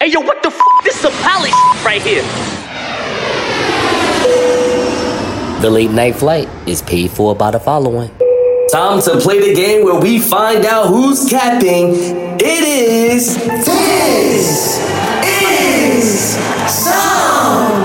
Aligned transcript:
Hey, 0.00 0.08
yo, 0.10 0.20
what 0.20 0.42
the 0.42 0.48
f? 0.48 0.58
This 0.82 0.98
is 0.98 1.04
a 1.04 1.10
palace 1.22 1.54
right 1.84 2.02
here. 2.02 2.24
The 5.62 5.70
late 5.70 5.92
night 5.92 6.16
flight 6.16 6.48
is 6.66 6.82
paid 6.82 7.12
for 7.12 7.34
by 7.36 7.52
the 7.52 7.60
following. 7.60 8.10
Time 8.72 9.00
to 9.02 9.20
play 9.20 9.38
the 9.38 9.54
game 9.54 9.84
where 9.84 10.00
we 10.00 10.18
find 10.18 10.66
out 10.66 10.88
who's 10.88 11.30
capping. 11.30 11.94
It 12.40 12.42
is. 12.42 13.36
This 13.36 14.82
is 15.22 16.34
some. 16.68 17.82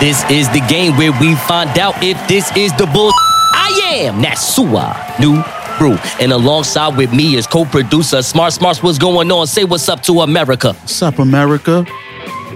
This 0.00 0.28
is 0.28 0.48
the 0.50 0.60
game 0.68 0.96
where 0.96 1.12
we 1.20 1.36
find 1.46 1.78
out 1.78 1.94
if 2.02 2.18
this 2.26 2.50
is 2.56 2.72
the 2.76 2.86
bull. 2.86 3.12
I 3.54 3.80
am 4.06 4.20
Nasua 4.20 5.18
New 5.20 5.40
Brew. 5.78 5.98
And 6.20 6.32
alongside 6.32 6.96
with 6.96 7.12
me 7.12 7.36
is 7.36 7.46
co-producer 7.46 8.22
Smart 8.22 8.52
Smarts. 8.52 8.82
What's 8.82 8.98
going 8.98 9.30
on? 9.30 9.46
Say 9.46 9.64
what's 9.64 9.88
up 9.88 10.02
to 10.04 10.20
America. 10.20 10.72
What's 10.72 11.02
up, 11.02 11.18
America? 11.18 11.84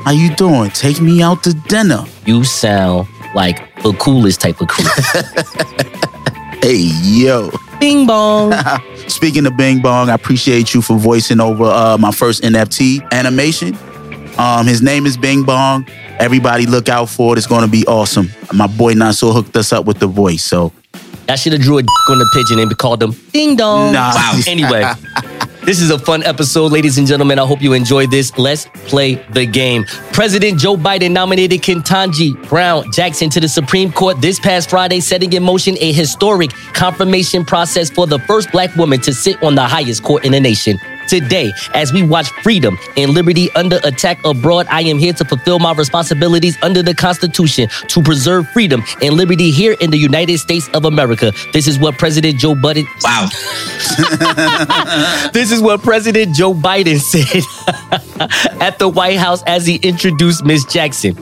How 0.05 0.13
you 0.13 0.35
doing? 0.37 0.71
Take 0.71 1.01
me 1.01 1.23
out 1.23 1.43
to 1.45 1.55
dinner. 1.55 2.05
You 2.25 2.45
sound 2.45 3.09
like 3.35 3.75
the 3.83 3.93
coolest 3.95 4.41
type 4.41 4.61
of 4.61 4.69
crew. 4.69 4.87
Hey, 6.63 6.91
yo. 7.03 7.51
Bing 7.80 8.07
bong. 8.07 8.53
Speaking 9.09 9.47
of 9.47 9.57
Bing 9.57 9.80
Bong, 9.80 10.11
I 10.11 10.15
appreciate 10.15 10.75
you 10.75 10.83
for 10.83 10.99
voicing 10.99 11.41
over 11.41 11.65
uh, 11.65 11.97
my 11.99 12.13
first 12.13 12.43
NFT 12.43 13.11
animation. 13.13 13.79
Um, 14.39 14.66
his 14.66 14.83
name 14.83 15.07
is 15.07 15.16
Bing 15.16 15.43
Bong. 15.43 15.87
Everybody 16.19 16.66
look 16.66 16.91
out 16.91 17.09
for 17.09 17.35
it. 17.35 17.39
It's 17.39 17.47
going 17.47 17.65
to 17.65 17.71
be 17.71 17.87
awesome. 17.87 18.29
My 18.52 18.66
boy 18.66 18.93
Naso 18.93 19.33
hooked 19.33 19.57
us 19.57 19.73
up 19.73 19.87
with 19.87 20.01
the 20.01 20.07
voice, 20.07 20.45
so 20.45 20.71
I 21.30 21.37
should 21.37 21.52
have 21.52 21.62
drew 21.62 21.79
a 21.79 21.83
on 22.09 22.19
the 22.19 22.29
pigeon 22.34 22.59
and 22.59 22.77
called 22.77 23.01
them 23.01 23.12
ding 23.33 23.55
dong. 23.57 23.93
Nah. 23.93 24.12
Wow. 24.15 24.41
Anyway, 24.48 24.83
this 25.65 25.80
is 25.80 25.91
a 25.91 25.98
fun 25.98 26.25
episode, 26.25 26.73
ladies 26.73 26.98
and 26.98 27.07
gentlemen. 27.07 27.38
I 27.38 27.47
hope 27.47 27.62
you 27.62 27.73
enjoy 27.73 28.09
this. 28.09 28.37
Let's 28.37 28.66
play 28.87 29.15
the 29.30 29.47
game. 29.47 29.85
President 30.12 30.59
Joe 30.59 30.77
Biden 30.77 31.13
nominated 31.13 31.63
Ketanji 31.63 32.49
Brown 32.49 32.90
Jackson 32.93 33.30
to 33.30 33.40
the 33.40 33.49
Supreme 33.49 33.93
Court 33.93 34.21
this 34.21 34.40
past 34.40 34.71
Friday, 34.71 34.99
setting 34.99 35.32
in 35.32 35.45
motion 35.45 35.77
a 35.79 35.93
historic 35.93 36.51
confirmation 36.74 37.45
process 37.45 37.90
for 37.90 38.09
the 38.09 38.18
first 38.21 38.51
black 38.51 38.74
woman 38.74 39.01
to 39.02 39.15
sit 39.15 39.40
on 39.43 39.55
the 39.55 39.65
highest 39.65 40.02
court 40.02 40.24
in 40.24 40.33
the 40.33 40.40
nation. 40.40 40.79
Today, 41.11 41.53
as 41.75 41.93
we 41.93 42.05
watch 42.05 42.29
freedom 42.45 42.79
and 42.97 43.11
liberty 43.11 43.51
under 43.57 43.80
attack 43.83 44.25
abroad, 44.25 44.69
I 44.71 44.83
am 44.83 44.97
here 44.97 45.13
to 45.15 45.25
fulfill 45.25 45.59
my 45.59 45.75
responsibilities 45.75 46.57
under 46.63 46.85
the 46.85 46.95
Constitution 46.95 47.69
to 47.89 48.01
preserve 48.01 48.49
freedom 48.51 48.85
and 49.02 49.15
liberty 49.15 49.51
here 49.51 49.75
in 49.80 49.91
the 49.91 49.99
United 49.99 50.39
States 50.39 50.69
of 50.69 50.85
America. 50.85 51.33
This 51.52 51.67
is 51.67 51.80
what 51.80 51.99
President 51.99 52.39
Joe 52.39 52.55
Biden. 52.55 52.87
Wow. 53.02 53.27
This 55.33 55.51
is 55.51 55.61
what 55.61 55.83
President 55.83 56.35
Joe 56.35 56.55
Biden 56.55 57.01
said 57.11 57.43
at 58.61 58.79
the 58.79 58.89
White 58.89 59.19
House 59.19 59.43
as 59.49 59.67
he 59.67 59.77
introduced 59.77 60.45
Miss 60.45 60.65
Jackson. 60.65 61.15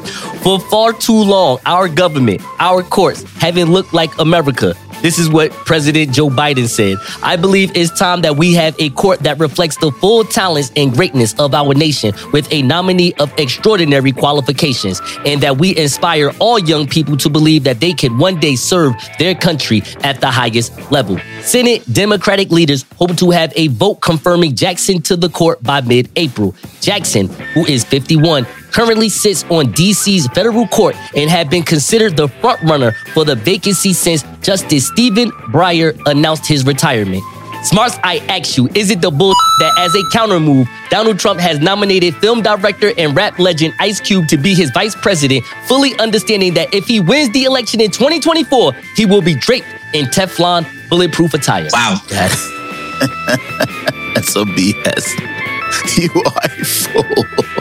For 0.42 0.60
far 0.60 0.92
too 0.92 1.14
long, 1.14 1.60
our 1.64 1.88
government, 1.88 2.42
our 2.58 2.82
courts 2.82 3.22
haven't 3.40 3.72
looked 3.72 3.94
like 3.94 4.10
America. 4.18 4.74
This 5.02 5.18
is 5.18 5.28
what 5.30 5.52
President 5.52 6.12
Joe 6.12 6.28
Biden 6.28 6.68
said. 6.68 6.98
I 7.22 7.36
believe 7.36 7.76
it's 7.76 7.96
time 7.96 8.22
that 8.22 8.36
we 8.36 8.52
have 8.54 8.74
a 8.80 8.90
court 8.90 9.20
that 9.20 9.38
reflects 9.38 9.76
the 9.76 9.92
full 9.92 10.24
talents 10.24 10.72
and 10.74 10.92
greatness 10.92 11.38
of 11.38 11.54
our 11.54 11.72
nation 11.72 12.12
with 12.32 12.52
a 12.52 12.62
nominee 12.62 13.14
of 13.14 13.32
extraordinary 13.38 14.10
qualifications, 14.10 15.00
and 15.24 15.40
that 15.40 15.58
we 15.58 15.76
inspire 15.76 16.32
all 16.40 16.58
young 16.58 16.88
people 16.88 17.16
to 17.18 17.30
believe 17.30 17.62
that 17.64 17.78
they 17.78 17.92
can 17.92 18.18
one 18.18 18.40
day 18.40 18.56
serve 18.56 18.94
their 19.18 19.34
country 19.34 19.82
at 20.02 20.20
the 20.20 20.30
highest 20.30 20.90
level. 20.90 21.18
Senate 21.42 21.84
Democratic 21.92 22.50
leaders 22.50 22.84
hope 22.96 23.16
to 23.16 23.30
have 23.30 23.52
a 23.54 23.68
vote 23.68 23.96
confirming 23.96 24.56
Jackson 24.56 25.00
to 25.02 25.16
the 25.16 25.28
court 25.28 25.62
by 25.62 25.80
mid 25.80 26.10
April. 26.16 26.54
Jackson, 26.80 27.28
who 27.54 27.64
is 27.66 27.84
51, 27.84 28.46
currently 28.78 29.08
sits 29.08 29.42
on 29.50 29.66
DC's 29.72 30.28
federal 30.28 30.64
court 30.68 30.94
and 31.16 31.28
had 31.28 31.50
been 31.50 31.64
considered 31.64 32.16
the 32.16 32.28
frontrunner 32.28 32.94
for 33.12 33.24
the 33.24 33.34
vacancy 33.34 33.92
since 33.92 34.22
Justice 34.40 34.86
Stephen 34.86 35.32
Breyer 35.50 36.00
announced 36.06 36.46
his 36.46 36.64
retirement. 36.64 37.24
Smarts, 37.64 37.98
I 38.04 38.18
ask 38.28 38.56
you, 38.56 38.68
is 38.76 38.92
it 38.92 39.00
the 39.00 39.10
bull 39.10 39.34
that 39.58 39.72
as 39.78 39.92
a 39.96 40.02
counter 40.12 40.38
move, 40.38 40.68
Donald 40.90 41.18
Trump 41.18 41.40
has 41.40 41.58
nominated 41.58 42.14
film 42.18 42.40
director 42.40 42.92
and 42.96 43.16
rap 43.16 43.40
legend 43.40 43.74
Ice 43.80 44.00
Cube 44.00 44.28
to 44.28 44.36
be 44.36 44.54
his 44.54 44.70
vice 44.70 44.94
president, 44.94 45.44
fully 45.66 45.98
understanding 45.98 46.54
that 46.54 46.72
if 46.72 46.86
he 46.86 47.00
wins 47.00 47.32
the 47.32 47.46
election 47.46 47.80
in 47.80 47.90
2024, 47.90 48.74
he 48.94 49.06
will 49.06 49.22
be 49.22 49.34
draped 49.34 49.66
in 49.92 50.04
Teflon 50.06 50.64
bulletproof 50.88 51.34
attire? 51.34 51.68
Wow. 51.72 52.00
that's, 52.08 52.48
that's 54.14 54.36
a 54.36 54.44
BS. 54.44 55.34
You 55.98 56.10
are 56.24 56.44
a 56.44 56.64
fool. 56.64 57.57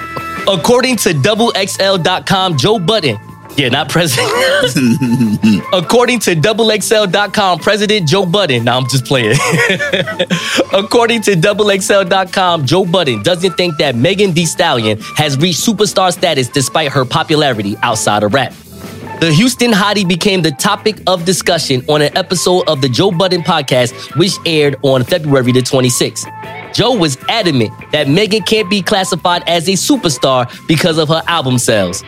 According 0.47 0.95
to 0.97 1.09
doublexl.com, 1.09 2.57
Joe 2.57 2.79
Budden, 2.79 3.19
yeah, 3.57 3.69
not 3.69 3.89
president. 3.89 4.31
According 5.73 6.19
to 6.19 6.35
doublexl.com, 6.35 7.59
President 7.59 8.07
Joe 8.07 8.25
Budden, 8.25 8.63
now 8.65 8.77
I'm 8.77 8.87
just 8.87 9.05
playing. 9.05 9.31
According 10.73 11.21
to 11.23 11.31
doublexl.com, 11.31 12.65
Joe 12.65 12.85
Budden 12.85 13.23
doesn't 13.23 13.57
think 13.57 13.77
that 13.77 13.95
Megan 13.95 14.31
Thee 14.33 14.45
Stallion 14.45 14.99
has 15.15 15.37
reached 15.37 15.59
superstar 15.59 16.13
status 16.13 16.47
despite 16.49 16.91
her 16.91 17.03
popularity 17.03 17.75
outside 17.77 18.21
of 18.21 18.33
rap. 18.35 18.53
The 19.19 19.33
Houston 19.33 19.71
hottie 19.71 20.07
became 20.07 20.43
the 20.43 20.51
topic 20.51 21.01
of 21.07 21.25
discussion 21.25 21.83
on 21.87 22.03
an 22.03 22.15
episode 22.15 22.69
of 22.69 22.81
the 22.81 22.89
Joe 22.89 23.09
Budden 23.09 23.41
podcast, 23.41 24.15
which 24.15 24.33
aired 24.45 24.75
on 24.83 25.03
February 25.03 25.51
the 25.51 25.61
26th. 25.61 26.25
Joe 26.77 26.95
was 26.95 27.17
adamant 27.27 27.71
that 27.91 28.07
Megan 28.07 28.43
can't 28.43 28.69
be 28.69 28.83
classified 28.83 29.41
as 29.47 29.67
a 29.67 29.71
superstar 29.71 30.45
because 30.67 30.99
of 30.99 31.07
her 31.07 31.23
album 31.25 31.57
sales. 31.57 32.03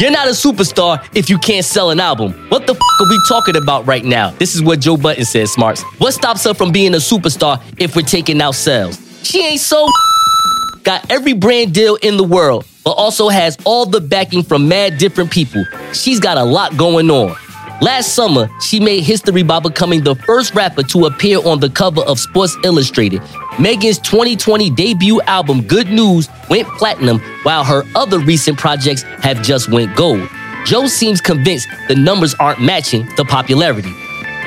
You're 0.00 0.10
not 0.10 0.26
a 0.26 0.30
superstar 0.30 1.06
if 1.14 1.28
you 1.28 1.36
can't 1.36 1.62
sell 1.62 1.90
an 1.90 2.00
album. 2.00 2.32
What 2.48 2.66
the 2.66 2.72
f 2.72 2.78
are 2.78 3.06
we 3.10 3.20
talking 3.28 3.54
about 3.54 3.86
right 3.86 4.02
now? 4.02 4.30
This 4.30 4.54
is 4.54 4.62
what 4.62 4.80
Joe 4.80 4.96
Budden 4.96 5.26
says, 5.26 5.52
Smarts. 5.52 5.82
What 5.98 6.14
stops 6.14 6.42
her 6.44 6.54
from 6.54 6.72
being 6.72 6.94
a 6.94 7.02
superstar 7.12 7.62
if 7.76 7.94
we're 7.94 8.00
taking 8.00 8.40
out 8.40 8.54
sales? 8.54 8.98
She 9.24 9.44
ain't 9.44 9.60
so 9.60 9.90
got 10.84 11.10
every 11.10 11.34
brand 11.34 11.74
deal 11.74 11.96
in 11.96 12.16
the 12.16 12.24
world, 12.24 12.64
but 12.82 12.92
also 12.92 13.28
has 13.28 13.58
all 13.66 13.84
the 13.84 14.00
backing 14.00 14.42
from 14.42 14.66
mad 14.66 14.96
different 14.96 15.32
people. 15.32 15.66
She's 15.92 16.18
got 16.18 16.38
a 16.38 16.44
lot 16.44 16.78
going 16.78 17.10
on. 17.10 17.36
Last 17.82 18.14
summer, 18.14 18.48
she 18.62 18.80
made 18.80 19.02
history 19.02 19.42
by 19.42 19.60
becoming 19.60 20.02
the 20.02 20.14
first 20.14 20.54
rapper 20.54 20.82
to 20.84 21.04
appear 21.04 21.38
on 21.44 21.60
the 21.60 21.68
cover 21.68 22.00
of 22.02 22.18
Sports 22.18 22.56
Illustrated. 22.64 23.20
Megan's 23.58 23.98
2020 24.00 24.70
debut 24.70 25.20
album, 25.22 25.62
Good 25.62 25.88
News, 25.88 26.28
went 26.50 26.66
platinum, 26.68 27.20
while 27.44 27.64
her 27.64 27.84
other 27.94 28.18
recent 28.18 28.58
projects 28.58 29.02
have 29.22 29.42
just 29.42 29.70
went 29.70 29.94
gold. 29.96 30.28
Joe 30.66 30.86
seems 30.86 31.20
convinced 31.20 31.68
the 31.88 31.94
numbers 31.94 32.34
aren't 32.34 32.60
matching 32.60 33.06
the 33.16 33.24
popularity. 33.24 33.92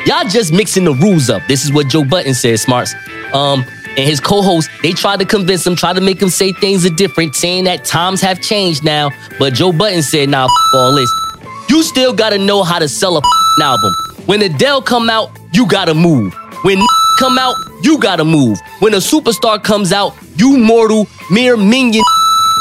Y'all 0.06 0.28
just 0.28 0.52
mixing 0.52 0.84
the 0.84 0.94
rules 0.94 1.30
up. 1.30 1.42
This 1.48 1.64
is 1.64 1.72
what 1.72 1.88
Joe 1.88 2.04
Budden 2.04 2.34
says, 2.34 2.62
Smarts. 2.64 2.94
Um, 3.34 3.64
and 3.90 4.00
his 4.08 4.20
co-host, 4.20 4.70
they 4.82 4.92
tried 4.92 5.20
to 5.20 5.26
convince 5.26 5.66
him, 5.66 5.76
try 5.76 5.94
to 5.94 6.02
make 6.02 6.22
him 6.22 6.30
say 6.30 6.52
things 6.54 6.86
are 6.86 6.94
different, 6.96 7.36
saying 7.36 7.64
that 7.66 7.84
times 7.86 8.22
have 8.22 8.42
changed 8.42 8.84
now. 8.84 9.10
But 9.40 9.54
Joe 9.54 9.72
Budden 9.72 10.02
said, 10.02 10.30
nah, 10.30 10.46
f- 10.46 10.52
all 10.74 10.94
this. 10.96 11.12
You 11.70 11.84
still 11.84 12.14
gotta 12.14 12.38
know 12.38 12.64
how 12.64 12.80
to 12.80 12.88
sell 12.88 13.16
a 13.16 13.20
f- 13.20 13.24
album. 13.62 13.94
When 14.26 14.42
Adele 14.42 14.82
come 14.82 15.10
out, 15.10 15.32
you 15.52 15.68
gotta 15.68 15.94
move. 15.94 16.34
When 16.64 16.82
come 17.20 17.38
out, 17.38 17.56
you 17.84 18.00
gotta 18.00 18.26
move. 18.26 18.60
When 18.80 18.94
a 18.94 18.98
superstar 18.98 19.64
comes 19.64 19.92
out, 19.92 20.16
you 20.36 20.58
mortal, 20.58 21.08
mere 21.30 21.58
minion 21.58 22.04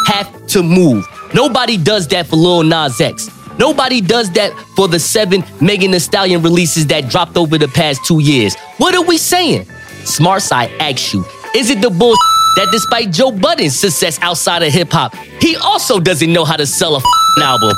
have 0.07 0.47
to 0.49 0.63
move. 0.63 1.07
Nobody 1.35 1.77
does 1.77 2.07
that 2.09 2.27
for 2.27 2.37
Lil 2.37 2.63
Nas 2.63 3.01
X. 3.01 3.31
Nobody 3.59 4.01
does 4.01 4.31
that 4.33 4.53
for 4.77 4.87
the 4.87 4.99
seven 4.99 5.45
Megan 5.61 5.91
Thee 5.91 5.99
Stallion 5.99 6.43
releases 6.43 6.87
that 6.89 7.09
dropped 7.09 7.37
over 7.37 7.57
the 7.59 7.69
past 7.69 8.05
two 8.05 8.21
years. 8.21 8.55
What 8.77 8.95
are 8.95 9.03
we 9.03 9.17
saying? 9.19 9.67
Smart 10.05 10.43
side 10.43 10.71
asks 10.79 11.15
you, 11.15 11.25
is 11.55 11.71
it 11.71 11.81
the 11.81 11.91
bull 11.91 12.15
that 12.57 12.69
despite 12.71 13.13
Joe 13.13 13.33
Budden's 13.33 13.79
success 13.79 14.19
outside 14.21 14.63
of 14.63 14.73
hip 14.73 14.91
hop, 14.91 15.15
he 15.41 15.57
also 15.57 15.99
doesn't 16.01 16.33
know 16.33 16.45
how 16.45 16.57
to 16.57 16.67
sell 16.67 16.97
a 16.97 17.01
album? 17.43 17.73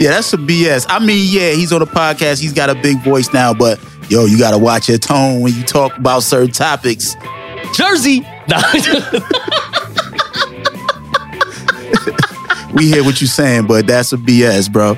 Yeah, 0.00 0.10
that's 0.10 0.28
some 0.28 0.46
BS. 0.46 0.86
I 0.88 0.98
mean, 0.98 1.28
yeah, 1.30 1.52
he's 1.52 1.72
on 1.72 1.82
a 1.82 1.86
podcast. 1.86 2.40
He's 2.40 2.52
got 2.52 2.70
a 2.70 2.74
big 2.74 3.02
voice 3.02 3.32
now, 3.32 3.54
but 3.54 3.80
yo, 4.08 4.26
you 4.26 4.38
got 4.38 4.52
to 4.52 4.58
watch 4.58 4.88
your 4.88 4.98
tone 4.98 5.40
when 5.40 5.54
you 5.54 5.64
talk 5.64 5.96
about 5.96 6.22
certain 6.22 6.52
topics. 6.52 7.16
Jersey. 7.74 8.20
Nah. 8.48 8.62
We 12.72 12.88
hear 12.88 13.04
what 13.04 13.20
you're 13.20 13.28
saying, 13.28 13.66
but 13.66 13.86
that's 13.86 14.14
a 14.14 14.16
BS, 14.16 14.72
bro. 14.72 14.96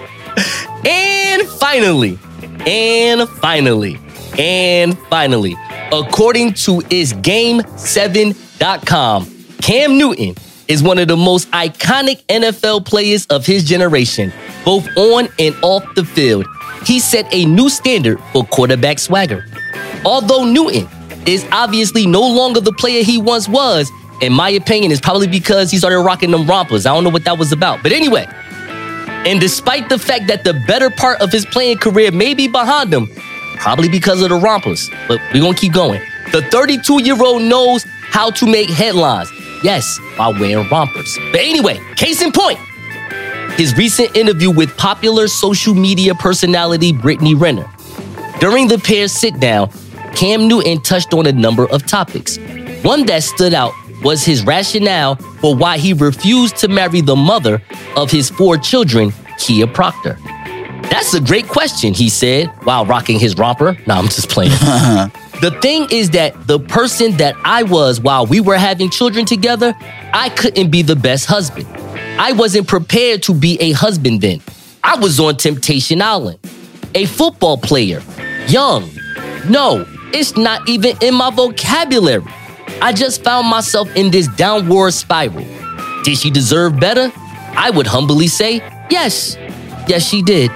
And 0.84 1.42
finally, 1.58 2.20
and 2.66 3.28
finally, 3.28 3.98
and 4.38 4.96
finally, 5.10 5.56
according 5.90 6.52
to 6.54 6.78
isGame7.com, 6.82 9.26
Cam 9.60 9.98
Newton 9.98 10.36
is 10.68 10.82
one 10.82 10.98
of 10.98 11.08
the 11.08 11.16
most 11.16 11.50
iconic 11.50 12.22
NFL 12.26 12.84
players 12.86 13.26
of 13.26 13.46
his 13.46 13.64
generation, 13.64 14.32
both 14.64 14.88
on 14.96 15.28
and 15.38 15.54
off 15.62 15.84
the 15.94 16.04
field. 16.04 16.46
He 16.86 17.00
set 17.00 17.32
a 17.32 17.44
new 17.44 17.68
standard 17.68 18.20
for 18.32 18.44
quarterback 18.44 18.98
swagger. 18.98 19.44
Although 20.04 20.44
Newton 20.44 20.88
is 21.26 21.46
obviously 21.52 22.06
no 22.06 22.20
longer 22.20 22.60
the 22.60 22.72
player 22.72 23.02
he 23.02 23.18
once 23.18 23.48
was, 23.48 23.90
In 24.20 24.32
my 24.32 24.48
opinion, 24.50 24.92
it's 24.92 25.00
probably 25.00 25.26
because 25.26 25.70
he 25.70 25.78
started 25.78 25.98
rocking 25.98 26.30
them 26.30 26.46
rompers. 26.46 26.86
I 26.86 26.94
don't 26.94 27.02
know 27.04 27.10
what 27.10 27.24
that 27.24 27.36
was 27.36 27.52
about. 27.52 27.82
But 27.82 27.92
anyway, 27.92 28.26
and 29.26 29.40
despite 29.40 29.88
the 29.88 29.98
fact 29.98 30.28
that 30.28 30.44
the 30.44 30.54
better 30.66 30.88
part 30.88 31.20
of 31.20 31.32
his 31.32 31.44
playing 31.46 31.78
career 31.78 32.12
may 32.12 32.32
be 32.32 32.46
behind 32.46 32.94
him, 32.94 33.08
probably 33.56 33.88
because 33.88 34.22
of 34.22 34.28
the 34.28 34.36
rompers, 34.36 34.88
but 35.08 35.20
we're 35.32 35.40
gonna 35.42 35.56
keep 35.56 35.72
going. 35.72 36.00
The 36.32 36.42
32 36.42 37.02
year 37.02 37.20
old 37.20 37.42
knows 37.42 37.84
how 38.10 38.30
to 38.30 38.46
make 38.46 38.70
headlines. 38.70 39.30
Yes, 39.64 39.98
while 40.16 40.38
wearing 40.38 40.68
rompers. 40.68 41.18
But 41.32 41.40
anyway, 41.40 41.80
case 41.96 42.20
in 42.20 42.32
point, 42.32 42.58
his 43.56 43.74
recent 43.76 44.14
interview 44.14 44.50
with 44.50 44.76
popular 44.76 45.26
social 45.26 45.74
media 45.74 46.14
personality 46.14 46.92
Brittany 46.92 47.34
Renner. 47.34 47.66
During 48.40 48.68
the 48.68 48.78
pair's 48.78 49.10
sit 49.10 49.40
down, 49.40 49.70
Cam 50.14 50.48
Newton 50.48 50.82
touched 50.82 51.14
on 51.14 51.26
a 51.26 51.32
number 51.32 51.66
of 51.70 51.86
topics. 51.86 52.36
One 52.82 53.06
that 53.06 53.22
stood 53.22 53.54
out 53.54 53.72
was 54.02 54.22
his 54.22 54.44
rationale 54.44 55.16
for 55.16 55.56
why 55.56 55.78
he 55.78 55.94
refused 55.94 56.56
to 56.56 56.68
marry 56.68 57.00
the 57.00 57.16
mother 57.16 57.62
of 57.96 58.10
his 58.10 58.28
four 58.28 58.58
children, 58.58 59.14
Kia 59.38 59.66
Proctor. 59.66 60.18
That's 60.90 61.14
a 61.14 61.20
great 61.20 61.48
question, 61.48 61.94
he 61.94 62.10
said 62.10 62.48
while 62.64 62.84
rocking 62.84 63.18
his 63.18 63.38
romper. 63.38 63.78
Nah, 63.86 63.98
I'm 63.98 64.08
just 64.08 64.28
playing. 64.28 64.52
the 65.40 65.50
thing 65.60 65.88
is 65.90 66.10
that 66.10 66.46
the 66.46 66.58
person 66.58 67.16
that 67.18 67.34
I 67.44 67.62
was 67.64 68.00
while 68.00 68.26
we 68.26 68.40
were 68.40 68.56
having 68.56 68.90
children 68.90 69.26
together, 69.26 69.74
I 70.12 70.30
couldn't 70.30 70.70
be 70.70 70.82
the 70.82 70.96
best 70.96 71.26
husband. 71.26 71.66
I 72.18 72.32
wasn't 72.32 72.68
prepared 72.68 73.22
to 73.24 73.34
be 73.34 73.60
a 73.60 73.72
husband 73.72 74.20
then. 74.20 74.40
I 74.82 74.96
was 74.96 75.18
on 75.18 75.36
Temptation 75.36 76.00
Island. 76.00 76.38
A 76.94 77.06
football 77.06 77.58
player. 77.58 78.02
Young. 78.46 78.88
No, 79.48 79.84
it's 80.12 80.36
not 80.36 80.68
even 80.68 80.96
in 81.00 81.14
my 81.14 81.30
vocabulary. 81.30 82.22
I 82.80 82.92
just 82.92 83.24
found 83.24 83.48
myself 83.48 83.94
in 83.96 84.10
this 84.10 84.28
downward 84.28 84.92
spiral. 84.92 85.44
Did 86.04 86.18
she 86.18 86.30
deserve 86.30 86.78
better? 86.78 87.12
I 87.56 87.70
would 87.70 87.86
humbly 87.86 88.28
say, 88.28 88.56
yes. 88.90 89.36
Yes, 89.88 90.08
she 90.08 90.22
did. 90.22 90.50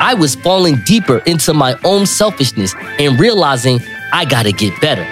I 0.00 0.14
was 0.14 0.34
falling 0.34 0.76
deeper 0.84 1.18
into 1.26 1.52
my 1.52 1.78
own 1.84 2.06
selfishness 2.06 2.74
and 2.98 3.18
realizing 3.18 3.80
I 4.12 4.24
gotta 4.24 4.52
get 4.52 4.80
better. 4.80 5.04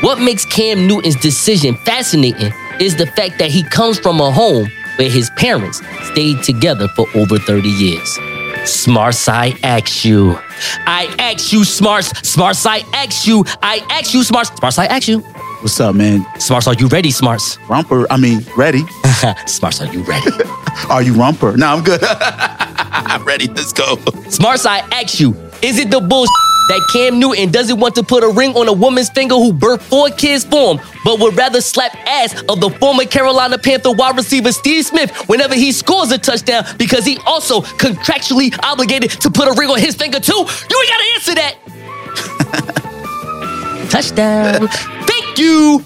What 0.00 0.18
makes 0.18 0.44
Cam 0.46 0.86
Newton's 0.86 1.16
decision 1.16 1.76
fascinating 1.84 2.52
is 2.80 2.96
the 2.96 3.06
fact 3.06 3.38
that 3.38 3.50
he 3.50 3.62
comes 3.62 3.98
from 3.98 4.20
a 4.20 4.30
home 4.30 4.70
where 4.96 5.10
his 5.10 5.30
parents 5.30 5.80
stayed 6.12 6.42
together 6.42 6.88
for 6.88 7.06
over 7.14 7.38
30 7.38 7.68
years. 7.68 8.18
Smarts, 8.64 9.28
I 9.28 9.54
ask 9.62 10.04
you. 10.04 10.38
I 10.86 11.14
ask 11.18 11.52
you, 11.52 11.64
Smarts. 11.64 12.08
Smarts, 12.26 12.64
I 12.64 12.78
ask 12.94 13.26
you. 13.26 13.44
I 13.62 13.84
ask 13.90 14.14
you, 14.14 14.24
Smarts. 14.24 14.50
Smarts, 14.50 14.78
I 14.78 14.86
ask 14.86 15.08
you. 15.08 15.22
What's 15.64 15.80
up, 15.80 15.94
man? 15.94 16.26
Smarts, 16.38 16.66
are 16.66 16.74
you 16.74 16.88
ready, 16.88 17.10
Smarts? 17.10 17.56
Romper, 17.70 18.06
I 18.12 18.18
mean, 18.18 18.44
ready. 18.54 18.82
Smarts, 19.46 19.80
are 19.80 19.90
you 19.90 20.02
ready? 20.02 20.30
Are 20.90 21.02
you 21.02 21.14
romper? 21.14 21.56
No, 21.56 21.68
I'm 21.68 21.82
good. 21.82 22.00
I'm 22.04 23.24
ready. 23.26 23.46
Let's 23.46 23.72
go. 23.72 23.96
Smarts, 24.28 24.66
I 24.66 24.80
ask 24.92 25.18
you. 25.18 25.30
Is 25.62 25.78
it 25.78 25.90
the 25.90 26.00
bullshit 26.02 26.30
that 26.68 26.86
Cam 26.92 27.18
Newton 27.18 27.50
doesn't 27.50 27.80
want 27.80 27.94
to 27.94 28.02
put 28.02 28.22
a 28.22 28.28
ring 28.28 28.54
on 28.56 28.68
a 28.68 28.74
woman's 28.74 29.08
finger 29.08 29.36
who 29.36 29.54
birthed 29.54 29.80
four 29.80 30.10
kids 30.10 30.44
for 30.44 30.74
him, 30.74 30.80
but 31.02 31.18
would 31.18 31.34
rather 31.34 31.62
slap 31.62 31.94
ass 32.06 32.42
of 32.42 32.60
the 32.60 32.68
former 32.78 33.06
Carolina 33.06 33.56
Panther 33.56 33.92
wide 33.92 34.18
receiver 34.18 34.52
Steve 34.52 34.84
Smith 34.84 35.16
whenever 35.28 35.54
he 35.54 35.72
scores 35.72 36.12
a 36.12 36.18
touchdown 36.18 36.66
because 36.76 37.06
he 37.06 37.16
also 37.24 37.62
contractually 37.62 38.54
obligated 38.62 39.12
to 39.12 39.30
put 39.30 39.48
a 39.48 39.52
ring 39.58 39.70
on 39.70 39.78
his 39.78 39.94
finger 39.94 40.20
too? 40.20 40.34
You 40.34 40.42
ain't 40.44 40.90
gotta 40.90 41.04
answer 41.14 41.34
that. 41.36 41.54
touchdown. 43.88 44.68
Thank 45.34 45.50
you. 45.50 45.82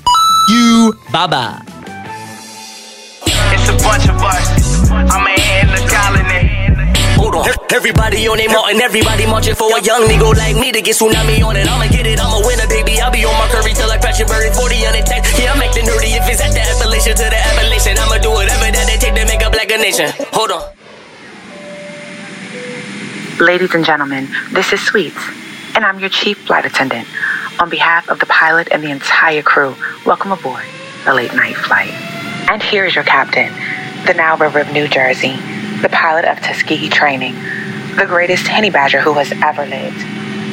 You. 0.53 0.93
Bye 1.09 1.25
bye. 1.25 1.65
It's 3.25 3.65
a 3.65 3.77
bunch 3.81 4.05
of 4.05 4.21
us. 4.21 4.45
I'm 4.93 5.25
a 5.25 5.33
in 5.33 5.73
the 5.73 5.81
colony. 5.89 6.53
Hold 7.17 7.33
on. 7.41 7.49
Everybody 7.73 8.29
on 8.29 8.37
a 8.37 8.47
mountain, 8.53 8.83
everybody 8.83 9.25
marching 9.25 9.55
for 9.55 9.73
a 9.73 9.81
young 9.81 10.05
nigga 10.05 10.37
like 10.37 10.53
me 10.61 10.71
to 10.73 10.83
get 10.85 10.97
tsunami 10.97 11.41
on 11.41 11.57
it. 11.57 11.65
I'ma 11.65 11.89
get 11.89 12.05
it, 12.05 12.21
I'ma 12.21 12.45
win 12.45 12.61
it, 12.61 12.69
baby. 12.69 13.01
I'll 13.01 13.11
be 13.11 13.25
on 13.25 13.33
my 13.41 13.49
curry 13.49 13.73
till 13.73 13.89
I 13.89 13.97
crash 13.97 14.19
your 14.19 14.29
bird 14.29 14.53
40 14.53 14.85
on 14.85 14.95
attack. 15.01 15.25
Yeah, 15.41 15.57
I'm 15.57 15.63
acting 15.65 15.87
nerdy 15.89 16.13
if 16.13 16.29
it's 16.29 16.45
at 16.45 16.53
the 16.53 16.61
Appalachian 16.61 17.17
to 17.17 17.25
the 17.33 17.41
Appalachian. 17.41 17.97
I'ma 17.97 18.21
do 18.21 18.29
whatever 18.29 18.69
that 18.69 18.85
they 18.85 19.01
take 19.01 19.17
to 19.17 19.25
make 19.25 19.41
a 19.41 19.49
black 19.49 19.73
a 19.73 19.81
nation. 19.81 20.13
Hold 20.37 20.53
on. 20.53 20.61
Ladies 23.41 23.73
and 23.73 23.87
gentlemen, 23.87 24.29
this 24.53 24.75
is 24.75 24.85
Sweets, 24.85 25.25
and 25.73 25.87
I'm 25.87 25.99
your 26.01 26.11
chief 26.13 26.37
flight 26.45 26.67
attendant. 26.67 27.09
On 27.61 27.69
behalf 27.69 28.09
of 28.09 28.21
the 28.21 28.27
pilot 28.27 28.69
and 28.71 28.85
the 28.85 28.91
entire 28.91 29.43
crew, 29.43 29.75
welcome 30.07 30.31
aboard 30.31 30.63
the 31.05 31.13
late 31.13 31.35
night 31.35 31.57
flight. 31.57 31.91
And 32.49 32.63
here 32.63 32.85
is 32.85 32.95
your 32.95 33.03
captain, 33.03 33.53
the 34.07 34.15
Nile 34.15 34.37
River 34.37 34.61
of 34.61 34.73
New 34.73 34.87
Jersey, 34.87 35.35
the 35.83 35.89
pilot 35.91 36.25
of 36.25 36.39
Tuskegee 36.39 36.89
Training, 36.89 37.35
the 37.97 38.07
greatest 38.07 38.47
henny 38.47 38.71
badger 38.71 39.01
who 39.01 39.13
has 39.15 39.33
ever 39.43 39.67
lived, 39.67 39.99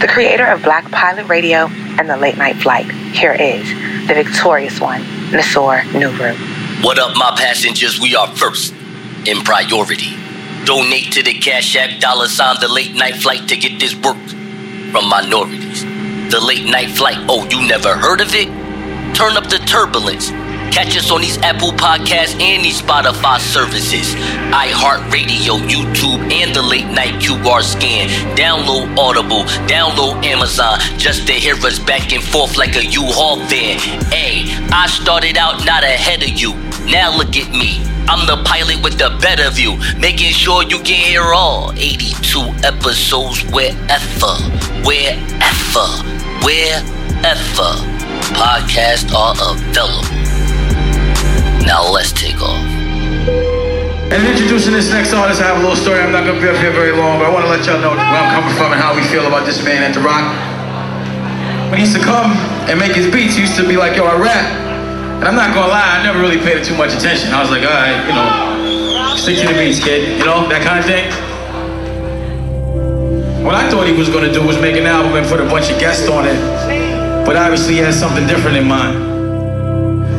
the 0.01 0.07
creator 0.07 0.47
of 0.47 0.63
Black 0.63 0.89
Pilot 0.89 1.27
Radio 1.27 1.67
and 1.99 2.09
the 2.09 2.17
Late 2.17 2.37
Night 2.37 2.55
Flight. 2.55 2.89
Here 3.13 3.33
is 3.33 3.67
the 4.07 4.15
victorious 4.15 4.81
one, 4.81 5.01
Nasor 5.29 5.81
Nuru. 5.91 6.83
What 6.83 6.97
up, 6.97 7.15
my 7.15 7.35
passengers? 7.37 7.99
We 7.99 8.15
are 8.15 8.27
first 8.35 8.73
in 9.27 9.43
priority. 9.43 10.15
Donate 10.65 11.13
to 11.13 11.21
the 11.21 11.37
Cash 11.39 11.75
App 11.75 11.99
dollar 11.99 12.27
sign 12.27 12.55
the 12.59 12.67
late 12.67 12.95
night 12.95 13.15
flight 13.15 13.47
to 13.49 13.55
get 13.55 13.79
this 13.79 13.95
work 13.95 14.17
from 14.91 15.07
minorities. 15.07 15.85
The 16.29 16.39
late 16.41 16.65
night 16.65 16.89
flight. 16.89 17.17
Oh, 17.29 17.47
you 17.49 17.67
never 17.67 17.95
heard 17.95 18.19
of 18.19 18.33
it? 18.33 18.47
Turn 19.15 19.37
up 19.37 19.47
the 19.49 19.59
turbulence. 19.59 20.29
Catch 20.73 20.97
us 20.97 21.11
on 21.11 21.21
these 21.21 21.37
Apple 21.37 21.71
Podcasts 21.71 22.33
and 22.41 22.65
these 22.65 22.81
Spotify 22.81 23.39
services, 23.39 24.13
iHeartRadio, 24.51 25.59
YouTube, 25.69 26.19
and 26.33 26.53
the 26.53 26.61
late 26.61 26.87
night 26.87 27.21
QR 27.21 27.61
scan. 27.61 28.09
Download 28.35 28.97
Audible, 28.97 29.43
download 29.69 30.25
Amazon, 30.25 30.79
just 30.97 31.27
to 31.27 31.33
hear 31.33 31.55
us 31.55 31.79
back 31.79 32.11
and 32.11 32.23
forth 32.23 32.57
like 32.57 32.75
a 32.75 32.85
U-Haul 32.85 33.37
van. 33.45 33.79
Hey, 34.11 34.43
I 34.73 34.87
started 34.87 35.37
out 35.37 35.63
not 35.63 35.83
ahead 35.83 36.23
of 36.23 36.29
you. 36.29 36.53
Now 36.91 37.15
look 37.15 37.37
at 37.37 37.49
me. 37.51 37.94
I'm 38.07 38.27
the 38.27 38.37
pilot 38.45 38.83
with 38.83 38.97
the 38.97 39.17
better 39.19 39.49
view, 39.49 39.77
making 39.97 40.31
sure 40.31 40.61
you 40.63 40.77
can 40.77 40.93
hear 40.93 41.33
all 41.33 41.73
82 41.73 42.13
episodes 42.61 43.41
wherever, 43.49 44.33
wherever, 44.85 45.87
wherever 46.45 47.69
podcasts 48.37 49.09
are 49.09 49.33
available. 49.33 50.05
Now 51.65 51.89
let's 51.89 52.11
take 52.13 52.41
off. 52.41 52.61
And 54.05 54.21
in 54.21 54.31
introducing 54.37 54.73
this 54.73 54.91
next 54.91 55.11
artist, 55.13 55.41
I 55.41 55.49
have 55.49 55.57
a 55.57 55.61
little 55.61 55.75
story. 55.75 55.99
I'm 55.99 56.11
not 56.11 56.25
gonna 56.25 56.39
be 56.39 56.47
up 56.47 56.57
here 56.57 56.71
very 56.71 56.93
long, 56.93 57.17
but 57.17 57.25
I 57.25 57.33
want 57.33 57.43
to 57.45 57.49
let 57.49 57.65
y'all 57.65 57.81
know 57.81 57.89
where 57.89 57.99
I'm 57.99 58.37
coming 58.37 58.55
from 58.55 58.71
and 58.71 58.79
how 58.79 58.93
we 58.93 59.01
feel 59.09 59.25
about 59.25 59.47
this 59.47 59.65
man 59.65 59.81
at 59.81 59.95
the 59.95 59.99
Rock. 59.99 60.29
When 61.71 61.81
he 61.81 61.89
used 61.89 61.97
to 61.97 62.03
come 62.05 62.31
and 62.69 62.77
make 62.77 62.93
his 62.93 63.11
beats, 63.11 63.33
he 63.33 63.41
used 63.41 63.57
to 63.57 63.67
be 63.67 63.77
like, 63.77 63.97
"Yo, 63.97 64.05
I 64.05 64.15
rap," 64.15 64.64
and 65.17 65.23
I'm 65.23 65.35
not 65.35 65.53
gonna 65.53 65.71
lie, 65.71 65.99
I 65.99 66.03
never 66.03 66.19
really 66.19 66.37
paid 66.37 66.57
it 66.57 66.65
too 66.65 66.75
much 66.75 66.93
attention. 66.93 67.33
I 67.33 67.41
was 67.41 67.49
like, 67.49 67.63
"All 67.63 67.71
right, 67.71 67.97
you 68.07 68.13
know, 68.13 69.15
stick 69.15 69.37
to 69.39 69.47
the 69.47 69.53
beats, 69.53 69.79
kid," 69.79 70.19
you 70.19 70.25
know, 70.25 70.47
that 70.49 70.61
kind 70.61 70.79
of 70.79 70.85
thing. 70.85 71.05
What 73.45 73.55
I 73.55 73.69
thought 73.69 73.85
he 73.87 73.93
was 73.93 74.09
gonna 74.09 74.33
do 74.33 74.41
was 74.41 74.59
make 74.59 74.75
an 74.75 74.87
album 74.87 75.15
and 75.15 75.27
put 75.27 75.39
a 75.39 75.45
bunch 75.45 75.69
of 75.71 75.79
guests 75.79 76.09
on 76.09 76.25
it, 76.25 77.25
but 77.25 77.35
obviously 77.35 77.75
he 77.75 77.79
has 77.79 77.95
something 77.97 78.25
different 78.27 78.57
in 78.57 78.67
mind. 78.67 79.15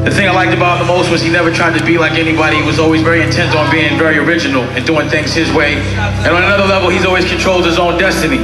The 0.06 0.12
thing 0.12 0.28
I 0.28 0.30
liked 0.30 0.54
about 0.54 0.80
him 0.80 0.86
the 0.86 0.92
most 0.92 1.10
was 1.10 1.20
he 1.20 1.30
never 1.30 1.50
tried 1.50 1.76
to 1.76 1.84
be 1.84 1.98
like 1.98 2.12
anybody. 2.12 2.56
He 2.58 2.62
was 2.62 2.78
always 2.78 3.02
very 3.02 3.22
intent 3.22 3.56
on 3.56 3.68
being 3.72 3.98
very 3.98 4.18
original 4.18 4.62
and 4.76 4.86
doing 4.86 5.08
things 5.08 5.34
his 5.34 5.50
way. 5.52 5.74
And 6.24 6.28
on 6.28 6.44
another 6.44 6.64
level, 6.64 6.88
he's 6.90 7.04
always 7.04 7.24
controlled 7.24 7.66
his 7.66 7.76
own 7.76 7.98
destiny. 7.98 8.38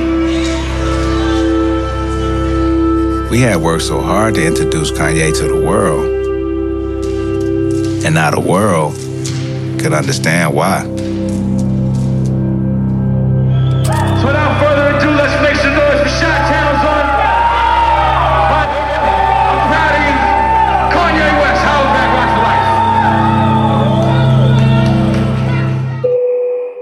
We 3.30 3.40
had 3.40 3.58
worked 3.58 3.84
so 3.84 4.00
hard 4.00 4.34
to 4.34 4.44
introduce 4.44 4.90
Kanye 4.90 5.32
to 5.38 5.44
the 5.44 5.56
world. 5.56 6.21
And 8.04 8.14
now 8.16 8.30
the 8.32 8.40
world 8.40 8.94
could 9.80 9.92
understand 9.92 10.54
why. 10.54 10.82
So 10.82 10.88
without 14.26 14.60
further 14.60 14.96
ado, 14.96 15.10
let's 15.10 15.40
make 15.42 15.56
some 15.56 15.74
noise 15.74 16.00
for 16.02 16.08
Shot 16.08 16.40
Town, 16.50 16.74
son. 16.82 17.06
I'm 19.48 19.60
proud 19.70 19.94
of 19.94 20.02
you. 20.02 20.14
Kanye 20.92 21.28
West, 21.40 21.62
how's 21.62 21.90
that 21.96 22.08
rock 22.16 22.30
for 22.34 22.42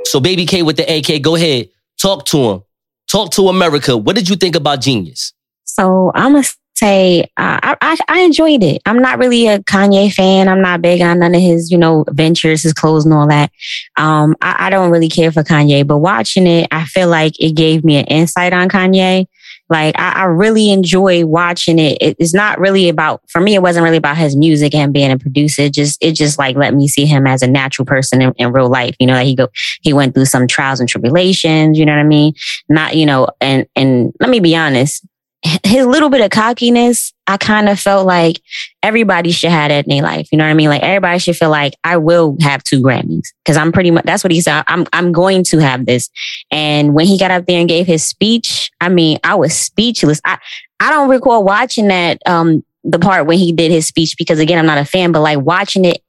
life? 0.00 0.06
So, 0.06 0.20
Baby 0.20 0.46
K 0.46 0.62
with 0.62 0.76
the 0.76 0.84
AK, 0.84 1.20
go 1.22 1.34
ahead. 1.36 1.68
Talk 2.00 2.24
to 2.26 2.38
him. 2.38 2.62
Talk 3.08 3.30
to 3.32 3.48
America. 3.48 3.96
What 3.96 4.16
did 4.16 4.28
you 4.28 4.36
think 4.36 4.56
about 4.56 4.80
Jeen-Yuhs? 4.80 5.34
So 5.64 6.12
I'm 6.14 6.32
gonna 6.32 6.44
say 6.80 7.22
uh, 7.36 7.60
I, 7.62 7.76
I 7.80 7.96
I 8.08 8.20
enjoyed 8.20 8.62
it. 8.62 8.80
I'm 8.86 8.98
not 8.98 9.18
really 9.18 9.46
a 9.46 9.60
Kanye 9.60 10.12
fan. 10.12 10.48
I'm 10.48 10.62
not 10.62 10.82
big 10.82 11.02
on 11.02 11.18
none 11.18 11.34
of 11.34 11.40
his 11.40 11.70
you 11.70 11.78
know 11.78 12.04
ventures, 12.08 12.62
his 12.62 12.72
clothes, 12.72 13.04
and 13.04 13.14
all 13.14 13.28
that. 13.28 13.52
Um, 13.96 14.34
I, 14.40 14.66
I 14.66 14.70
don't 14.70 14.90
really 14.90 15.08
care 15.08 15.30
for 15.30 15.42
Kanye, 15.42 15.86
but 15.86 15.98
watching 15.98 16.46
it, 16.46 16.68
I 16.70 16.84
feel 16.84 17.08
like 17.08 17.38
it 17.38 17.52
gave 17.52 17.84
me 17.84 17.96
an 17.96 18.06
insight 18.06 18.52
on 18.52 18.68
Kanye. 18.68 19.26
Like 19.68 19.96
I, 19.98 20.12
I 20.12 20.24
really 20.24 20.72
enjoy 20.72 21.24
watching 21.24 21.78
it. 21.78 21.98
it. 22.00 22.16
It's 22.18 22.34
not 22.34 22.58
really 22.58 22.88
about 22.88 23.22
for 23.28 23.40
me. 23.40 23.54
It 23.54 23.62
wasn't 23.62 23.84
really 23.84 23.98
about 23.98 24.16
his 24.16 24.34
music 24.34 24.74
and 24.74 24.92
being 24.92 25.12
a 25.12 25.18
producer. 25.18 25.62
It 25.62 25.74
just 25.74 26.02
it 26.02 26.12
just 26.12 26.38
like 26.38 26.56
let 26.56 26.74
me 26.74 26.88
see 26.88 27.06
him 27.06 27.26
as 27.26 27.42
a 27.42 27.46
natural 27.46 27.86
person 27.86 28.20
in, 28.20 28.32
in 28.36 28.52
real 28.52 28.68
life. 28.68 28.96
You 28.98 29.06
know, 29.06 29.14
that 29.14 29.26
he 29.26 29.36
go 29.36 29.48
he 29.82 29.92
went 29.92 30.14
through 30.14 30.24
some 30.24 30.48
trials 30.48 30.80
and 30.80 30.88
tribulations. 30.88 31.78
You 31.78 31.86
know 31.86 31.92
what 31.92 32.00
I 32.00 32.04
mean? 32.04 32.34
Not 32.68 32.96
you 32.96 33.06
know, 33.06 33.28
and 33.40 33.66
and 33.76 34.12
let 34.18 34.30
me 34.30 34.40
be 34.40 34.56
honest 34.56 35.06
his 35.42 35.86
little 35.86 36.10
bit 36.10 36.20
of 36.20 36.30
cockiness, 36.30 37.14
I 37.26 37.38
kind 37.38 37.68
of 37.68 37.80
felt 37.80 38.06
like 38.06 38.42
everybody 38.82 39.30
should 39.30 39.50
have 39.50 39.70
that 39.70 39.86
in 39.86 39.90
their 39.90 40.02
life. 40.02 40.28
You 40.30 40.38
know 40.38 40.44
what 40.44 40.50
I 40.50 40.54
mean? 40.54 40.68
Like 40.68 40.82
everybody 40.82 41.18
should 41.18 41.36
feel 41.36 41.48
like 41.48 41.74
I 41.82 41.96
will 41.96 42.36
have 42.40 42.62
two 42.62 42.82
Grammys 42.82 43.28
because 43.42 43.56
I'm 43.56 43.72
pretty 43.72 43.90
much 43.90 44.04
that's 44.04 44.22
what 44.22 44.32
he 44.32 44.40
said. 44.40 44.64
I'm 44.66 44.86
I'm 44.92 45.12
going 45.12 45.44
to 45.44 45.58
have 45.58 45.86
this. 45.86 46.10
And 46.50 46.94
when 46.94 47.06
he 47.06 47.18
got 47.18 47.30
up 47.30 47.46
there 47.46 47.58
and 47.58 47.68
gave 47.68 47.86
his 47.86 48.04
speech, 48.04 48.70
I 48.80 48.90
mean, 48.90 49.18
I 49.24 49.34
was 49.34 49.56
speechless. 49.56 50.20
I 50.24 50.38
I 50.78 50.90
don't 50.90 51.08
recall 51.08 51.42
watching 51.42 51.88
that 51.88 52.20
um 52.26 52.62
the 52.84 52.98
part 52.98 53.26
when 53.26 53.38
he 53.38 53.52
did 53.52 53.70
his 53.70 53.86
speech 53.86 54.16
because 54.18 54.40
again, 54.40 54.58
I'm 54.58 54.66
not 54.66 54.78
a 54.78 54.84
fan, 54.84 55.12
but 55.12 55.20
like 55.20 55.38
watching 55.38 55.86
it 55.86 56.02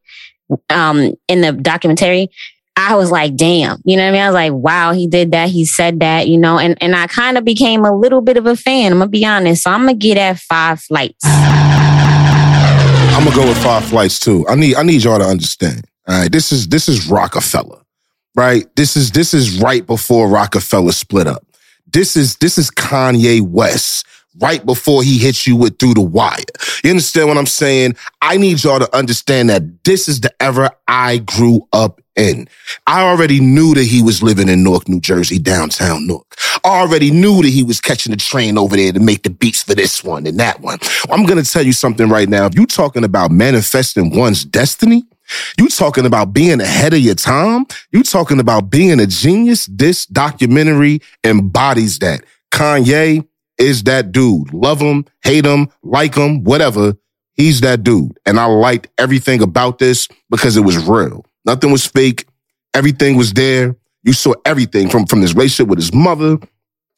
um 0.69 1.13
in 1.29 1.39
the 1.39 1.53
documentary, 1.53 2.29
I 2.89 2.95
was 2.95 3.11
like, 3.11 3.35
damn, 3.35 3.79
you 3.85 3.95
know 3.95 4.03
what 4.03 4.09
I 4.09 4.11
mean? 4.11 4.21
I 4.21 4.27
was 4.27 4.33
like, 4.33 4.53
wow, 4.53 4.91
he 4.91 5.05
did 5.05 5.31
that. 5.31 5.49
He 5.49 5.65
said 5.65 5.99
that, 5.99 6.27
you 6.27 6.37
know, 6.37 6.57
and, 6.57 6.75
and 6.81 6.95
I 6.95 7.07
kind 7.07 7.37
of 7.37 7.45
became 7.45 7.85
a 7.85 7.95
little 7.95 8.21
bit 8.21 8.37
of 8.37 8.47
a 8.47 8.55
fan. 8.55 8.91
I'm 8.91 8.97
gonna 8.97 9.09
be 9.09 9.25
honest. 9.25 9.63
So 9.63 9.71
I'm 9.71 9.81
gonna 9.81 9.93
get 9.93 10.17
at 10.17 10.39
five 10.39 10.81
flights. 10.81 11.23
I'm 11.23 13.23
gonna 13.23 13.35
go 13.35 13.47
with 13.47 13.63
five 13.63 13.85
flights 13.85 14.19
too. 14.19 14.47
I 14.47 14.55
need 14.55 14.75
I 14.75 14.83
need 14.83 15.03
y'all 15.03 15.19
to 15.19 15.25
understand. 15.25 15.85
All 16.07 16.19
right. 16.19 16.31
This 16.31 16.51
is 16.51 16.67
this 16.69 16.89
is 16.89 17.07
Roc-A-Fella. 17.07 17.83
Right? 18.33 18.65
This 18.75 18.97
is 18.97 19.11
this 19.11 19.33
is 19.33 19.61
right 19.61 19.85
before 19.85 20.27
Roc-A-Fella 20.27 20.93
split 20.93 21.27
up. 21.27 21.45
This 21.85 22.17
is 22.17 22.37
this 22.37 22.57
is 22.57 22.71
Kanye 22.71 23.41
West 23.41 24.07
right 24.39 24.65
before 24.65 25.03
he 25.03 25.17
hits 25.17 25.45
you 25.45 25.55
with 25.55 25.77
through 25.79 25.93
the 25.93 26.01
wire. 26.01 26.37
You 26.83 26.91
understand 26.91 27.27
what 27.27 27.37
I'm 27.37 27.45
saying? 27.45 27.95
I 28.21 28.37
need 28.37 28.63
y'all 28.63 28.79
to 28.79 28.95
understand 28.95 29.49
that 29.49 29.83
this 29.83 30.07
is 30.07 30.21
the 30.21 30.33
era 30.41 30.71
I 30.87 31.19
grew 31.19 31.67
up 31.73 32.01
in. 32.15 32.47
I 32.87 33.03
already 33.03 33.39
knew 33.39 33.73
that 33.73 33.83
he 33.83 34.01
was 34.01 34.21
living 34.21 34.49
in 34.49 34.63
Newark, 34.63 34.87
New 34.87 34.99
Jersey, 34.99 35.39
downtown 35.39 36.07
Newark. 36.07 36.35
I 36.63 36.79
already 36.81 37.11
knew 37.11 37.41
that 37.41 37.49
he 37.49 37.63
was 37.63 37.81
catching 37.81 38.11
the 38.11 38.17
train 38.17 38.57
over 38.57 38.75
there 38.75 38.91
to 38.91 38.99
make 38.99 39.23
the 39.23 39.29
beats 39.29 39.63
for 39.63 39.75
this 39.75 40.03
one 40.03 40.27
and 40.27 40.39
that 40.39 40.61
one. 40.61 40.79
I'm 41.09 41.25
going 41.25 41.43
to 41.43 41.49
tell 41.49 41.65
you 41.65 41.73
something 41.73 42.09
right 42.09 42.29
now. 42.29 42.45
If 42.45 42.55
you're 42.55 42.65
talking 42.65 43.03
about 43.03 43.31
manifesting 43.31 44.15
one's 44.15 44.45
destiny, 44.45 45.03
you 45.57 45.69
talking 45.69 46.05
about 46.05 46.33
being 46.33 46.59
ahead 46.59 46.93
of 46.93 46.99
your 46.99 47.15
time? 47.15 47.65
You 47.91 48.03
talking 48.03 48.39
about 48.39 48.69
being 48.69 48.99
a 48.99 49.07
genius? 49.07 49.65
This 49.67 50.05
documentary 50.05 51.01
embodies 51.23 51.99
that. 51.99 52.23
Kanye 52.51 53.25
is 53.61 53.83
that 53.83 54.11
dude. 54.11 54.51
Love 54.53 54.79
him, 54.79 55.05
hate 55.23 55.45
him, 55.45 55.69
like 55.83 56.15
him, 56.15 56.43
whatever. 56.43 56.95
He's 57.33 57.61
that 57.61 57.83
dude. 57.83 58.17
And 58.25 58.39
I 58.39 58.45
liked 58.45 58.87
everything 58.97 59.41
about 59.41 59.77
this 59.77 60.07
because 60.29 60.57
it 60.57 60.61
was 60.61 60.77
real. 60.87 61.25
Nothing 61.45 61.71
was 61.71 61.85
fake. 61.85 62.25
Everything 62.73 63.15
was 63.15 63.33
there. 63.33 63.75
You 64.03 64.13
saw 64.13 64.33
everything 64.45 64.89
from, 64.89 65.05
from 65.05 65.21
his 65.21 65.35
relationship 65.35 65.69
with 65.69 65.79
his 65.79 65.93
mother, 65.93 66.37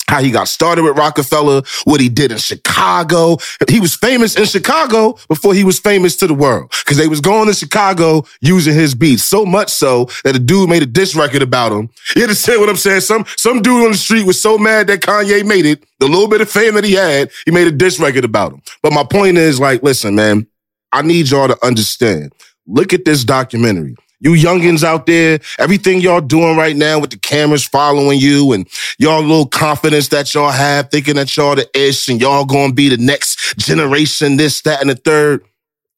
how 0.07 0.21
he 0.21 0.31
got 0.31 0.47
started 0.47 0.83
with 0.83 0.97
Roc-A-Fella, 0.97 1.63
what 1.85 2.01
he 2.01 2.09
did 2.09 2.31
in 2.31 2.37
Chicago. 2.37 3.37
He 3.69 3.79
was 3.79 3.95
famous 3.95 4.35
in 4.35 4.45
Chicago 4.45 5.17
before 5.27 5.53
he 5.53 5.63
was 5.63 5.79
famous 5.79 6.15
to 6.17 6.27
the 6.27 6.33
world 6.33 6.71
because 6.83 6.97
they 6.97 7.07
was 7.07 7.21
going 7.21 7.47
to 7.47 7.53
Chicago 7.53 8.23
using 8.41 8.73
his 8.73 8.95
beats 8.95 9.23
so 9.23 9.45
much 9.45 9.69
so 9.69 10.09
that 10.23 10.35
a 10.35 10.39
dude 10.39 10.69
made 10.69 10.83
a 10.83 10.87
diss 10.87 11.15
record 11.15 11.41
about 11.41 11.71
him. 11.71 11.89
You 12.15 12.23
understand 12.23 12.59
what 12.59 12.69
I'm 12.69 12.75
saying? 12.75 13.01
Some 13.01 13.25
some 13.37 13.61
dude 13.61 13.85
on 13.85 13.91
the 13.91 13.97
street 13.97 14.25
was 14.25 14.41
so 14.41 14.57
mad 14.57 14.87
that 14.87 15.01
Kanye 15.01 15.45
made 15.45 15.65
it, 15.65 15.83
the 15.99 16.07
little 16.07 16.27
bit 16.27 16.41
of 16.41 16.49
fame 16.49 16.75
that 16.75 16.83
he 16.83 16.93
had, 16.93 17.31
he 17.45 17.51
made 17.51 17.67
a 17.67 17.71
diss 17.71 17.99
record 17.99 18.25
about 18.25 18.53
him. 18.53 18.61
But 18.81 18.93
my 18.93 19.03
point 19.03 19.37
is 19.37 19.59
like, 19.59 19.83
listen, 19.83 20.15
man, 20.15 20.47
I 20.91 21.01
need 21.01 21.29
y'all 21.29 21.47
to 21.47 21.65
understand. 21.65 22.33
Look 22.67 22.93
at 22.93 23.05
this 23.05 23.23
documentary. 23.23 23.95
You 24.23 24.31
youngins 24.31 24.85
out 24.85 25.05
there, 25.05 25.41
everything 25.59 25.99
y'all 25.99 26.21
doing 26.21 26.55
right 26.55 26.77
now 26.77 26.97
with 26.97 27.09
the 27.09 27.17
cameras 27.17 27.65
following 27.65 28.19
you 28.19 28.53
and 28.53 28.65
y'all 28.97 29.21
little 29.21 29.45
confidence 29.45 30.07
that 30.07 30.33
y'all 30.33 30.49
have, 30.49 30.89
thinking 30.89 31.15
that 31.15 31.35
y'all 31.35 31.55
the 31.55 31.69
ish 31.77 32.07
and 32.07 32.21
y'all 32.21 32.45
gonna 32.45 32.71
be 32.71 32.87
the 32.87 32.95
next 32.95 33.57
generation, 33.57 34.37
this, 34.37 34.61
that, 34.61 34.79
and 34.79 34.89
the 34.89 34.95
third. 34.95 35.43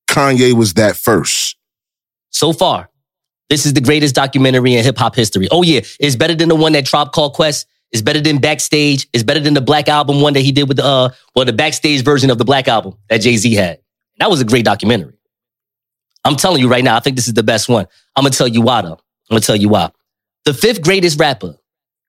Kanye 0.08 0.54
was 0.54 0.74
that 0.74 0.96
first. 0.96 1.56
So 2.32 2.52
far, 2.52 2.90
this 3.50 3.66
is 3.66 3.74
the 3.74 3.82
greatest 3.82 4.16
documentary 4.16 4.74
in 4.74 4.84
hip 4.84 4.98
hop 4.98 5.16
history. 5.16 5.48
Oh 5.52 5.62
yeah, 5.62 5.82
it's 6.00 6.16
better 6.16 6.34
than 6.34 6.50
the 6.50 6.56
one 6.56 6.72
that 6.72 6.86
Tribe 6.86 7.12
Called 7.12 7.34
Quest. 7.34 7.68
It's 7.92 8.02
better 8.02 8.22
than 8.22 8.40
Backstage. 8.40 9.08
It's 9.14 9.24
better 9.24 9.40
than 9.40 9.54
the 9.54 9.62
Black 9.62 9.88
Album 9.88 10.22
one 10.22 10.34
that 10.34 10.42
he 10.42 10.52
did 10.52 10.68
with 10.68 10.78
the 10.78 10.86
uh, 10.86 11.10
well, 11.36 11.46
the 11.46 11.54
Backstage 11.54 12.04
version 12.04 12.32
of 12.32 12.40
the 12.40 12.46
Black 12.46 12.68
Album 12.68 12.98
that 13.10 13.20
Jay 13.20 13.38
Z 13.38 13.54
had. 13.54 13.80
That 14.18 14.32
was 14.32 14.42
a 14.42 14.46
great 14.46 14.66
documentary. 14.66 15.15
I'm 16.26 16.36
telling 16.36 16.60
you 16.60 16.68
right 16.68 16.84
now, 16.84 16.98
I 16.98 17.00
think 17.00 17.16
this 17.16 17.28
is 17.28 17.36
the 17.36 17.44
best 17.44 17.70
one. 17.70 17.86
I'm 18.16 18.24
gonna 18.24 18.32
tell 18.32 18.48
you 18.48 18.62
why 18.62 18.82
though. 18.82 18.94
I'm 18.94 19.36
gonna 19.36 19.42
tell 19.42 19.56
you 19.56 19.70
why. 19.70 19.92
The 20.46 20.54
fifth 20.54 20.82
greatest 20.82 21.20
rapper 21.20 21.56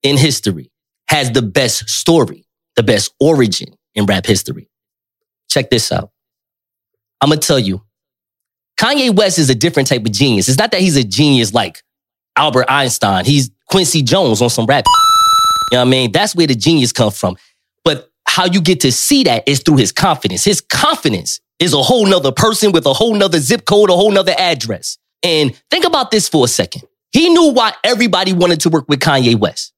in 0.02 0.16
history 0.16 0.70
has 1.08 1.30
the 1.30 1.42
best 1.42 1.88
story, 1.88 2.46
the 2.76 2.82
best 2.82 3.14
origin 3.20 3.74
in 3.94 4.06
rap 4.06 4.26
history. 4.26 4.68
Check 5.48 5.70
this 5.70 5.92
out. 5.92 6.10
I'm 7.20 7.28
gonna 7.28 7.40
tell 7.40 7.58
you, 7.58 7.82
Kanye 8.78 9.14
West 9.14 9.38
is 9.38 9.50
a 9.50 9.54
different 9.54 9.88
type 9.88 10.04
of 10.04 10.12
genius. 10.12 10.48
It's 10.48 10.58
not 10.58 10.70
that 10.72 10.80
he's 10.80 10.96
a 10.96 11.04
genius 11.04 11.54
like 11.54 11.82
Albert 12.36 12.66
Einstein. 12.68 13.24
He's 13.24 13.50
Quincy 13.68 14.02
Jones 14.02 14.42
on 14.42 14.50
some 14.50 14.66
rap. 14.66 14.84
You 15.70 15.76
know 15.76 15.82
what 15.82 15.88
I 15.88 15.90
mean? 15.90 16.12
That's 16.12 16.34
where 16.34 16.46
the 16.46 16.54
genius 16.54 16.92
comes 16.92 17.18
from. 17.18 17.36
But 17.84 18.10
how 18.26 18.44
you 18.46 18.60
get 18.60 18.80
to 18.80 18.92
see 18.92 19.24
that 19.24 19.48
is 19.48 19.60
through 19.60 19.76
his 19.76 19.92
confidence. 19.92 20.44
His 20.44 20.60
confidence 20.60 21.40
is 21.58 21.72
a 21.72 21.82
whole 21.82 22.06
nother 22.06 22.32
person 22.32 22.72
with 22.72 22.86
a 22.86 22.92
whole 22.92 23.14
nother 23.14 23.38
zip 23.38 23.64
code, 23.64 23.90
a 23.90 23.94
whole 23.94 24.10
nother 24.10 24.34
address. 24.36 24.98
And 25.22 25.54
think 25.70 25.84
about 25.84 26.10
this 26.10 26.28
for 26.28 26.44
a 26.44 26.48
second. 26.48 26.82
He 27.12 27.30
knew 27.30 27.52
why 27.52 27.72
everybody 27.82 28.32
wanted 28.32 28.60
to 28.60 28.68
work 28.68 28.86
with 28.88 29.00
Kanye 29.00 29.36
West 29.36 29.72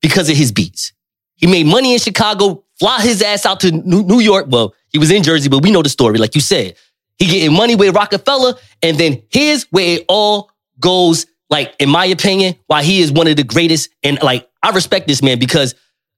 because 0.00 0.28
of 0.30 0.36
his 0.36 0.52
beats. 0.52 0.92
He 1.36 1.46
made 1.46 1.66
money 1.66 1.92
in 1.94 1.98
Chicago, 1.98 2.64
fly 2.78 3.00
his 3.00 3.22
ass 3.22 3.44
out 3.44 3.60
to 3.60 3.72
New 3.72 4.20
York. 4.20 4.46
Well, 4.48 4.74
he 4.88 4.98
was 4.98 5.10
in 5.10 5.22
Jersey, 5.22 5.48
but 5.48 5.62
we 5.62 5.72
know 5.72 5.82
the 5.82 5.88
story, 5.88 6.18
like 6.18 6.34
you 6.34 6.40
said. 6.40 6.76
He 7.18 7.26
getting 7.26 7.56
money 7.56 7.74
with 7.76 7.94
Roc-A-Fella, 7.94 8.56
and 8.82 8.98
then 8.98 9.22
here's 9.30 9.64
where 9.64 9.98
it 9.98 10.04
all 10.08 10.50
goes. 10.78 11.26
Like, 11.50 11.74
in 11.78 11.88
my 11.88 12.06
opinion, 12.06 12.56
why 12.66 12.82
he 12.82 13.00
is 13.00 13.12
one 13.12 13.26
of 13.26 13.36
the 13.36 13.44
greatest. 13.44 13.90
And 14.02 14.20
like, 14.22 14.48
I 14.62 14.70
respect 14.70 15.06
this 15.06 15.22
man 15.22 15.38
because 15.38 15.74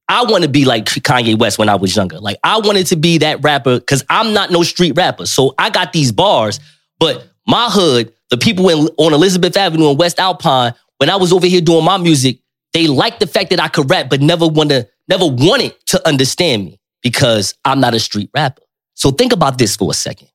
I 0.08 0.24
want 0.24 0.44
to 0.44 0.48
be 0.48 0.64
like 0.64 0.84
Kanye 0.84 1.38
West 1.38 1.58
when 1.58 1.68
I 1.68 1.74
was 1.74 1.94
younger. 1.96 2.18
Like 2.20 2.38
I 2.44 2.58
wanted 2.58 2.86
to 2.88 2.96
be 2.96 3.18
that 3.18 3.42
rapper 3.42 3.80
because 3.80 4.04
I'm 4.08 4.32
not 4.32 4.50
no 4.50 4.62
street 4.62 4.92
rapper. 4.96 5.26
So 5.26 5.54
I 5.58 5.70
got 5.70 5.92
these 5.92 6.12
bars, 6.12 6.60
but 6.98 7.28
my 7.46 7.68
hood, 7.70 8.12
the 8.30 8.36
people 8.36 8.68
in, 8.68 8.88
on 8.98 9.12
Elizabeth 9.12 9.56
Avenue 9.56 9.90
in 9.90 9.96
West 9.96 10.18
Alpine, 10.18 10.74
when 10.98 11.10
I 11.10 11.16
was 11.16 11.32
over 11.32 11.46
here 11.46 11.60
doing 11.60 11.84
my 11.84 11.96
music, 11.98 12.40
they 12.72 12.86
liked 12.86 13.20
the 13.20 13.26
fact 13.26 13.50
that 13.50 13.60
I 13.60 13.68
could 13.68 13.90
rap, 13.90 14.08
but 14.08 14.20
never 14.20 14.46
want 14.46 14.70
to, 14.70 14.88
never 15.08 15.26
wanted 15.26 15.74
to 15.86 16.08
understand 16.08 16.64
me 16.64 16.80
because 17.02 17.54
I'm 17.64 17.80
not 17.80 17.94
a 17.94 18.00
street 18.00 18.30
rapper. 18.34 18.62
So 18.94 19.10
think 19.10 19.32
about 19.32 19.58
this 19.58 19.76
for 19.76 19.90
a 19.90 19.94
second. 19.94 20.28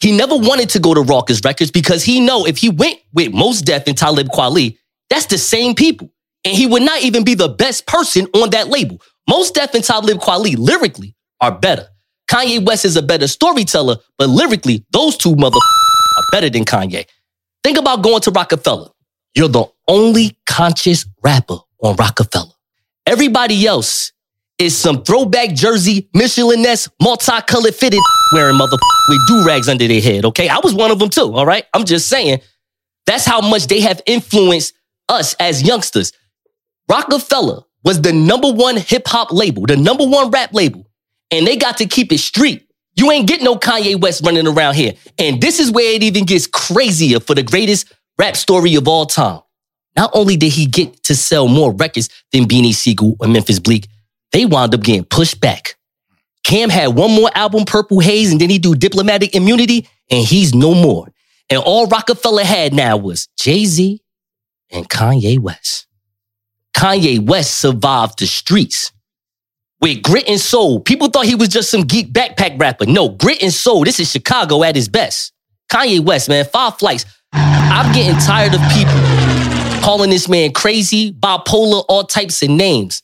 He 0.00 0.16
never 0.16 0.36
wanted 0.36 0.68
to 0.70 0.80
go 0.80 0.94
to 0.94 1.00
Rawkus 1.00 1.44
Records 1.44 1.70
because 1.70 2.02
he 2.02 2.20
know 2.20 2.44
if 2.44 2.58
he 2.58 2.68
went 2.68 2.98
with 3.12 3.32
Mos 3.32 3.62
Def 3.62 3.86
and 3.86 3.96
Talib 3.96 4.28
Kweli, 4.28 4.76
that's 5.08 5.26
the 5.26 5.38
same 5.38 5.74
people. 5.74 6.12
And 6.44 6.56
he 6.56 6.66
would 6.66 6.82
not 6.82 7.02
even 7.02 7.24
be 7.24 7.34
the 7.34 7.48
best 7.48 7.86
person 7.86 8.26
on 8.34 8.50
that 8.50 8.68
label. 8.68 9.00
Mos 9.28 9.50
Def 9.50 9.74
and 9.74 9.84
Talib 9.84 10.18
Kweli 10.18 10.56
lyrically 10.56 11.14
are 11.40 11.52
better. 11.52 11.88
Kanye 12.30 12.64
West 12.64 12.84
is 12.84 12.96
a 12.96 13.02
better 13.02 13.28
storyteller, 13.28 13.96
but 14.18 14.28
lyrically, 14.28 14.84
those 14.90 15.16
two 15.16 15.36
mother 15.36 15.56
are 15.56 16.24
better 16.30 16.48
than 16.48 16.64
Kanye. 16.64 17.06
Think 17.62 17.78
about 17.78 18.02
going 18.02 18.20
to 18.22 18.30
Roc-A-Fella. 18.30 18.90
You're 19.34 19.48
the 19.48 19.66
only 19.88 20.38
conscious 20.46 21.06
rapper 21.22 21.58
on 21.82 21.96
Roc-A-Fella. 21.96 22.52
Everybody 23.06 23.66
else 23.66 24.12
is 24.58 24.76
some 24.76 25.02
throwback 25.02 25.54
jersey, 25.54 26.08
Mitchell 26.14 26.56
& 26.56 26.56
Ness, 26.56 26.88
multicolored 27.00 27.74
fitted 27.74 28.00
wearing 28.32 28.56
mother 28.56 28.76
with 29.08 29.18
do 29.28 29.46
rags 29.46 29.68
under 29.68 29.86
their 29.86 30.00
head. 30.00 30.24
Okay, 30.24 30.48
I 30.48 30.58
was 30.62 30.74
one 30.74 30.90
of 30.90 30.98
them 30.98 31.10
too. 31.10 31.34
All 31.34 31.46
right, 31.46 31.64
I'm 31.74 31.84
just 31.84 32.08
saying 32.08 32.40
that's 33.06 33.24
how 33.24 33.40
much 33.40 33.66
they 33.66 33.80
have 33.80 34.00
influenced 34.06 34.74
us 35.08 35.34
as 35.34 35.62
youngsters. 35.62 36.12
Roc-A-Fella 36.88 37.66
was 37.84 38.00
the 38.00 38.12
number 38.12 38.50
one 38.50 38.76
hip 38.76 39.06
hop 39.06 39.32
label, 39.32 39.66
the 39.66 39.76
number 39.76 40.06
one 40.06 40.30
rap 40.30 40.52
label, 40.52 40.86
and 41.30 41.46
they 41.46 41.56
got 41.56 41.78
to 41.78 41.86
keep 41.86 42.12
it 42.12 42.18
street. 42.18 42.68
You 42.94 43.10
ain't 43.10 43.26
get 43.26 43.42
no 43.42 43.56
Kanye 43.56 44.00
West 44.00 44.24
running 44.24 44.46
around 44.46 44.74
here. 44.74 44.92
And 45.18 45.40
this 45.40 45.58
is 45.58 45.70
where 45.70 45.94
it 45.94 46.02
even 46.02 46.24
gets 46.24 46.46
crazier 46.46 47.20
for 47.20 47.34
the 47.34 47.42
greatest 47.42 47.92
rap 48.18 48.36
story 48.36 48.74
of 48.74 48.86
all 48.86 49.06
time. 49.06 49.40
Not 49.96 50.10
only 50.14 50.36
did 50.36 50.52
he 50.52 50.66
get 50.66 51.02
to 51.04 51.14
sell 51.14 51.48
more 51.48 51.72
records 51.72 52.08
than 52.32 52.44
Beanie 52.44 52.74
Sigel 52.74 53.16
or 53.18 53.28
Memphis 53.28 53.60
Bleek, 53.60 53.88
they 54.32 54.46
wound 54.46 54.74
up 54.74 54.82
getting 54.82 55.04
pushed 55.04 55.40
back. 55.40 55.76
Cam 56.44 56.70
had 56.70 56.88
one 56.88 57.12
more 57.12 57.30
album, 57.34 57.64
Purple 57.64 58.00
Haze, 58.00 58.32
and 58.32 58.40
then 58.40 58.50
he 58.50 58.58
do 58.58 58.74
Diplomatic 58.74 59.34
Immunity, 59.34 59.88
and 60.10 60.26
he's 60.26 60.54
no 60.54 60.74
more. 60.74 61.12
And 61.50 61.60
all 61.60 61.86
Roc-A-Fella 61.86 62.44
had 62.44 62.72
now 62.72 62.96
was 62.96 63.28
Jay-Z 63.38 64.02
and 64.70 64.88
Kanye 64.88 65.38
West. 65.38 65.86
Kanye 66.76 67.20
West 67.20 67.58
survived 67.58 68.18
the 68.18 68.26
streets 68.26 68.92
with 69.80 70.02
grit 70.02 70.28
and 70.28 70.40
soul. 70.40 70.80
People 70.80 71.08
thought 71.08 71.26
he 71.26 71.34
was 71.34 71.48
just 71.48 71.70
some 71.70 71.82
geek 71.82 72.12
backpack 72.12 72.58
rapper. 72.60 72.86
No, 72.86 73.10
grit 73.10 73.42
and 73.42 73.52
soul. 73.52 73.84
This 73.84 74.00
is 74.00 74.10
Chicago 74.10 74.62
at 74.62 74.76
his 74.76 74.88
best. 74.88 75.32
Kanye 75.70 76.00
West, 76.00 76.28
man, 76.28 76.44
five 76.44 76.78
flights. 76.78 77.04
I'm 77.32 77.92
getting 77.94 78.18
tired 78.20 78.54
of 78.54 78.60
people 78.72 78.92
calling 79.82 80.10
this 80.10 80.28
man 80.28 80.52
crazy, 80.52 81.12
bipolar, 81.12 81.84
all 81.88 82.04
types 82.04 82.42
of 82.42 82.50
names. 82.50 83.02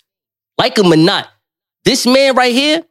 Like 0.56 0.78
him 0.78 0.92
or 0.92 0.96
not, 0.96 1.28
this 1.84 2.06
man 2.06 2.36
right 2.36 2.52
here 2.52 2.84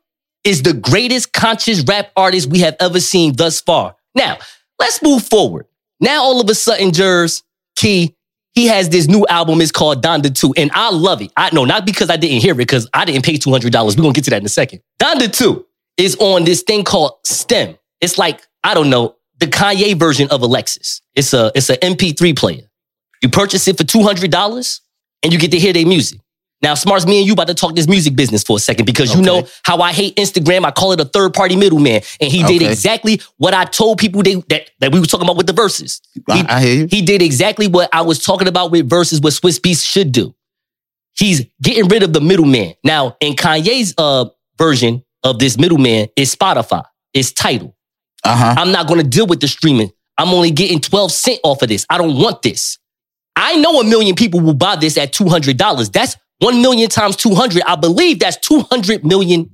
is 0.43 0.63
the 0.63 0.73
greatest 0.73 1.33
conscious 1.33 1.83
rap 1.87 2.11
artist 2.15 2.49
we 2.49 2.59
have 2.59 2.75
ever 2.79 2.99
seen 2.99 3.35
thus 3.35 3.61
far. 3.61 3.95
Now, 4.15 4.37
let's 4.79 5.01
move 5.01 5.23
forward. 5.23 5.67
Now, 5.99 6.23
all 6.23 6.41
of 6.41 6.49
a 6.49 6.55
sudden, 6.55 6.91
Jers, 6.91 7.43
Key, 7.75 8.15
he 8.57 8.65
has 8.65 8.89
this 8.89 9.07
new 9.07 9.23
album. 9.29 9.61
It's 9.61 9.71
called 9.71 10.03
Donda 10.03 10.33
2. 10.33 10.55
And 10.57 10.71
I 10.73 10.89
love 10.89 11.21
it. 11.21 11.31
I 11.37 11.53
know, 11.53 11.63
not 11.63 11.85
because 11.85 12.09
I 12.09 12.17
didn't 12.17 12.41
hear 12.41 12.53
it, 12.53 12.57
because 12.57 12.89
I 12.91 13.05
didn't 13.05 13.23
pay 13.23 13.35
$200. 13.35 13.63
We're 13.63 14.01
going 14.01 14.13
to 14.13 14.17
get 14.17 14.23
to 14.23 14.31
that 14.31 14.41
in 14.41 14.45
a 14.47 14.49
second. 14.49 14.81
Donda 14.99 15.31
2 15.31 15.63
is 15.97 16.15
on 16.15 16.43
this 16.43 16.63
thing 16.63 16.83
called 16.83 17.19
STEM. 17.23 17.77
It's 18.01 18.17
like, 18.17 18.41
I 18.63 18.73
don't 18.73 18.89
know, 18.89 19.15
the 19.39 19.45
Kanye 19.45 19.95
version 19.95 20.27
of 20.31 20.41
Alexis. 20.41 21.01
It's 21.13 21.35
a, 21.35 21.51
it's 21.53 21.69
an 21.69 21.75
MP3 21.77 22.35
player. 22.35 22.63
You 23.21 23.29
purchase 23.29 23.67
it 23.67 23.77
for 23.77 23.83
$200 23.83 24.79
and 25.21 25.31
you 25.31 25.37
get 25.37 25.51
to 25.51 25.59
hear 25.59 25.73
their 25.73 25.85
music. 25.85 26.19
Now, 26.61 26.73
Smarts, 26.73 27.05
me 27.05 27.19
and 27.19 27.27
you 27.27 27.33
about 27.33 27.47
to 27.47 27.53
talk 27.53 27.75
this 27.75 27.87
music 27.87 28.15
business 28.15 28.41
for 28.43 28.57
a 28.57 28.59
second 28.59 28.85
because 28.87 29.13
you 29.13 29.21
know 29.21 29.47
how 29.63 29.77
I 29.79 29.93
hate 29.93 30.15
Instagram. 30.15 30.65
I 30.65 30.71
call 30.71 30.91
it 30.91 30.99
a 30.99 31.05
third 31.05 31.33
party 31.35 31.55
middleman. 31.55 32.01
And 32.19 32.31
he 32.31 32.41
did 32.43 32.61
Okay. 32.63 32.71
exactly 32.71 33.21
what 33.37 33.53
I 33.53 33.65
told 33.65 33.99
people 33.99 34.23
they, 34.23 34.35
that, 34.49 34.71
that 34.79 34.91
we 34.91 34.99
were 34.99 35.05
talking 35.05 35.25
about 35.27 35.37
with 35.37 35.45
the 35.45 35.53
verses. 35.53 36.01
He, 36.15 36.21
I, 36.27 36.45
I 36.57 36.61
hear 36.61 36.73
you. 36.73 36.87
he 36.89 37.03
did 37.03 37.21
exactly 37.21 37.67
what 37.67 37.89
I 37.93 38.01
was 38.01 38.23
talking 38.23 38.47
about 38.47 38.71
with 38.71 38.89
verses, 38.89 39.21
what 39.21 39.33
Swizz 39.33 39.59
Beatz 39.59 39.85
should 39.85 40.11
do. 40.11 40.33
He's 41.15 41.45
getting 41.61 41.87
rid 41.89 42.01
of 42.03 42.13
the 42.13 42.21
middleman. 42.21 42.73
Now, 42.83 43.17
in 43.19 43.33
Kanye's 43.35 43.93
uh, 43.97 44.25
version 44.57 45.03
of 45.23 45.37
this 45.39 45.57
middleman 45.59 46.07
is 46.15 46.35
Spotify. 46.35 46.83
It's 47.13 47.31
Tidal. 47.31 47.75
Uh 48.23 48.35
huh. 48.35 48.55
I'm 48.57 48.71
not 48.71 48.87
going 48.87 48.99
to 49.01 49.07
deal 49.07 49.27
with 49.27 49.41
the 49.41 49.47
streaming. 49.47 49.91
I'm 50.17 50.29
only 50.29 50.49
getting 50.51 50.79
12 50.79 51.11
cent 51.11 51.39
off 51.43 51.61
of 51.61 51.69
this. 51.69 51.85
I 51.89 51.99
don't 51.99 52.19
want 52.19 52.41
this. 52.41 52.79
I 53.35 53.57
know 53.57 53.79
a 53.79 53.83
million 53.83 54.15
people 54.15 54.39
will 54.39 54.55
buy 54.55 54.75
this 54.75 54.97
at 54.97 55.13
$200. 55.13 55.91
That's 55.91 56.17
1 56.39 56.61
million 56.61 56.89
times 56.89 57.15
200. 57.15 57.63
I 57.65 57.75
believe 57.75 58.19
that's 58.19 58.37
$200 58.47 59.03
million. 59.03 59.49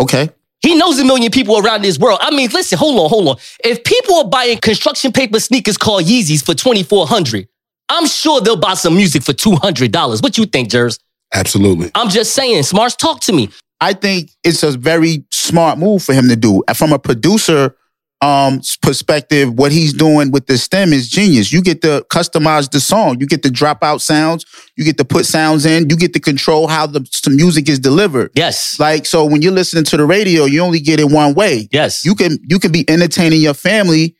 Okay. 0.00 0.30
He 0.62 0.74
knows 0.74 0.98
a 0.98 1.04
million 1.04 1.30
people 1.30 1.58
around 1.58 1.82
this 1.82 1.98
world. 1.98 2.18
I 2.20 2.30
mean, 2.30 2.50
listen, 2.50 2.78
hold 2.78 3.00
on, 3.00 3.08
hold 3.08 3.28
on. 3.28 3.36
If 3.64 3.82
people 3.84 4.16
are 4.16 4.28
buying 4.28 4.58
construction 4.58 5.12
paper 5.12 5.40
sneakers 5.40 5.78
called 5.78 6.04
Yeezys 6.04 6.44
for 6.44 6.54
2400 6.54 7.48
I'm 7.90 8.06
sure 8.06 8.40
they'll 8.40 8.56
buy 8.56 8.74
some 8.74 8.94
music 8.94 9.22
for 9.24 9.32
$200. 9.32 10.22
What 10.22 10.38
you 10.38 10.46
think, 10.46 10.70
Jers? 10.70 10.98
Absolutely. 11.34 11.90
I'm 11.94 12.08
just 12.08 12.34
saying, 12.34 12.62
Smarts, 12.62 12.94
talk 12.94 13.20
to 13.22 13.32
me. 13.32 13.50
I 13.80 13.94
think 13.94 14.30
it's 14.44 14.62
a 14.62 14.70
very 14.72 15.24
smart 15.30 15.78
move 15.78 16.02
for 16.02 16.12
him 16.12 16.28
to 16.28 16.36
do. 16.36 16.62
From 16.74 16.92
a 16.92 16.98
producer 16.98 17.74
um 18.22 18.60
perspective, 18.82 19.54
what 19.54 19.72
he's 19.72 19.92
doing 19.94 20.30
with 20.30 20.46
the 20.46 20.58
stem 20.58 20.92
is 20.92 21.08
genius. 21.08 21.52
You 21.52 21.62
get 21.62 21.80
to 21.82 22.04
customize 22.10 22.70
the 22.70 22.80
song, 22.80 23.18
you 23.18 23.26
get 23.26 23.42
to 23.44 23.50
drop 23.50 23.82
out 23.82 24.02
sounds, 24.02 24.44
you 24.76 24.84
get 24.84 24.98
to 24.98 25.04
put 25.04 25.24
sounds 25.24 25.64
in, 25.64 25.88
you 25.88 25.96
get 25.96 26.12
to 26.12 26.20
control 26.20 26.66
how 26.66 26.86
the, 26.86 27.00
the 27.24 27.30
music 27.30 27.68
is 27.68 27.78
delivered. 27.78 28.30
Yes. 28.34 28.78
Like 28.78 29.06
so 29.06 29.24
when 29.24 29.40
you're 29.40 29.52
listening 29.52 29.84
to 29.84 29.96
the 29.96 30.04
radio, 30.04 30.44
you 30.44 30.60
only 30.60 30.80
get 30.80 31.00
it 31.00 31.10
one 31.10 31.34
way. 31.34 31.68
Yes. 31.72 32.04
You 32.04 32.14
can 32.14 32.38
you 32.42 32.58
can 32.58 32.72
be 32.72 32.88
entertaining 32.90 33.40
your 33.40 33.54
family 33.54 34.16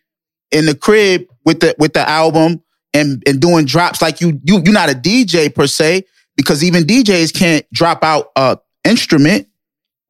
in 0.50 0.66
the 0.66 0.74
crib 0.74 1.22
with 1.44 1.60
the 1.60 1.74
with 1.78 1.92
the 1.92 2.08
album 2.08 2.62
and 2.94 3.22
and 3.26 3.40
doing 3.40 3.66
drops 3.66 4.00
like 4.02 4.20
you 4.20 4.40
you 4.44 4.62
you're 4.64 4.72
not 4.72 4.90
a 4.90 4.94
DJ 4.94 5.54
per 5.54 5.66
se 5.66 6.04
because 6.36 6.64
even 6.64 6.84
DJs 6.84 7.34
can't 7.34 7.66
drop 7.72 8.02
out 8.02 8.28
a 8.36 8.58
instrument 8.84 9.46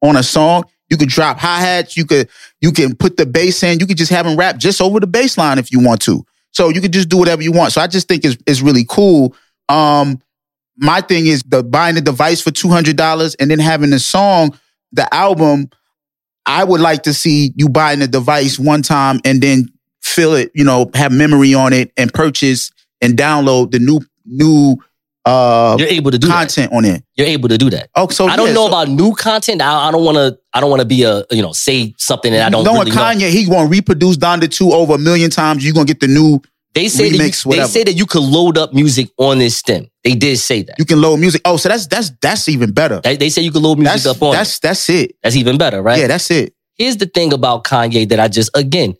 on 0.01 0.15
a 0.15 0.23
song. 0.23 0.63
You 0.91 0.97
could 0.97 1.07
drop 1.07 1.39
hi 1.39 1.61
hats. 1.61 1.95
You 1.95 2.05
could 2.05 2.29
you 2.59 2.73
can 2.73 2.95
put 2.95 3.15
the 3.15 3.25
bass 3.25 3.63
in. 3.63 3.79
You 3.79 3.87
could 3.87 3.97
just 3.97 4.11
have 4.11 4.25
them 4.25 4.37
rap 4.37 4.57
just 4.57 4.81
over 4.81 4.99
the 4.99 5.07
bass 5.07 5.37
line 5.37 5.57
if 5.57 5.71
you 5.71 5.79
want 5.79 6.01
to. 6.01 6.25
So 6.51 6.67
you 6.67 6.81
could 6.81 6.91
just 6.91 7.07
do 7.07 7.17
whatever 7.17 7.41
you 7.41 7.53
want. 7.53 7.71
So 7.71 7.79
I 7.79 7.87
just 7.87 8.09
think 8.09 8.25
it's 8.25 8.37
it's 8.45 8.61
really 8.61 8.85
cool. 8.87 9.33
Um, 9.69 10.19
my 10.75 10.99
thing 10.99 11.27
is 11.27 11.43
the 11.43 11.63
buying 11.63 11.95
the 11.95 12.01
device 12.01 12.41
for 12.41 12.51
two 12.51 12.67
hundred 12.67 12.97
dollars 12.97 13.35
and 13.35 13.49
then 13.49 13.59
having 13.59 13.89
the 13.89 13.99
song, 13.99 14.59
the 14.91 15.11
album. 15.13 15.69
I 16.45 16.65
would 16.65 16.81
like 16.81 17.03
to 17.03 17.13
see 17.13 17.53
you 17.55 17.69
buying 17.69 17.99
the 17.99 18.07
device 18.07 18.59
one 18.59 18.81
time 18.81 19.21
and 19.23 19.41
then 19.41 19.67
fill 20.01 20.33
it, 20.33 20.51
you 20.53 20.65
know, 20.65 20.89
have 20.93 21.13
memory 21.13 21.53
on 21.53 21.71
it 21.71 21.93
and 21.95 22.13
purchase 22.13 22.71
and 22.99 23.15
download 23.15 23.71
the 23.71 23.79
new 23.79 24.01
new 24.25 24.75
uh 25.25 25.75
You're 25.77 25.87
able 25.89 26.11
to 26.11 26.17
do 26.17 26.27
that. 26.27 26.33
content 26.33 26.73
on 26.73 26.83
it. 26.85 27.03
You're 27.15 27.27
able 27.27 27.49
to 27.49 27.57
do 27.57 27.69
that. 27.69 27.89
Oh, 27.95 28.07
so 28.09 28.25
I 28.27 28.35
don't 28.35 28.47
yeah, 28.47 28.53
know 28.53 28.63
so- 28.63 28.67
about 28.69 28.89
new 28.89 29.13
content. 29.13 29.61
I, 29.61 29.87
I 29.87 29.91
don't 29.91 30.03
want 30.03 30.17
to. 30.17 30.37
I 30.53 30.59
don't 30.59 30.69
want 30.69 30.81
to 30.81 30.87
be 30.87 31.03
a 31.03 31.23
you 31.31 31.41
know 31.41 31.51
say 31.53 31.93
something 31.97 32.31
that 32.33 32.47
I 32.47 32.49
don't 32.49 32.63
Knowing 32.63 32.79
really 32.79 32.91
know. 32.91 33.01
Kanye, 33.01 33.29
he 33.29 33.45
gonna 33.45 33.69
reproduce 33.69 34.17
Donda 34.17 34.49
2 34.49 34.71
over 34.71 34.95
a 34.95 34.97
million 34.97 35.29
times. 35.29 35.63
You're 35.63 35.73
gonna 35.73 35.85
get 35.85 35.99
the 35.99 36.07
new 36.07 36.41
They 36.73 36.87
say 36.87 37.09
that 37.09 37.17
you, 37.17 37.49
whatever. 37.49 37.67
they 37.67 37.71
say 37.71 37.83
that 37.83 37.93
you 37.93 38.05
could 38.05 38.23
load 38.23 38.57
up 38.57 38.73
music 38.73 39.09
on 39.17 39.37
this 39.37 39.57
stem. 39.57 39.87
They 40.03 40.15
did 40.15 40.37
say 40.39 40.63
that. 40.63 40.79
you 40.79 40.85
can 40.85 40.99
load 40.99 41.17
music. 41.17 41.41
Oh, 41.45 41.57
so 41.57 41.69
that's 41.69 41.85
that's 41.87 42.11
that's 42.21 42.49
even 42.49 42.71
better. 42.71 42.99
They, 43.01 43.15
they 43.17 43.29
say 43.29 43.43
you 43.43 43.51
can 43.51 43.61
load 43.61 43.77
music 43.77 44.03
That's 44.03 44.17
up 44.17 44.23
on. 44.23 44.33
that's 44.33 44.57
it. 44.57 44.61
that's 44.63 44.89
it. 44.89 45.15
That's 45.21 45.35
even 45.35 45.57
better, 45.59 45.81
right? 45.83 45.99
Yeah, 45.99 46.07
that's 46.07 46.31
it. 46.31 46.53
Here's 46.75 46.97
the 46.97 47.05
thing 47.05 47.31
about 47.31 47.63
Kanye 47.63 48.09
that 48.09 48.19
I 48.19 48.27
just 48.27 48.49
again 48.57 48.95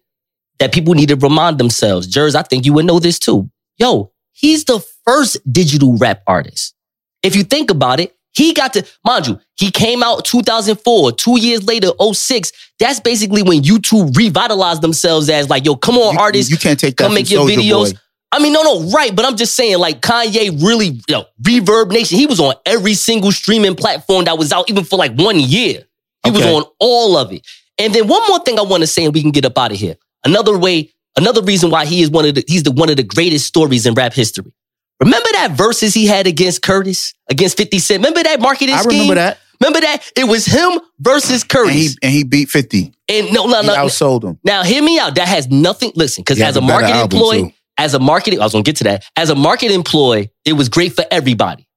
that 0.60 0.72
people 0.72 0.94
need 0.94 1.10
to 1.10 1.16
remind 1.16 1.58
themselves. 1.58 2.06
Jers, 2.06 2.36
I 2.36 2.44
think 2.44 2.66
you 2.68 2.74
would 2.74 2.86
know 2.86 3.00
this 3.00 3.18
too. 3.18 3.50
Yo, 3.78 4.12
he's 4.32 4.64
the 4.66 4.80
first 5.06 5.38
digital 5.52 5.98
rap 5.98 6.22
artist. 6.28 6.76
If 7.24 7.36
you 7.36 7.44
think 7.44 7.72
about 7.72 8.00
it, 8.00 8.16
he 8.34 8.54
got 8.54 8.74
to 8.74 8.86
mind 9.06 9.28
you, 9.28 9.40
he 9.58 9.72
came 9.72 10.02
out 10.02 10.24
2004. 10.26 11.12
Two 11.14 11.40
years 11.40 11.64
later, 11.66 11.90
06. 12.14 12.52
That's 12.80 13.00
basically 13.00 13.44
when 13.44 13.62
YouTube 13.62 14.16
revitalized 14.16 14.82
themselves 14.82 15.30
as 15.30 15.50
like, 15.50 15.66
yo, 15.66 15.76
come 15.76 15.98
on, 15.98 16.14
You- 16.14 16.20
artists, 16.20 16.50
You 16.52 16.58
can't 16.58 16.80
take 16.80 16.96
that 16.98 17.04
come 17.06 17.14
make 17.14 17.30
your 17.30 17.46
Soulja 17.46 17.58
videos. 17.58 17.94
Boy. 17.94 18.00
I 18.34 18.40
mean, 18.40 18.54
no, 18.54 18.62
no, 18.64 18.90
right. 18.92 19.14
But 19.14 19.26
I'm 19.26 19.36
just 19.36 19.58
saying, 19.58 19.78
like, 19.80 20.00
Kanye 20.00 20.64
really, 20.64 20.86
you 20.88 21.02
know, 21.10 21.26
Reverb 21.42 21.92
Nation, 21.92 22.18
he 22.18 22.26
was 22.26 22.40
on 22.40 22.54
every 22.66 22.94
single 22.94 23.34
streaming 23.34 23.76
platform 23.76 24.24
that 24.24 24.38
was 24.38 24.54
out, 24.54 24.70
even 24.70 24.86
for 24.86 24.96
like 24.98 25.14
one 25.16 25.38
year. 25.38 25.84
He 26.24 26.32
was 26.32 26.46
on 26.46 26.64
all 26.80 27.18
of 27.18 27.34
it. 27.34 27.46
And 27.78 27.94
then 27.94 28.08
one 28.08 28.22
more 28.30 28.40
thing 28.40 28.58
I 28.58 28.62
want 28.62 28.82
to 28.84 28.88
say, 28.88 29.04
and 29.04 29.14
we 29.14 29.22
can 29.22 29.32
get 29.32 29.44
up 29.44 29.58
out 29.58 29.72
of 29.74 29.78
here. 29.78 29.98
Another 30.24 30.58
way, 30.58 30.94
another 31.18 31.42
reason 31.42 31.72
why 31.72 31.86
he 31.86 32.02
is 32.02 32.10
one 32.10 32.26
of 32.26 32.36
the, 32.36 32.46
he's 32.48 32.64
the 32.64 32.72
one 32.72 32.90
of 32.90 32.96
the 32.96 33.04
greatest 33.04 33.48
stories 33.48 33.86
in 33.86 33.96
rap 33.96 34.14
history. 34.14 34.54
Remember 35.02 35.30
that 35.34 35.52
verses 35.52 35.94
he 35.94 36.06
had 36.08 36.28
against 36.28 36.62
Curtis, 36.62 37.14
against 37.30 37.58
50 37.58 37.80
Cent? 37.80 38.00
Remember 38.02 38.24
that 38.24 38.40
marketing 38.40 38.76
I 38.76 38.80
scheme? 38.82 38.92
remember 38.92 39.16
that. 39.16 39.40
Remember 39.60 39.82
that? 39.82 40.12
It 40.16 40.24
was 40.26 40.46
him 40.46 40.80
versus 41.00 41.44
And 41.44 41.44
he 41.44 41.48
Curtis. 41.48 41.96
and 42.02 42.12
he 42.12 42.24
beat 42.24 42.50
50. 42.50 42.94
And, 43.10 43.32
no, 43.34 43.46
no, 43.48 43.62
He 43.62 43.68
no. 43.68 43.76
outsold 43.76 44.24
him. 44.24 44.40
Now, 44.44 44.64
hear 44.64 44.82
me 44.82 44.98
out. 45.00 45.16
That 45.16 45.28
has 45.28 45.50
nothing. 45.50 45.92
Listen, 45.96 46.22
because 46.24 46.40
as 46.42 46.56
a 46.56 46.60
a 46.60 46.62
marketing 46.62 47.02
employee, 47.02 47.42
too. 47.50 47.54
as 47.78 47.94
a 47.94 48.00
marketing, 48.00 48.40
I 48.40 48.44
was 48.44 48.54
gonna 48.54 48.64
get 48.64 48.78
to 48.78 48.84
that. 48.86 49.04
As 49.16 49.30
a 49.30 49.36
market 49.36 49.72
employee, 49.72 50.32
it 50.46 50.54
was 50.54 50.70
great 50.70 50.94
for 50.96 51.06
everybody 51.12 51.68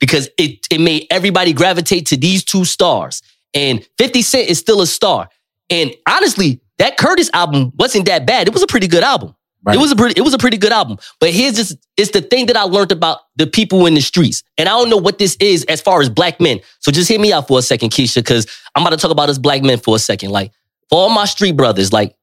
because 0.00 0.28
it 0.38 0.66
it 0.70 0.80
made 0.80 1.06
everybody 1.10 1.52
gravitate 1.52 2.06
to 2.08 2.16
these 2.16 2.44
two 2.44 2.64
stars. 2.64 3.22
And 3.54 3.86
50 3.98 4.22
Cent 4.22 4.48
is 4.48 4.58
still 4.58 4.80
a 4.80 4.86
star. 4.86 5.28
And 5.70 5.94
honestly, 6.08 6.60
that 6.78 6.96
Curtis 6.96 7.30
album 7.34 7.72
wasn't 7.76 8.06
that 8.06 8.26
bad. 8.26 8.46
It 8.48 8.54
was 8.54 8.62
a 8.62 8.66
pretty 8.66 8.88
good 8.88 9.02
album. 9.04 9.34
Right. 9.64 9.76
It 9.76 9.80
was 9.80 9.92
a 9.92 9.96
pretty, 9.96 10.14
it 10.18 10.22
was 10.22 10.34
a 10.34 10.38
pretty 10.38 10.58
good 10.58 10.72
album. 10.72 10.98
But 11.20 11.30
here's 11.30 11.54
just 11.54 11.76
it's 11.96 12.10
the 12.10 12.20
thing 12.20 12.46
that 12.46 12.56
I 12.56 12.62
learned 12.64 12.92
about 12.92 13.20
the 13.36 13.46
people 13.46 13.86
in 13.86 13.94
the 13.94 14.02
streets. 14.02 14.42
And 14.58 14.68
I 14.68 14.72
don't 14.72 14.90
know 14.90 14.98
what 14.98 15.18
this 15.18 15.36
is 15.40 15.64
as 15.64 15.80
far 15.80 16.02
as 16.02 16.10
black 16.10 16.38
men. 16.38 16.60
So 16.80 16.92
just 16.92 17.08
hear 17.08 17.18
me 17.18 17.32
out 17.32 17.48
for 17.48 17.58
a 17.58 17.62
second, 17.62 17.90
Keisha, 17.90 18.16
because 18.16 18.46
I'm 18.74 18.82
about 18.82 18.90
to 18.90 18.98
talk 18.98 19.10
about 19.10 19.30
us 19.30 19.38
black 19.38 19.62
men 19.62 19.78
for 19.78 19.96
a 19.96 19.98
second. 19.98 20.30
Like, 20.30 20.52
for 20.90 20.98
all 20.98 21.08
my 21.08 21.24
street 21.24 21.56
brothers, 21.56 21.92
like, 21.94 22.14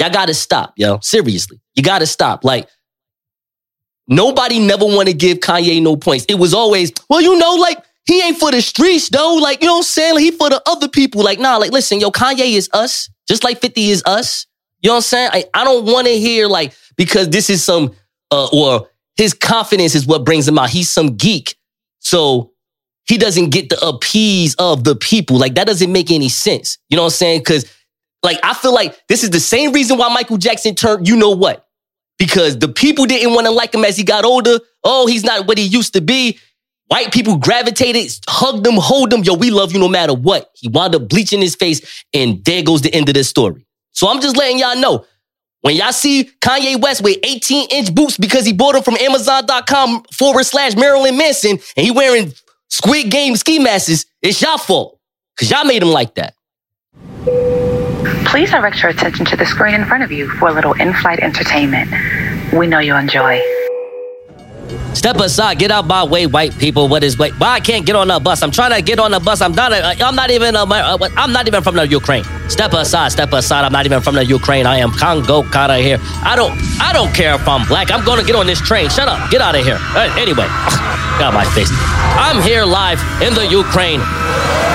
y'all 0.00 0.10
gotta 0.10 0.34
stop, 0.34 0.72
yo. 0.76 0.98
Seriously. 1.00 1.60
You 1.76 1.84
gotta 1.84 2.06
stop. 2.06 2.44
Like, 2.44 2.68
nobody 4.08 4.58
never 4.58 4.84
want 4.84 5.06
to 5.06 5.14
give 5.14 5.38
Kanye 5.38 5.80
no 5.80 5.96
points. 5.96 6.24
It 6.28 6.34
was 6.34 6.52
always, 6.52 6.92
well, 7.08 7.20
you 7.20 7.38
know, 7.38 7.54
like, 7.54 7.78
he 8.06 8.22
ain't 8.22 8.38
for 8.38 8.50
the 8.50 8.62
streets, 8.62 9.08
though. 9.10 9.34
Like, 9.34 9.60
you 9.60 9.66
know 9.66 9.74
what 9.74 9.78
I'm 9.80 9.84
saying? 9.84 10.14
Like, 10.14 10.22
he 10.24 10.30
for 10.32 10.50
the 10.50 10.62
other 10.66 10.88
people. 10.88 11.22
Like, 11.22 11.38
nah, 11.38 11.58
like, 11.58 11.70
listen, 11.70 12.00
yo, 12.00 12.10
Kanye 12.10 12.54
is 12.54 12.68
us, 12.72 13.08
just 13.28 13.44
like 13.44 13.60
50 13.60 13.90
is 13.90 14.02
us. 14.04 14.46
You 14.80 14.88
know 14.88 14.94
what 14.94 14.98
I'm 14.98 15.02
saying? 15.02 15.30
I, 15.32 15.44
I 15.54 15.64
don't 15.64 15.84
want 15.84 16.06
to 16.06 16.18
hear, 16.18 16.46
like, 16.46 16.72
because 16.98 17.30
this 17.30 17.48
is 17.48 17.64
some, 17.64 17.92
uh, 18.30 18.48
or 18.52 18.90
his 19.16 19.32
confidence 19.32 19.94
is 19.94 20.06
what 20.06 20.24
brings 20.24 20.46
him 20.46 20.58
out. 20.58 20.68
He's 20.68 20.90
some 20.90 21.16
geek. 21.16 21.56
So 22.00 22.52
he 23.06 23.16
doesn't 23.16 23.50
get 23.50 23.70
the 23.70 23.80
appease 23.80 24.54
of 24.56 24.84
the 24.84 24.94
people. 24.94 25.38
Like, 25.38 25.54
that 25.54 25.66
doesn't 25.66 25.90
make 25.90 26.10
any 26.10 26.28
sense. 26.28 26.76
You 26.90 26.96
know 26.96 27.04
what 27.04 27.14
I'm 27.14 27.16
saying? 27.16 27.40
Because, 27.40 27.64
like, 28.22 28.38
I 28.42 28.52
feel 28.52 28.74
like 28.74 29.00
this 29.08 29.24
is 29.24 29.30
the 29.30 29.40
same 29.40 29.72
reason 29.72 29.96
why 29.96 30.12
Michael 30.12 30.36
Jackson 30.36 30.74
turned, 30.74 31.08
you 31.08 31.16
know 31.16 31.30
what? 31.30 31.66
Because 32.18 32.58
the 32.58 32.68
people 32.68 33.06
didn't 33.06 33.32
want 33.32 33.46
to 33.46 33.52
like 33.52 33.74
him 33.74 33.84
as 33.84 33.96
he 33.96 34.04
got 34.04 34.24
older. 34.24 34.58
Oh, 34.84 35.06
he's 35.06 35.24
not 35.24 35.46
what 35.46 35.56
he 35.56 35.64
used 35.64 35.94
to 35.94 36.00
be. 36.00 36.38
White 36.88 37.12
people 37.12 37.36
gravitated, 37.36 38.10
hugged 38.28 38.66
him, 38.66 38.74
hold 38.76 39.12
him. 39.12 39.22
Yo, 39.22 39.34
we 39.34 39.50
love 39.50 39.72
you 39.72 39.78
no 39.78 39.88
matter 39.88 40.14
what. 40.14 40.50
He 40.54 40.68
wound 40.68 40.94
up 40.94 41.08
bleaching 41.08 41.40
his 41.40 41.54
face, 41.54 42.04
and 42.14 42.44
there 42.44 42.62
goes 42.62 42.82
the 42.82 42.92
end 42.94 43.08
of 43.08 43.14
this 43.14 43.28
story. 43.28 43.66
So 43.92 44.08
I'm 44.08 44.20
just 44.20 44.36
letting 44.36 44.58
y'all 44.58 44.76
know. 44.80 45.04
When 45.62 45.74
y'all 45.76 45.92
see 45.92 46.30
Kanye 46.40 46.80
West 46.80 47.02
with 47.02 47.18
18 47.22 47.68
inch 47.70 47.94
boots 47.94 48.16
because 48.16 48.46
he 48.46 48.52
bought 48.52 48.74
them 48.74 48.82
from 48.82 48.96
Amazon.com 48.96 50.04
forward 50.12 50.44
slash 50.44 50.76
Marilyn 50.76 51.16
Manson 51.18 51.58
and 51.76 51.84
he 51.84 51.90
wearing 51.90 52.32
Squid 52.68 53.10
Game 53.10 53.34
ski 53.36 53.58
masks, 53.58 54.06
it's 54.22 54.40
y'all 54.40 54.58
fault. 54.58 54.98
Cause 55.38 55.50
y'all 55.50 55.64
made 55.64 55.82
him 55.82 55.90
like 55.90 56.14
that. 56.14 56.34
Please 58.26 58.50
direct 58.50 58.82
your 58.82 58.90
attention 58.90 59.24
to 59.26 59.36
the 59.36 59.46
screen 59.46 59.74
in 59.74 59.84
front 59.84 60.02
of 60.02 60.12
you 60.12 60.28
for 60.28 60.48
a 60.48 60.52
little 60.52 60.74
in-flight 60.74 61.20
entertainment. 61.20 61.90
We 62.52 62.66
know 62.66 62.78
you'll 62.78 62.98
enjoy. 62.98 63.40
Step 64.94 65.16
aside, 65.16 65.58
get 65.58 65.70
out 65.70 65.86
my 65.86 66.02
way, 66.04 66.26
white 66.26 66.56
people. 66.58 66.88
What 66.88 67.04
is 67.04 67.16
wait? 67.18 67.32
Why 67.38 67.54
I 67.54 67.60
can't 67.60 67.86
get 67.86 67.96
on 67.96 68.08
the 68.08 68.18
bus? 68.18 68.42
I'm 68.42 68.50
trying 68.50 68.74
to 68.74 68.82
get 68.82 68.98
on 68.98 69.10
the 69.12 69.20
bus. 69.20 69.40
I'm 69.40 69.54
not. 69.54 69.72
uh, 69.72 69.94
I'm 70.00 70.14
not 70.14 70.30
even. 70.30 70.56
Uh, 70.56 70.66
uh, 70.66 71.08
I'm 71.16 71.32
not 71.32 71.46
even 71.46 71.62
from 71.62 71.76
the 71.76 71.86
Ukraine. 71.86 72.24
Step 72.48 72.72
aside, 72.72 73.12
step 73.12 73.32
aside. 73.32 73.64
I'm 73.64 73.72
not 73.72 73.86
even 73.86 74.00
from 74.00 74.14
the 74.14 74.24
Ukraine. 74.24 74.66
I 74.66 74.78
am 74.78 74.90
Congo 74.90 75.42
Kata 75.42 75.76
here. 75.76 75.98
I 76.24 76.34
don't. 76.36 76.52
I 76.80 76.92
don't 76.92 77.14
care 77.14 77.34
if 77.34 77.46
I'm 77.46 77.66
black. 77.66 77.90
I'm 77.90 78.04
gonna 78.04 78.24
get 78.24 78.34
on 78.36 78.46
this 78.46 78.60
train. 78.60 78.88
Shut 78.90 79.08
up. 79.08 79.30
Get 79.30 79.40
out 79.40 79.54
of 79.54 79.64
here. 79.64 79.78
Uh, 79.80 80.12
anyway, 80.18 80.46
got 81.20 81.32
my 81.32 81.44
face. 81.54 81.70
I'm 82.18 82.42
here 82.42 82.64
live 82.64 83.00
in 83.22 83.34
the 83.34 83.46
Ukraine, 83.46 84.00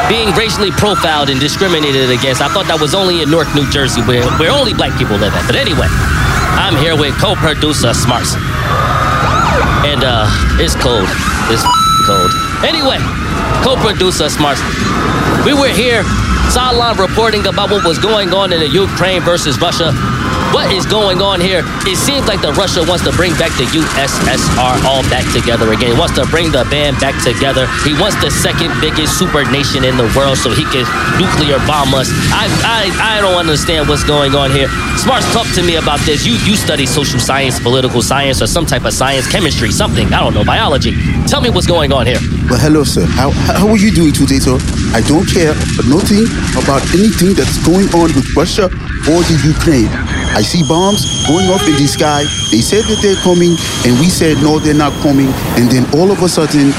being 0.08 0.32
racially 0.36 0.72
profiled 0.72 1.30
and 1.30 1.40
discriminated 1.40 2.10
against. 2.10 2.42
I 2.42 2.48
thought 2.48 2.68
that 2.68 2.80
was 2.80 2.96
only 2.96 3.22
in 3.22 3.30
Newark, 3.30 3.54
New 3.54 3.70
Jersey, 3.70 4.02
where 4.04 4.24
where 4.40 4.52
only 4.52 4.74
black 4.74 4.98
people 4.98 5.18
live 5.18 5.34
at. 5.34 5.46
But 5.46 5.56
anyway, 5.56 5.88
I'm 6.58 6.78
here 6.78 6.96
with 6.96 7.14
co-producer 7.20 7.94
Smarts. 7.94 8.36
And 9.84 10.04
uh, 10.04 10.28
it's 10.60 10.76
cold. 10.76 11.08
It's 11.52 11.64
cold. 12.08 12.32
Anyway, 12.64 12.98
co-producer 13.64 14.30
Smarts. 14.30 14.62
We 15.46 15.54
were 15.54 15.68
here, 15.68 16.04
sideline 16.50 16.98
reporting 16.98 17.46
about 17.48 17.70
what 17.70 17.86
was 17.86 18.00
going 18.00 18.34
on 18.34 18.54
in 18.54 18.60
the 18.60 18.70
Ukraine 18.70 19.22
versus 19.22 19.60
Russia. 19.60 19.92
What 20.54 20.72
is 20.72 20.86
going 20.86 21.18
on 21.18 21.42
here? 21.42 21.66
It 21.90 21.98
seems 21.98 22.28
like 22.30 22.42
the 22.46 22.54
Russia 22.54 22.86
wants 22.86 23.04
to 23.10 23.12
bring 23.18 23.34
back 23.42 23.50
the 23.58 23.66
USSR 23.74 24.86
all 24.86 25.02
back 25.10 25.26
together 25.34 25.74
again. 25.74 25.94
He 25.94 25.98
wants 25.98 26.14
to 26.16 26.30
bring 26.30 26.52
the 26.54 26.64
band 26.70 27.02
back 27.02 27.18
together. 27.26 27.66
He 27.82 27.98
wants 27.98 28.22
the 28.22 28.30
second 28.30 28.70
biggest 28.80 29.18
super 29.18 29.44
nation 29.50 29.84
in 29.84 29.98
the 29.98 30.06
world 30.16 30.38
so 30.38 30.54
he 30.54 30.64
can 30.70 30.86
nuclear 31.18 31.58
bomb 31.66 31.98
us. 31.98 32.14
I 32.30 32.46
I, 32.62 33.18
I 33.18 33.22
don't 33.22 33.34
understand 33.34 33.90
what's 33.90 34.04
going 34.06 34.36
on 34.36 34.52
here. 34.52 34.70
Smarts, 35.02 35.26
talk 35.34 35.50
to 35.58 35.64
me 35.64 35.76
about 35.82 36.00
this. 36.06 36.22
You 36.26 36.38
you 36.46 36.56
study 36.56 36.86
social 36.86 37.20
science, 37.20 37.60
political 37.60 38.02
science, 38.02 38.42
or 38.42 38.48
some 38.48 38.66
type 38.66 38.86
of 38.86 38.94
science, 38.94 39.26
chemistry, 39.26 39.72
something. 39.72 40.14
I 40.14 40.22
don't 40.22 40.36
know, 40.38 40.46
biology. 40.46 40.94
Tell 41.26 41.42
me 41.42 41.50
what's 41.50 41.68
going 41.68 41.92
on 41.92 42.06
here. 42.06 42.22
Well, 42.50 42.60
hello, 42.62 42.84
sir. 42.84 43.06
How, 43.18 43.32
how 43.32 43.68
are 43.70 43.78
you 43.78 43.90
doing 43.92 44.14
today, 44.14 44.38
sir? 44.38 44.58
I 44.94 45.02
don't 45.10 45.26
care 45.26 45.56
nothing 45.90 46.30
about 46.62 46.86
anything 46.94 47.34
that's 47.34 47.58
going 47.66 47.90
on 47.98 48.14
with 48.14 48.30
Russia 48.38 48.66
or 49.10 49.20
the 49.26 49.38
Ukraine. 49.44 49.90
I 50.34 50.42
see 50.42 50.66
bombs 50.66 51.06
going 51.28 51.50
off 51.54 51.62
in 51.70 51.78
the 51.78 51.86
sky. 51.88 52.26
They 52.50 52.62
said 52.62 52.84
that 52.90 53.00
they're 53.06 53.20
coming, 53.22 53.54
and 53.86 53.94
we 54.02 54.10
said 54.10 54.42
no, 54.42 54.58
they're 54.58 54.74
not 54.74 54.94
coming. 55.06 55.30
And 55.62 55.70
then 55.70 55.86
all 55.94 56.10
of 56.10 56.22
a 56.22 56.30
sudden, 56.30 56.74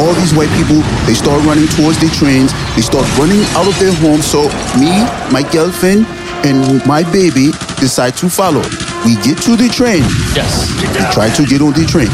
all 0.00 0.12
these 0.16 0.32
white 0.32 0.52
people 0.56 0.80
they 1.04 1.14
start 1.14 1.44
running 1.44 1.68
towards 1.76 2.00
the 2.00 2.08
trains. 2.16 2.52
They 2.76 2.84
start 2.84 3.04
running 3.20 3.44
out 3.56 3.68
of 3.68 3.76
their 3.78 3.92
homes. 4.00 4.24
So 4.24 4.48
me, 4.80 4.92
my 5.28 5.44
girlfriend, 5.52 6.08
and 6.44 6.80
my 6.86 7.04
baby 7.12 7.52
decide 7.76 8.16
to 8.24 8.28
follow. 8.28 8.64
We 9.04 9.16
get 9.20 9.38
to 9.44 9.56
the 9.56 9.68
train. 9.68 10.02
Yes. 10.32 10.68
We 10.80 11.04
try 11.12 11.28
to 11.30 11.42
get 11.44 11.60
on 11.60 11.72
the 11.72 11.84
train. 11.84 12.10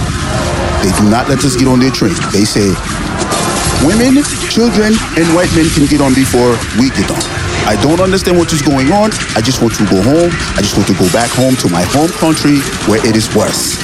They 0.82 0.90
do 0.98 1.06
not 1.10 1.28
let 1.30 1.44
us 1.46 1.54
get 1.56 1.68
on 1.68 1.78
their 1.78 1.94
train. 1.94 2.14
They 2.34 2.44
say 2.44 2.74
women, 3.86 4.22
children, 4.50 4.94
and 5.14 5.26
white 5.34 5.50
men 5.54 5.70
can 5.70 5.86
get 5.86 6.00
on 6.00 6.14
before 6.14 6.58
we 6.78 6.90
get 6.90 7.10
on. 7.10 7.41
I 7.66 7.78
don't 7.80 8.00
understand 8.00 8.36
what 8.38 8.52
is 8.52 8.62
going 8.62 8.90
on. 8.90 9.10
I 9.38 9.40
just 9.40 9.62
want 9.62 9.74
to 9.78 9.84
go 9.86 10.02
home. 10.02 10.30
I 10.58 10.60
just 10.60 10.76
want 10.76 10.88
to 10.90 10.96
go 10.98 11.06
back 11.14 11.30
home 11.30 11.54
to 11.62 11.68
my 11.70 11.82
home 11.94 12.10
country 12.18 12.58
where 12.90 12.98
it 13.06 13.14
is 13.14 13.30
worse. 13.34 13.78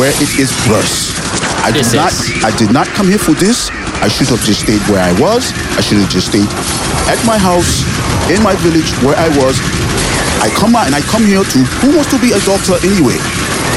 Where 0.00 0.10
it 0.10 0.30
is 0.40 0.50
worse. 0.70 1.12
I 1.62 1.70
did 1.70 1.84
not 1.92 2.12
I 2.46 2.50
did 2.56 2.72
not 2.72 2.86
come 2.96 3.08
here 3.08 3.20
for 3.20 3.36
this. 3.36 3.68
I 4.00 4.08
should 4.08 4.28
have 4.32 4.40
just 4.40 4.64
stayed 4.64 4.80
where 4.88 5.02
I 5.02 5.12
was. 5.20 5.52
I 5.76 5.80
should 5.84 5.98
have 5.98 6.08
just 6.08 6.32
stayed 6.32 6.48
at 7.10 7.20
my 7.26 7.36
house, 7.36 7.84
in 8.30 8.40
my 8.42 8.54
village 8.64 8.88
where 9.04 9.18
I 9.18 9.28
was. 9.36 9.58
I 10.40 10.48
come 10.54 10.76
out 10.78 10.86
and 10.86 10.94
I 10.94 11.02
come 11.02 11.26
here 11.26 11.42
to 11.42 11.58
who 11.82 11.92
wants 11.98 12.10
to 12.14 12.18
be 12.22 12.30
a 12.30 12.40
doctor 12.46 12.78
anyway? 12.86 13.18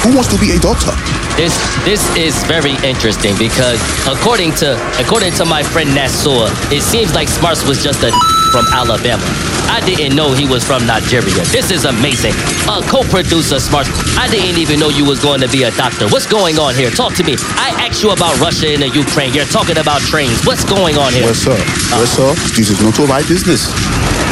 Who 0.05 0.13
wants 0.13 0.29
to 0.29 0.37
be 0.37 0.53
a 0.53 0.59
doctor? 0.61 0.93
This 1.37 1.55
this 1.85 2.03
is 2.17 2.35
very 2.43 2.75
interesting 2.83 3.37
because 3.37 3.79
according 4.07 4.53
to 4.61 4.75
according 4.99 5.33
to 5.39 5.45
my 5.45 5.63
friend 5.63 5.93
Nassau, 5.95 6.47
it 6.71 6.81
seems 6.81 7.13
like 7.15 7.27
Smarts 7.27 7.65
was 7.67 7.83
just 7.83 8.03
a 8.03 8.11
from 8.51 8.67
Alabama. 8.75 9.23
I 9.71 9.79
didn't 9.79 10.15
know 10.15 10.33
he 10.33 10.45
was 10.45 10.63
from 10.63 10.85
Nigeria. 10.85 11.47
This 11.55 11.71
is 11.71 11.85
amazing. 11.85 12.35
A 12.67 12.83
co-producer 12.83 13.59
Smarts, 13.59 13.89
I 14.19 14.27
didn't 14.27 14.59
even 14.59 14.77
know 14.79 14.89
you 14.89 15.05
was 15.05 15.19
going 15.23 15.39
to 15.39 15.47
be 15.47 15.63
a 15.63 15.71
doctor. 15.71 16.07
What's 16.09 16.27
going 16.27 16.59
on 16.59 16.75
here? 16.75 16.91
Talk 16.91 17.15
to 17.15 17.23
me. 17.23 17.35
I 17.55 17.71
asked 17.87 18.03
you 18.03 18.11
about 18.11 18.37
Russia 18.39 18.67
and 18.67 18.83
the 18.83 18.89
Ukraine. 18.89 19.33
You're 19.33 19.47
talking 19.47 19.77
about 19.77 20.01
trains. 20.01 20.45
What's 20.45 20.65
going 20.65 20.97
on 20.97 21.13
here? 21.13 21.23
Well, 21.23 21.33
sir, 21.33 21.55
well, 21.95 22.05
sir, 22.05 22.35
this 22.59 22.69
is 22.69 22.83
not 22.83 22.99
of 22.99 23.09
our 23.09 23.23
business. 23.23 23.71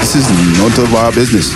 This 0.04 0.16
is 0.16 0.28
not 0.60 0.78
of 0.78 0.94
our 0.94 1.12
business. 1.14 1.56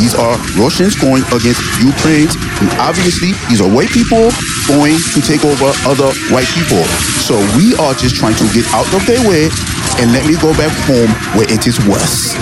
These 0.00 0.16
are 0.16 0.32
Russians 0.56 0.96
going 0.96 1.20
against 1.28 1.60
Ukrainians, 1.76 2.32
and 2.64 2.72
obviously 2.80 3.36
these 3.52 3.60
are 3.60 3.68
white 3.68 3.92
people 3.92 4.32
going 4.64 4.96
to 4.96 5.20
take 5.20 5.44
over 5.44 5.68
other 5.84 6.08
white 6.32 6.48
people. 6.56 6.80
So 7.28 7.36
we 7.60 7.76
are 7.76 7.92
just 7.92 8.16
trying 8.16 8.32
to 8.40 8.46
get 8.56 8.64
out 8.72 8.88
of 8.96 9.04
their 9.04 9.20
way 9.28 9.52
and 10.00 10.08
let 10.16 10.24
me 10.24 10.40
go 10.40 10.56
back 10.56 10.72
home 10.88 11.12
where 11.36 11.44
it 11.52 11.68
is 11.68 11.76
worse. 11.84 12.32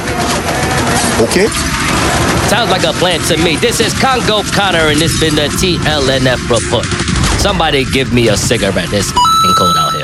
Okay? 1.26 1.50
Sounds 2.46 2.70
like 2.70 2.84
a 2.84 2.94
plan 2.94 3.18
to 3.26 3.36
me. 3.42 3.56
This 3.56 3.80
is 3.80 3.92
Congo 3.98 4.46
Connor, 4.54 4.94
and 4.94 5.00
this 5.00 5.18
been 5.18 5.34
the 5.34 5.50
TLNF 5.58 6.38
report. 6.46 6.86
Somebody 7.42 7.84
give 7.90 8.12
me 8.14 8.28
a 8.28 8.36
cigarette. 8.36 8.92
It's 8.92 9.10
cold 9.58 9.76
out 9.76 9.94
here. 9.94 9.97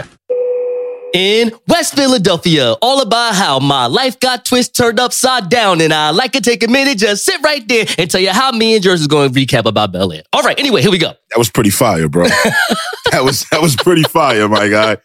In 1.15 1.53
West 1.69 1.95
Philadelphia, 1.95 2.73
all 2.83 3.01
about 3.01 3.37
how 3.37 3.61
my 3.61 3.87
life 3.87 4.19
got 4.19 4.45
twist 4.45 4.75
turned 4.75 4.99
upside 4.99 5.49
down, 5.49 5.81
and 5.81 5.95
I 5.95 6.11
like 6.11 6.33
to 6.33 6.41
take 6.41 6.65
a 6.65 6.67
minute, 6.67 6.99
just 6.99 7.25
sit 7.25 7.41
right 7.41 7.67
there 7.69 7.87
and 7.99 8.11
tell 8.11 8.21
you 8.21 8.31
how 8.31 8.51
me 8.51 8.75
and 8.75 8.83
Jersey 8.83 9.03
is 9.03 9.07
going 9.07 9.33
to 9.33 9.41
recap 9.41 9.65
about 9.65 9.93
Bel 9.93 10.13
Air. 10.13 10.25
All 10.33 10.43
right, 10.43 10.59
anyway, 10.59 10.83
here 10.83 10.91
we 10.91 10.99
go. 10.99 11.13
That 11.31 11.39
was 11.39 11.49
pretty 11.49 11.71
fire, 11.71 12.09
bro. 12.09 12.25
that 13.13 13.23
was 13.23 13.45
that 13.53 13.63
was 13.63 13.77
pretty 13.77 14.03
fire, 14.03 14.49
my 14.49 14.67
guy. 14.67 14.97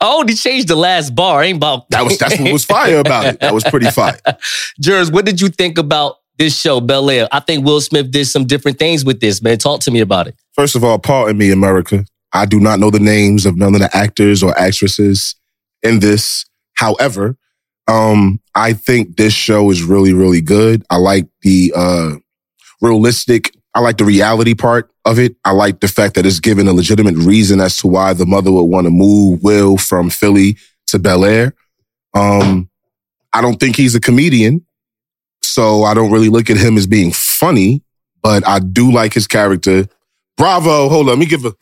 Oh, 0.00 0.16
I 0.16 0.20
only 0.22 0.34
changed 0.34 0.66
the 0.66 0.74
last 0.74 1.14
bar, 1.14 1.44
ain't 1.44 1.58
about 1.58 1.88
That 1.90 2.02
was 2.02 2.18
that's 2.18 2.36
what 2.36 2.52
was 2.52 2.64
fire 2.64 2.98
about 2.98 3.26
it. 3.26 3.38
That 3.38 3.54
was 3.54 3.62
pretty 3.62 3.92
fire. 3.92 4.18
Jers, 4.80 5.12
what 5.12 5.24
did 5.24 5.40
you 5.40 5.50
think 5.50 5.78
about 5.78 6.16
this 6.36 6.58
show, 6.58 6.80
Bel 6.80 7.08
Air? 7.08 7.28
I 7.30 7.38
think 7.38 7.64
Will 7.64 7.80
Smith 7.80 8.10
did 8.10 8.24
some 8.24 8.44
different 8.44 8.80
things 8.80 9.04
with 9.04 9.20
this, 9.20 9.40
man. 9.40 9.58
Talk 9.58 9.82
to 9.82 9.92
me 9.92 10.00
about 10.00 10.26
it. 10.26 10.34
First 10.54 10.74
of 10.74 10.82
all, 10.82 10.98
pardon 10.98 11.38
me, 11.38 11.52
America. 11.52 12.04
I 12.32 12.44
do 12.44 12.58
not 12.58 12.80
know 12.80 12.90
the 12.90 12.98
names 12.98 13.46
of 13.46 13.56
none 13.56 13.76
of 13.76 13.80
the 13.80 13.96
actors 13.96 14.42
or 14.42 14.58
actresses 14.58 15.36
in 15.84 16.00
this. 16.00 16.44
However, 16.72 17.36
um, 17.86 18.40
I 18.54 18.72
think 18.72 19.16
this 19.16 19.34
show 19.34 19.70
is 19.70 19.82
really, 19.82 20.12
really 20.12 20.40
good. 20.40 20.84
I 20.90 20.96
like 20.96 21.28
the 21.42 21.72
uh, 21.76 22.16
realistic. 22.80 23.54
I 23.74 23.80
like 23.80 23.98
the 23.98 24.04
reality 24.04 24.54
part 24.54 24.90
of 25.04 25.18
it. 25.18 25.36
I 25.44 25.50
like 25.50 25.80
the 25.80 25.88
fact 25.88 26.14
that 26.14 26.26
it's 26.26 26.40
given 26.40 26.66
a 26.66 26.72
legitimate 26.72 27.16
reason 27.16 27.60
as 27.60 27.76
to 27.78 27.88
why 27.88 28.12
the 28.14 28.26
mother 28.26 28.50
would 28.50 28.62
want 28.62 28.86
to 28.86 28.90
move 28.90 29.42
Will 29.42 29.76
from 29.76 30.10
Philly 30.10 30.56
to 30.88 30.98
Bel 30.98 31.24
Air. 31.24 31.54
Um, 32.14 32.70
I 33.32 33.42
don't 33.42 33.58
think 33.58 33.76
he's 33.76 33.94
a 33.94 34.00
comedian, 34.00 34.64
so 35.42 35.82
I 35.82 35.94
don't 35.94 36.12
really 36.12 36.28
look 36.28 36.50
at 36.50 36.56
him 36.56 36.78
as 36.78 36.86
being 36.86 37.12
funny. 37.12 37.82
But 38.22 38.46
I 38.48 38.58
do 38.60 38.90
like 38.90 39.12
his 39.12 39.26
character. 39.26 39.86
Bravo! 40.38 40.88
Hold 40.88 41.06
on, 41.06 41.06
let 41.06 41.18
me 41.18 41.26
give 41.26 41.44
a 41.44 41.52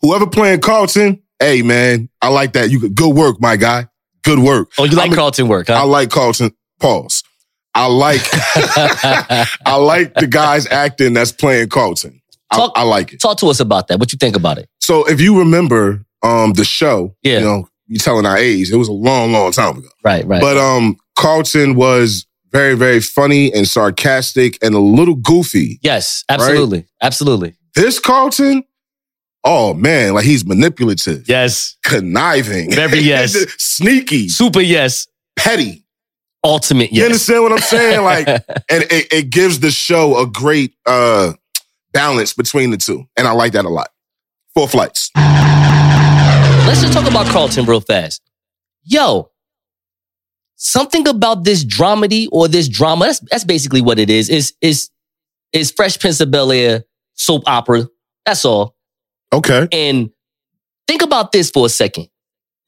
whoever 0.00 0.26
playing 0.26 0.60
Carlton. 0.60 1.22
Hey 1.42 1.62
man, 1.62 2.08
I 2.20 2.28
like 2.28 2.52
that. 2.52 2.70
You 2.70 2.88
good 2.88 3.14
work, 3.16 3.40
my 3.40 3.56
guy. 3.56 3.88
Good 4.22 4.38
work. 4.38 4.70
Oh, 4.78 4.84
you 4.84 4.96
like 4.96 5.10
I'm 5.10 5.16
Carlton 5.16 5.48
work, 5.48 5.68
I 5.68 5.82
like 5.82 6.10
Carlton. 6.10 6.52
Pause. 6.80 7.24
I 7.74 7.86
like 7.86 8.20
I 9.66 9.76
like 9.76 10.14
the 10.14 10.26
guys 10.26 10.66
acting 10.66 11.14
that's 11.14 11.32
playing 11.32 11.68
Carlton. 11.68 12.20
I, 12.50 12.56
Talk- 12.56 12.72
I 12.76 12.82
like 12.82 13.12
it. 13.14 13.20
Talk 13.20 13.38
to 13.38 13.46
us 13.48 13.60
about 13.60 13.88
that. 13.88 13.98
What 13.98 14.12
you 14.12 14.18
think 14.18 14.36
about 14.36 14.58
it? 14.58 14.68
So 14.80 15.08
if 15.08 15.20
you 15.20 15.38
remember 15.38 16.04
um 16.22 16.52
the 16.52 16.64
show, 16.64 17.16
Yeah. 17.22 17.38
you 17.38 17.44
know, 17.44 17.68
you 17.88 17.98
telling 17.98 18.26
our 18.26 18.36
age, 18.38 18.70
it 18.70 18.76
was 18.76 18.88
a 18.88 18.92
long, 18.92 19.32
long 19.32 19.52
time 19.52 19.78
ago. 19.78 19.88
Right, 20.04 20.24
right. 20.26 20.40
But 20.40 20.56
um 20.58 20.96
Carlton 21.16 21.74
was 21.74 22.26
very, 22.52 22.74
very 22.76 23.00
funny 23.00 23.52
and 23.52 23.66
sarcastic 23.66 24.58
and 24.62 24.74
a 24.74 24.78
little 24.78 25.14
goofy. 25.16 25.78
yes, 25.82 26.22
absolutely, 26.28 26.84
absolutely. 27.00 27.54
This 27.74 27.98
Carlton, 27.98 28.64
oh 29.44 29.74
man, 29.74 30.14
like 30.14 30.24
he's 30.24 30.44
manipulative, 30.44 31.28
Yes, 31.28 31.76
conniving, 31.84 32.70
Very 32.72 32.98
yes. 33.00 33.32
sneaky, 33.58 34.28
super 34.28 34.60
yes, 34.60 35.06
petty. 35.36 35.84
ultimate 36.44 36.90
yes. 36.92 36.98
You 36.98 37.04
understand 37.04 37.42
what 37.42 37.52
I'm 37.52 37.58
saying? 37.58 38.02
Like, 38.04 38.26
and 38.28 38.82
it, 38.90 39.12
it 39.12 39.30
gives 39.30 39.60
the 39.60 39.70
show 39.70 40.18
a 40.20 40.26
great 40.26 40.74
uh 40.86 41.32
balance 41.92 42.32
between 42.32 42.70
the 42.70 42.76
two. 42.78 43.04
And 43.16 43.28
I 43.28 43.32
like 43.32 43.52
that 43.52 43.64
a 43.64 43.68
lot. 43.68 43.88
Four 44.54 44.66
flights. 44.68 45.10
Let's 45.16 46.80
just 46.80 46.92
talk 46.92 47.08
about 47.08 47.26
Carlton 47.26 47.66
real 47.66 47.80
fast. 47.80 48.22
Yo, 48.84 49.30
something 50.56 51.06
about 51.06 51.44
this 51.44 51.64
dramedy 51.64 52.28
or 52.32 52.48
this 52.48 52.68
drama, 52.68 53.06
that's, 53.06 53.20
that's 53.30 53.44
basically 53.44 53.82
what 53.82 53.98
it 53.98 54.08
is, 54.10 54.28
is, 54.30 54.54
is, 54.60 54.88
is 55.52 55.70
Fresh 55.70 55.98
Prince 56.00 56.20
of 56.20 56.30
Bel 56.30 56.50
Air 56.50 56.84
soap 57.14 57.42
opera. 57.46 57.88
That's 58.24 58.44
all. 58.44 58.71
Okay. 59.32 59.68
And 59.72 60.10
think 60.86 61.02
about 61.02 61.32
this 61.32 61.50
for 61.50 61.66
a 61.66 61.68
second. 61.68 62.08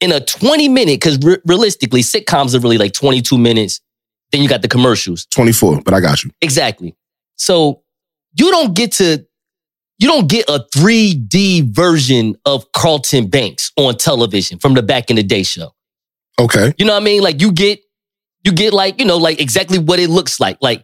in 0.01 0.11
a 0.11 0.19
20 0.19 0.69
minute, 0.69 0.99
because 0.99 1.17
re- 1.19 1.37
realistically, 1.45 2.01
sitcoms 2.01 2.55
are 2.55 2.59
really 2.59 2.77
like 2.77 2.93
22 2.93 3.37
minutes. 3.37 3.81
Then 4.31 4.41
you 4.41 4.49
got 4.49 4.61
the 4.61 4.67
commercials. 4.67 5.25
24, 5.27 5.81
but 5.83 5.93
I 5.93 5.99
got 6.01 6.23
you. 6.23 6.31
Exactly. 6.41 6.95
So 7.37 7.83
you 8.37 8.51
don't 8.51 8.75
get 8.75 8.91
to, 8.93 9.25
you 9.99 10.07
don't 10.07 10.27
get 10.29 10.49
a 10.49 10.65
3D 10.75 11.73
version 11.73 12.35
of 12.45 12.71
Carlton 12.73 13.27
Banks 13.27 13.71
on 13.77 13.95
television 13.97 14.59
from 14.59 14.73
the 14.73 14.83
back 14.83 15.09
in 15.09 15.15
the 15.15 15.23
day 15.23 15.43
show. 15.43 15.73
Okay. 16.39 16.73
You 16.77 16.85
know 16.85 16.93
what 16.93 17.01
I 17.01 17.05
mean? 17.05 17.21
Like 17.23 17.41
you 17.41 17.51
get, 17.51 17.79
you 18.43 18.51
get 18.51 18.73
like, 18.73 18.99
you 18.99 19.05
know, 19.05 19.17
like 19.17 19.39
exactly 19.39 19.79
what 19.79 19.99
it 19.99 20.09
looks 20.09 20.39
like. 20.39 20.57
Like 20.61 20.83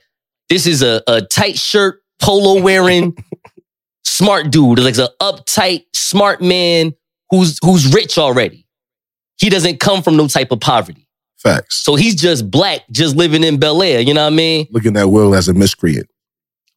this 0.50 0.66
is 0.66 0.82
a, 0.82 1.02
a 1.08 1.22
tight 1.22 1.58
shirt, 1.58 2.02
polo 2.22 2.62
wearing, 2.62 3.16
smart 4.04 4.52
dude. 4.52 4.80
Like 4.80 4.98
a 4.98 5.10
uptight, 5.22 5.86
smart 5.94 6.42
man 6.42 6.94
who's 7.30 7.60
who's 7.64 7.94
rich 7.94 8.18
already. 8.18 8.68
He 9.38 9.50
doesn't 9.50 9.80
come 9.80 10.04
from 10.04 10.18
no 10.18 10.28
type 10.28 10.52
of 10.52 10.60
poverty. 10.60 11.08
Facts. 11.42 11.84
So 11.84 11.96
he's 11.96 12.16
just 12.16 12.52
black, 12.52 12.82
just 12.92 13.16
living 13.16 13.44
in 13.44 13.60
Bel 13.60 13.82
Air. 13.82 14.00
You 14.00 14.14
know 14.14 14.22
what 14.22 14.34
I 14.34 14.36
mean? 14.36 14.68
Looking 14.70 14.96
at 14.96 15.06
Will 15.06 15.34
as 15.34 15.48
a 15.48 15.54
miscreant. 15.54 16.08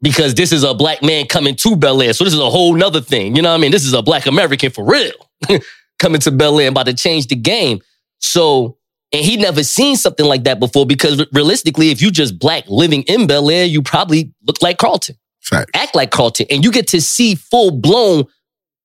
Because 0.01 0.35
this 0.35 0.53
is 0.53 0.65
a 0.65 0.75
black 0.75 1.03
man 1.03 1.27
coming 1.27 1.55
to 1.57 1.77
Bel 1.77 2.01
Air. 2.01 2.15
So 2.15 2.25
this 2.25 2.33
is 2.33 2.41
a 2.41 2.51
whole 2.51 2.75
nother 2.75 3.03
thing. 3.03 3.37
You 3.37 3.43
know 3.43 3.51
what 3.51 3.57
I 3.57 3.61
mean? 3.61 3.71
This 3.71 3.85
is 3.85 3.93
a 3.93 4.03
black 4.03 4.27
American 4.27 4.71
for 4.71 4.85
real 4.85 5.13
coming 5.99 6.21
to 6.23 6.31
Bel 6.31 6.59
Air 6.59 6.69
and 6.69 6.75
about 6.75 6.87
to 6.87 6.95
change 6.95 7.27
the 7.27 7.37
game. 7.37 7.81
So, 8.21 8.79
and 9.13 9.25
he 9.25 9.37
never 9.37 9.63
seen 9.63 9.97
something 9.97 10.25
like 10.25 10.45
that 10.45 10.59
before 10.59 10.87
because 10.87 11.25
realistically, 11.33 11.91
if 11.91 12.01
you 12.01 12.11
just 12.11 12.39
black 12.39 12.65
living 12.67 13.03
in 13.03 13.27
Bel 13.27 13.51
Air, 13.51 13.67
you 13.67 13.83
probably 13.83 14.33
look 14.47 14.63
like 14.63 14.79
Carlton, 14.79 15.17
Facts. 15.45 15.71
act 15.75 15.95
like 15.95 16.11
Carlton, 16.11 16.47
and 16.51 16.65
you 16.65 16.73
get 16.73 16.89
to 16.89 17.01
see 17.01 17.35
full 17.35 17.71
blown 17.71 18.25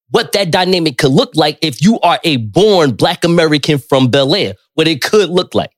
what 0.10 0.32
that 0.34 0.52
dynamic 0.52 0.98
could 0.98 1.12
look 1.12 1.32
like 1.36 1.58
if 1.62 1.82
you 1.82 2.00
are 2.02 2.20
a 2.24 2.38
born 2.38 2.92
black 2.92 3.24
American 3.24 3.78
from 3.78 4.10
Bel 4.10 4.36
Air, 4.36 4.54
what 4.74 4.88
it 4.88 5.02
could 5.02 5.30
look 5.30 5.54
like. 5.54 5.72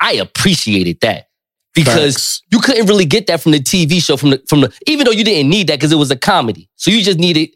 I 0.00 0.14
appreciated 0.14 0.98
that 1.02 1.26
because 1.74 2.14
Facts. 2.14 2.42
you 2.50 2.58
couldn't 2.60 2.86
really 2.86 3.04
get 3.04 3.26
that 3.28 3.40
from 3.40 3.52
the 3.52 3.60
TV 3.60 4.02
show, 4.02 4.16
from 4.16 4.30
the 4.30 4.42
from 4.48 4.62
the 4.62 4.72
even 4.86 5.04
though 5.04 5.12
you 5.12 5.24
didn't 5.24 5.50
need 5.50 5.68
that 5.68 5.78
because 5.78 5.92
it 5.92 5.96
was 5.96 6.10
a 6.10 6.16
comedy. 6.16 6.68
So 6.76 6.90
you 6.90 7.02
just 7.02 7.18
needed 7.18 7.50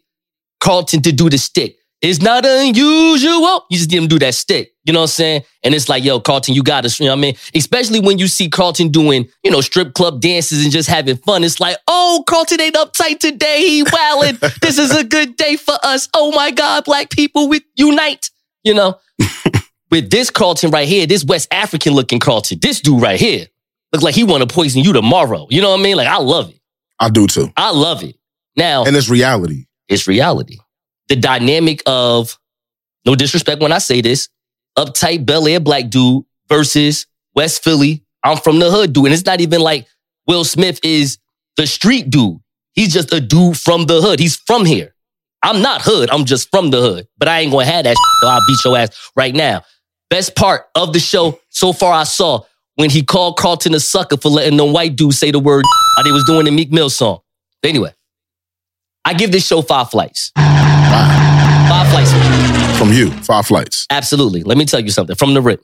Carlton 0.59 1.01
to 1.01 1.11
do 1.11 1.29
the 1.29 1.37
stick. 1.37 1.75
It's 2.01 2.19
not 2.21 2.45
unusual. 2.47 3.65
You 3.69 3.77
just 3.77 3.91
need 3.91 3.97
him 3.97 4.03
to 4.05 4.09
do 4.09 4.19
that 4.19 4.33
stick. 4.33 4.71
You 4.85 4.93
know 4.93 4.99
what 5.01 5.03
I'm 5.03 5.07
saying? 5.09 5.43
And 5.63 5.75
it's 5.75 5.87
like, 5.87 6.03
yo, 6.03 6.19
Carlton, 6.19 6.55
you 6.55 6.63
got 6.63 6.83
to, 6.83 7.03
you 7.03 7.07
know 7.07 7.13
what 7.13 7.19
I 7.19 7.21
mean? 7.21 7.35
Especially 7.53 7.99
when 7.99 8.17
you 8.17 8.27
see 8.27 8.49
Carlton 8.49 8.89
doing, 8.89 9.27
you 9.43 9.51
know, 9.51 9.61
strip 9.61 9.93
club 9.93 10.19
dances 10.19 10.63
and 10.63 10.71
just 10.71 10.89
having 10.89 11.17
fun. 11.17 11.43
It's 11.43 11.59
like, 11.59 11.77
oh, 11.87 12.23
Carlton 12.27 12.59
ain't 12.59 12.73
uptight 12.75 13.19
today. 13.19 13.59
He 13.67 13.83
wildin'. 13.83 14.59
this 14.61 14.79
is 14.79 14.95
a 14.95 15.03
good 15.03 15.35
day 15.37 15.57
for 15.57 15.75
us. 15.83 16.09
Oh 16.15 16.31
my 16.31 16.49
God, 16.49 16.85
black 16.85 17.11
people, 17.11 17.47
we 17.47 17.61
unite. 17.75 18.31
You 18.63 18.73
know? 18.73 18.99
With 19.91 20.09
this 20.09 20.29
Carlton 20.31 20.71
right 20.71 20.87
here, 20.87 21.05
this 21.05 21.23
West 21.25 21.49
African 21.53 21.93
looking 21.93 22.19
Carlton, 22.19 22.57
this 22.61 22.79
dude 22.81 23.01
right 23.01 23.19
here, 23.19 23.45
look 23.93 24.01
like 24.01 24.15
he 24.15 24.23
want 24.23 24.41
to 24.41 24.51
poison 24.51 24.83
you 24.83 24.93
tomorrow. 24.93 25.45
You 25.49 25.61
know 25.61 25.71
what 25.71 25.79
I 25.81 25.83
mean? 25.83 25.97
Like, 25.97 26.07
I 26.07 26.17
love 26.17 26.49
it. 26.49 26.59
I 26.99 27.09
do 27.09 27.27
too. 27.27 27.49
I 27.57 27.71
love 27.71 28.03
it. 28.03 28.15
Now, 28.55 28.85
And 28.85 28.95
it's 28.95 29.09
reality. 29.09 29.65
it's 29.87 30.07
reality. 30.07 30.57
The 31.11 31.17
dynamic 31.17 31.83
of, 31.87 32.39
no 33.05 33.15
disrespect 33.15 33.61
when 33.61 33.73
I 33.73 33.79
say 33.79 33.99
this, 33.99 34.29
uptight 34.79 35.25
Bel 35.25 35.45
Air 35.45 35.59
black 35.59 35.89
dude 35.89 36.23
versus 36.47 37.05
West 37.35 37.65
Philly, 37.65 38.05
I'm 38.23 38.37
from 38.37 38.59
the 38.59 38.71
hood 38.71 38.93
dude. 38.93 39.07
And 39.07 39.13
it's 39.13 39.25
not 39.25 39.41
even 39.41 39.59
like 39.59 39.87
Will 40.25 40.45
Smith 40.45 40.79
is 40.85 41.17
the 41.57 41.67
street 41.67 42.09
dude. 42.09 42.37
He's 42.71 42.93
just 42.93 43.11
a 43.11 43.19
dude 43.19 43.57
from 43.57 43.87
the 43.87 43.99
hood. 44.01 44.21
He's 44.21 44.37
from 44.37 44.63
here. 44.63 44.95
I'm 45.43 45.61
not 45.61 45.81
hood. 45.81 46.09
I'm 46.11 46.23
just 46.23 46.49
from 46.49 46.69
the 46.69 46.79
hood. 46.79 47.09
But 47.17 47.27
I 47.27 47.41
ain't 47.41 47.51
gonna 47.51 47.65
have 47.65 47.83
that. 47.83 47.97
Shit, 47.97 48.29
I'll 48.29 48.39
beat 48.47 48.59
your 48.63 48.77
ass 48.77 49.11
right 49.13 49.35
now. 49.35 49.63
Best 50.09 50.37
part 50.37 50.67
of 50.75 50.93
the 50.93 50.99
show 51.01 51.41
so 51.49 51.73
far 51.73 51.91
I 51.91 52.05
saw 52.05 52.45
when 52.75 52.89
he 52.89 53.03
called 53.03 53.35
Carlton 53.35 53.75
a 53.75 53.81
sucker 53.81 54.15
for 54.15 54.29
letting 54.29 54.55
the 54.55 54.63
white 54.63 54.95
dude 54.95 55.13
say 55.13 55.31
the 55.31 55.39
word 55.39 55.65
how 55.97 56.03
they 56.03 56.11
was 56.13 56.23
doing 56.23 56.45
the 56.45 56.51
Meek 56.51 56.71
Mill 56.71 56.89
song. 56.89 57.19
Anyway, 57.65 57.93
I 59.03 59.13
give 59.13 59.33
this 59.33 59.45
show 59.45 59.61
five 59.61 59.89
flights. 59.89 60.31
Five 60.91 61.87
flights. 61.89 62.77
From 62.77 62.91
you, 62.91 63.11
five 63.23 63.45
flights. 63.47 63.87
Absolutely. 63.89 64.43
Let 64.43 64.57
me 64.57 64.65
tell 64.65 64.79
you 64.81 64.89
something 64.89 65.15
from 65.15 65.33
the 65.33 65.41
rip. 65.41 65.63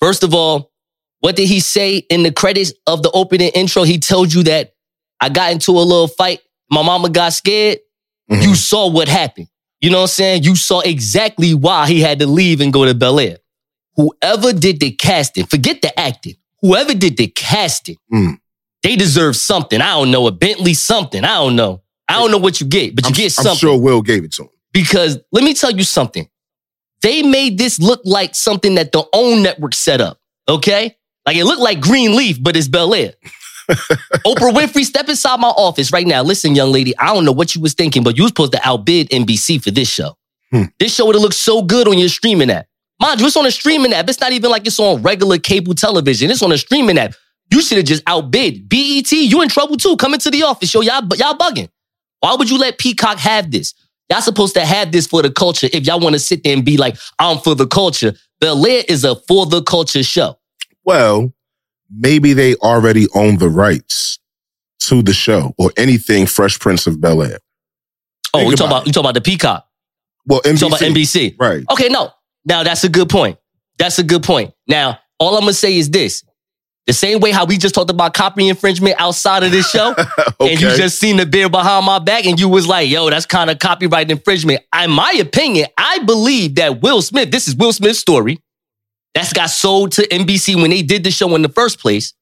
First 0.00 0.22
of 0.22 0.34
all, 0.34 0.70
what 1.20 1.34
did 1.36 1.48
he 1.48 1.60
say 1.60 1.96
in 2.10 2.22
the 2.22 2.30
credits 2.32 2.72
of 2.86 3.02
the 3.02 3.10
opening 3.12 3.50
intro? 3.54 3.84
He 3.84 3.98
told 3.98 4.32
you 4.32 4.42
that 4.44 4.74
I 5.20 5.30
got 5.30 5.52
into 5.52 5.70
a 5.72 5.80
little 5.80 6.08
fight. 6.08 6.40
My 6.70 6.82
mama 6.82 7.08
got 7.08 7.32
scared. 7.32 7.78
Mm-hmm. 8.30 8.42
You 8.42 8.54
saw 8.54 8.90
what 8.90 9.08
happened. 9.08 9.48
You 9.80 9.90
know 9.90 9.98
what 9.98 10.02
I'm 10.04 10.08
saying? 10.08 10.42
You 10.42 10.56
saw 10.56 10.80
exactly 10.80 11.54
why 11.54 11.86
he 11.86 12.00
had 12.00 12.18
to 12.18 12.26
leave 12.26 12.60
and 12.60 12.72
go 12.72 12.84
to 12.84 12.94
Bel 12.94 13.18
Air. 13.20 13.38
Whoever 13.94 14.52
did 14.52 14.80
the 14.80 14.90
casting, 14.90 15.46
forget 15.46 15.80
the 15.80 15.98
acting. 15.98 16.34
Whoever 16.60 16.92
did 16.94 17.16
the 17.16 17.28
casting, 17.28 17.96
Mm. 18.12 18.38
they 18.82 18.96
deserve 18.96 19.36
something. 19.36 19.80
I 19.80 19.92
don't 19.92 20.10
know, 20.10 20.26
a 20.26 20.32
Bentley 20.32 20.74
something. 20.74 21.24
I 21.24 21.36
don't 21.36 21.56
know. 21.56 21.82
I 22.08 22.14
don't 22.14 22.30
know 22.30 22.38
what 22.38 22.60
you 22.60 22.66
get, 22.66 22.94
but 22.94 23.04
you 23.04 23.08
I'm, 23.08 23.14
get 23.14 23.24
I'm 23.38 23.44
something 23.44 23.56
sure 23.56 23.78
Will 23.80 24.02
gave 24.02 24.22
it 24.24 24.32
to 24.34 24.42
him. 24.44 24.48
Because 24.76 25.18
let 25.32 25.42
me 25.42 25.54
tell 25.54 25.70
you 25.70 25.84
something. 25.84 26.28
They 27.00 27.22
made 27.22 27.56
this 27.56 27.78
look 27.78 28.02
like 28.04 28.34
something 28.34 28.74
that 28.74 28.92
the 28.92 29.06
own 29.14 29.42
network 29.42 29.72
set 29.72 30.02
up. 30.02 30.20
Okay. 30.50 30.94
Like 31.24 31.36
it 31.36 31.46
looked 31.46 31.62
like 31.62 31.80
Greenleaf, 31.80 32.42
but 32.42 32.58
it's 32.58 32.68
Bel 32.68 32.94
Air. 32.94 33.14
Oprah 33.70 34.52
Winfrey, 34.52 34.84
step 34.84 35.08
inside 35.08 35.40
my 35.40 35.48
office 35.48 35.92
right 35.92 36.06
now. 36.06 36.22
Listen, 36.22 36.54
young 36.54 36.72
lady, 36.72 36.96
I 36.98 37.14
don't 37.14 37.24
know 37.24 37.32
what 37.32 37.54
you 37.54 37.62
was 37.62 37.72
thinking, 37.72 38.02
but 38.02 38.18
you 38.18 38.24
was 38.24 38.30
supposed 38.30 38.52
to 38.52 38.60
outbid 38.68 39.08
NBC 39.08 39.62
for 39.62 39.70
this 39.70 39.88
show. 39.88 40.14
Hmm. 40.50 40.64
This 40.78 40.94
show 40.94 41.06
would 41.06 41.14
have 41.14 41.22
looked 41.22 41.36
so 41.36 41.62
good 41.62 41.88
on 41.88 41.96
your 41.96 42.10
streaming 42.10 42.50
app. 42.50 42.66
Mind 43.00 43.18
you, 43.18 43.26
it's 43.26 43.36
on 43.36 43.46
a 43.46 43.50
streaming 43.50 43.94
app. 43.94 44.10
It's 44.10 44.20
not 44.20 44.32
even 44.32 44.50
like 44.50 44.66
it's 44.66 44.78
on 44.78 45.00
regular 45.00 45.38
cable 45.38 45.74
television. 45.74 46.30
It's 46.30 46.42
on 46.42 46.52
a 46.52 46.58
streaming 46.58 46.98
app. 46.98 47.14
You 47.50 47.62
should 47.62 47.78
have 47.78 47.86
just 47.86 48.02
outbid. 48.06 48.68
BET, 48.68 49.10
you 49.10 49.40
in 49.40 49.48
trouble 49.48 49.78
too. 49.78 49.96
Come 49.96 50.12
into 50.12 50.30
the 50.30 50.42
office. 50.42 50.74
Yo, 50.74 50.82
y'all, 50.82 51.02
y'all 51.16 51.34
bugging. 51.34 51.70
Why 52.20 52.34
would 52.34 52.50
you 52.50 52.58
let 52.58 52.76
Peacock 52.76 53.18
have 53.18 53.50
this? 53.50 53.72
Y'all 54.10 54.20
supposed 54.20 54.54
to 54.54 54.64
have 54.64 54.92
this 54.92 55.06
for 55.06 55.22
the 55.22 55.30
culture 55.30 55.68
if 55.72 55.86
y'all 55.86 55.98
want 56.00 56.14
to 56.14 56.18
sit 56.18 56.44
there 56.44 56.54
and 56.54 56.64
be 56.64 56.76
like, 56.76 56.96
I'm 57.18 57.38
for 57.38 57.54
the 57.54 57.66
culture. 57.66 58.14
Bel 58.40 58.64
Air 58.66 58.84
is 58.88 59.04
a 59.04 59.16
for 59.26 59.46
the 59.46 59.62
culture 59.62 60.02
show. 60.02 60.38
Well, 60.84 61.32
maybe 61.90 62.32
they 62.32 62.54
already 62.56 63.06
own 63.14 63.38
the 63.38 63.48
rights 63.48 64.18
to 64.80 65.02
the 65.02 65.12
show 65.12 65.54
or 65.58 65.72
anything 65.76 66.26
Fresh 66.26 66.60
Prince 66.60 66.86
of 66.86 67.00
Bel 67.00 67.22
Air. 67.22 67.38
Oh, 68.32 68.50
you 68.50 68.56
talking 68.56 68.66
about 68.66 68.66
about 68.66 68.86
you 68.86 68.92
talking 68.92 69.06
about 69.06 69.14
the 69.14 69.20
Peacock. 69.22 69.66
Well, 70.26 70.40
You 70.44 70.52
NBC. 70.52 70.58
talking 70.60 70.68
about 70.88 70.96
NBC. 70.96 71.36
Right. 71.40 71.64
Okay, 71.72 71.88
no. 71.88 72.10
Now 72.44 72.62
that's 72.62 72.84
a 72.84 72.88
good 72.88 73.08
point. 73.08 73.38
That's 73.78 73.98
a 73.98 74.04
good 74.04 74.22
point. 74.22 74.52
Now, 74.68 74.98
all 75.18 75.34
I'm 75.34 75.40
gonna 75.42 75.52
say 75.52 75.76
is 75.76 75.90
this. 75.90 76.22
The 76.86 76.92
same 76.92 77.18
way 77.18 77.32
how 77.32 77.44
we 77.44 77.58
just 77.58 77.74
talked 77.74 77.90
about 77.90 78.14
copy 78.14 78.48
infringement 78.48 78.94
outside 79.00 79.42
of 79.42 79.50
this 79.50 79.68
show, 79.68 79.94
and 80.40 80.60
you 80.60 80.76
just 80.76 81.00
seen 81.00 81.16
the 81.16 81.26
beer 81.26 81.48
behind 81.48 81.84
my 81.84 81.98
back, 81.98 82.26
and 82.26 82.38
you 82.38 82.48
was 82.48 82.68
like, 82.68 82.88
yo, 82.88 83.10
that's 83.10 83.26
kind 83.26 83.50
of 83.50 83.58
copyright 83.58 84.08
infringement. 84.10 84.62
In 84.80 84.90
my 84.92 85.12
opinion, 85.20 85.66
I 85.76 85.98
believe 86.00 86.54
that 86.56 86.82
Will 86.82 87.02
Smith, 87.02 87.32
this 87.32 87.48
is 87.48 87.56
Will 87.56 87.72
Smith's 87.72 87.98
story, 87.98 88.38
that's 89.14 89.32
got 89.32 89.50
sold 89.50 89.92
to 89.92 90.06
NBC 90.08 90.60
when 90.60 90.70
they 90.70 90.82
did 90.82 91.02
the 91.02 91.10
show 91.10 91.34
in 91.34 91.42
the 91.42 91.48
first 91.48 91.80
place. 91.80 92.14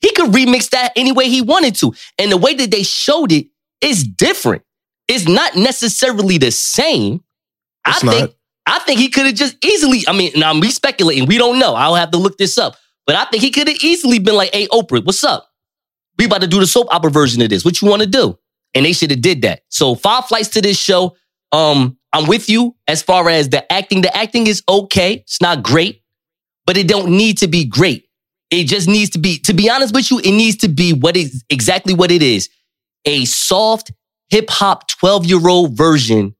He 0.00 0.12
could 0.12 0.30
remix 0.30 0.70
that 0.70 0.92
any 0.96 1.12
way 1.12 1.28
he 1.28 1.42
wanted 1.42 1.74
to. 1.76 1.92
And 2.18 2.32
the 2.32 2.36
way 2.36 2.54
that 2.54 2.70
they 2.70 2.82
showed 2.82 3.32
it 3.32 3.46
is 3.80 4.02
different. 4.04 4.62
It's 5.08 5.28
not 5.28 5.56
necessarily 5.56 6.38
the 6.38 6.50
same. 6.50 7.22
It's 7.86 8.02
I 8.02 8.06
not. 8.06 8.14
think 8.14 8.34
I 8.66 8.78
think 8.80 9.00
he 9.00 9.08
could 9.08 9.24
have 9.24 9.34
just 9.34 9.62
easily, 9.64 10.04
I 10.06 10.12
mean, 10.12 10.32
now 10.36 10.58
we 10.58 10.70
speculating. 10.70 11.24
We 11.26 11.38
don't 11.38 11.58
know. 11.58 11.74
I'll 11.74 11.94
have 11.94 12.10
to 12.10 12.18
look 12.18 12.36
this 12.36 12.58
up. 12.58 12.76
But 13.08 13.16
I 13.16 13.24
think 13.24 13.42
he 13.42 13.50
could 13.50 13.68
have 13.68 13.78
easily 13.82 14.18
been 14.18 14.34
like, 14.34 14.54
hey, 14.54 14.66
Oprah, 14.66 15.02
what's 15.02 15.24
up? 15.24 15.48
We 16.18 16.26
about 16.26 16.42
to 16.42 16.46
do 16.46 16.60
the 16.60 16.66
soap 16.66 16.88
opera 16.90 17.10
version 17.10 17.40
of 17.40 17.48
this. 17.48 17.64
What 17.64 17.80
you 17.80 17.88
want 17.88 18.02
to 18.02 18.06
do? 18.06 18.38
And 18.74 18.84
they 18.84 18.92
should 18.92 19.10
have 19.10 19.22
did 19.22 19.40
that. 19.42 19.62
So 19.70 19.94
five 19.94 20.26
flights 20.26 20.48
to 20.50 20.60
this 20.60 20.78
show. 20.78 21.16
Um, 21.50 21.96
I'm 22.12 22.26
with 22.26 22.50
you 22.50 22.76
as 22.86 23.02
far 23.02 23.30
as 23.30 23.48
the 23.48 23.72
acting. 23.72 24.02
The 24.02 24.14
acting 24.14 24.46
is 24.46 24.62
okay. 24.68 25.14
It's 25.14 25.40
not 25.40 25.62
great, 25.62 26.02
but 26.66 26.76
it 26.76 26.86
don't 26.86 27.16
need 27.16 27.38
to 27.38 27.48
be 27.48 27.64
great. 27.64 28.10
It 28.50 28.64
just 28.64 28.88
needs 28.88 29.08
to 29.10 29.18
be, 29.18 29.38
to 29.40 29.54
be 29.54 29.70
honest 29.70 29.94
with 29.94 30.10
you, 30.10 30.18
it 30.18 30.32
needs 30.32 30.58
to 30.58 30.68
be 30.68 30.92
what 30.92 31.16
is 31.16 31.42
exactly 31.48 31.94
what 31.94 32.10
it 32.10 32.22
is. 32.22 32.50
A 33.06 33.24
soft 33.24 33.90
hip 34.28 34.50
hop 34.50 34.86
12 34.86 35.24
year 35.24 35.48
old 35.48 35.74
version 35.74 36.34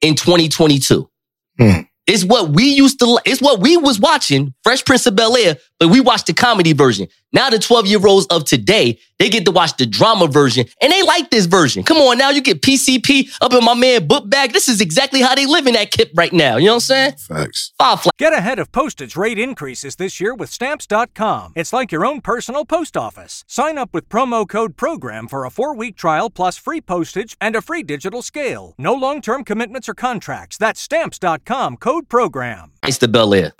in 0.00 0.14
2022. 0.14 1.10
Hmm. 1.58 1.80
It's 2.06 2.24
what 2.24 2.48
we 2.48 2.64
used 2.64 2.98
to, 3.00 3.20
it's 3.26 3.42
what 3.42 3.60
we 3.60 3.76
was 3.76 4.00
watching, 4.00 4.54
Fresh 4.64 4.86
Prince 4.86 5.06
of 5.06 5.14
Bel 5.14 5.36
Air, 5.36 5.58
but 5.78 5.88
we 5.88 6.00
watched 6.00 6.26
the 6.26 6.34
comedy 6.34 6.72
version. 6.72 7.08
Now 7.32 7.50
the 7.50 7.58
12 7.58 7.86
year 7.86 8.04
olds 8.06 8.26
of 8.26 8.44
today, 8.44 8.98
they 9.18 9.28
get 9.28 9.44
to 9.44 9.50
watch 9.50 9.76
the 9.76 9.86
drama 9.86 10.26
version 10.28 10.64
and 10.80 10.92
they 10.92 11.02
like 11.02 11.30
this 11.30 11.46
version. 11.46 11.82
Come 11.82 11.98
on 11.98 12.18
now, 12.18 12.30
you 12.30 12.40
get 12.40 12.62
PCP 12.62 13.30
up 13.40 13.52
in 13.52 13.64
my 13.64 13.74
man 13.74 14.06
book 14.06 14.28
bag. 14.30 14.52
This 14.52 14.68
is 14.68 14.80
exactly 14.80 15.20
how 15.20 15.34
they 15.34 15.46
live 15.46 15.66
in 15.66 15.74
that 15.74 15.90
kip 15.90 16.10
right 16.14 16.32
now. 16.32 16.56
You 16.56 16.66
know 16.66 16.72
what 16.72 16.76
I'm 16.76 16.80
saying? 16.80 17.12
Facts. 17.16 17.72
Five 17.78 18.00
flights. 18.00 18.16
Get 18.18 18.32
ahead 18.32 18.58
of 18.58 18.72
postage 18.72 19.16
rate 19.16 19.38
increases 19.38 19.96
this 19.96 20.20
year 20.20 20.34
with 20.34 20.50
Stamps.com. 20.50 21.52
It's 21.54 21.72
like 21.72 21.92
your 21.92 22.06
own 22.06 22.20
personal 22.20 22.64
post 22.64 22.96
office. 22.96 23.44
Sign 23.46 23.76
up 23.76 23.90
with 23.92 24.08
promo 24.08 24.48
code 24.48 24.76
PROGRAM 24.76 25.28
for 25.28 25.44
a 25.44 25.50
four 25.50 25.74
week 25.74 25.96
trial 25.96 26.30
plus 26.30 26.56
free 26.56 26.80
postage 26.80 27.36
and 27.40 27.54
a 27.54 27.62
free 27.62 27.82
digital 27.82 28.22
scale. 28.22 28.74
No 28.78 28.94
long 28.94 29.20
term 29.20 29.44
commitments 29.44 29.88
or 29.88 29.94
contracts. 29.94 30.56
That's 30.56 30.80
Stamps.com 30.80 31.76
code 31.76 32.08
PROGRAM. 32.08 32.72
It's 32.84 32.98
the 32.98 33.08
Bel 33.08 33.34
Air. 33.34 33.52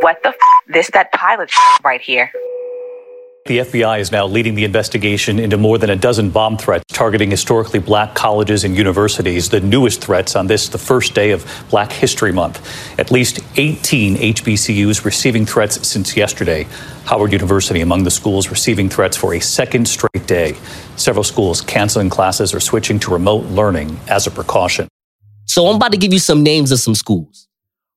What 0.00 0.22
the 0.22 0.28
f? 0.28 0.36
This 0.68 0.90
that 0.92 1.12
pilot 1.12 1.50
right 1.82 2.00
here. 2.00 2.30
The 3.46 3.58
FBI 3.60 3.98
is 3.98 4.12
now 4.12 4.26
leading 4.26 4.54
the 4.54 4.64
investigation 4.64 5.38
into 5.38 5.56
more 5.56 5.78
than 5.78 5.88
a 5.88 5.96
dozen 5.96 6.28
bomb 6.30 6.58
threats 6.58 6.84
targeting 6.92 7.30
historically 7.30 7.80
black 7.80 8.14
colleges 8.14 8.62
and 8.64 8.76
universities. 8.76 9.48
The 9.48 9.60
newest 9.60 10.04
threats 10.04 10.36
on 10.36 10.46
this, 10.46 10.68
the 10.68 10.78
first 10.78 11.14
day 11.14 11.30
of 11.30 11.46
Black 11.70 11.90
History 11.90 12.30
Month. 12.30 12.60
At 12.98 13.10
least 13.10 13.40
18 13.56 14.16
HBCUs 14.16 15.04
receiving 15.04 15.46
threats 15.46 15.88
since 15.88 16.16
yesterday. 16.16 16.66
Howard 17.06 17.32
University 17.32 17.80
among 17.80 18.04
the 18.04 18.10
schools 18.10 18.50
receiving 18.50 18.88
threats 18.90 19.16
for 19.16 19.34
a 19.34 19.40
second 19.40 19.88
straight 19.88 20.26
day. 20.26 20.54
Several 20.96 21.24
schools 21.24 21.62
canceling 21.62 22.10
classes 22.10 22.52
or 22.52 22.60
switching 22.60 22.98
to 23.00 23.10
remote 23.10 23.46
learning 23.46 23.98
as 24.08 24.26
a 24.26 24.30
precaution. 24.30 24.88
So 25.46 25.66
I'm 25.66 25.76
about 25.76 25.92
to 25.92 25.98
give 25.98 26.12
you 26.12 26.18
some 26.18 26.42
names 26.42 26.70
of 26.70 26.80
some 26.80 26.94
schools. 26.94 27.48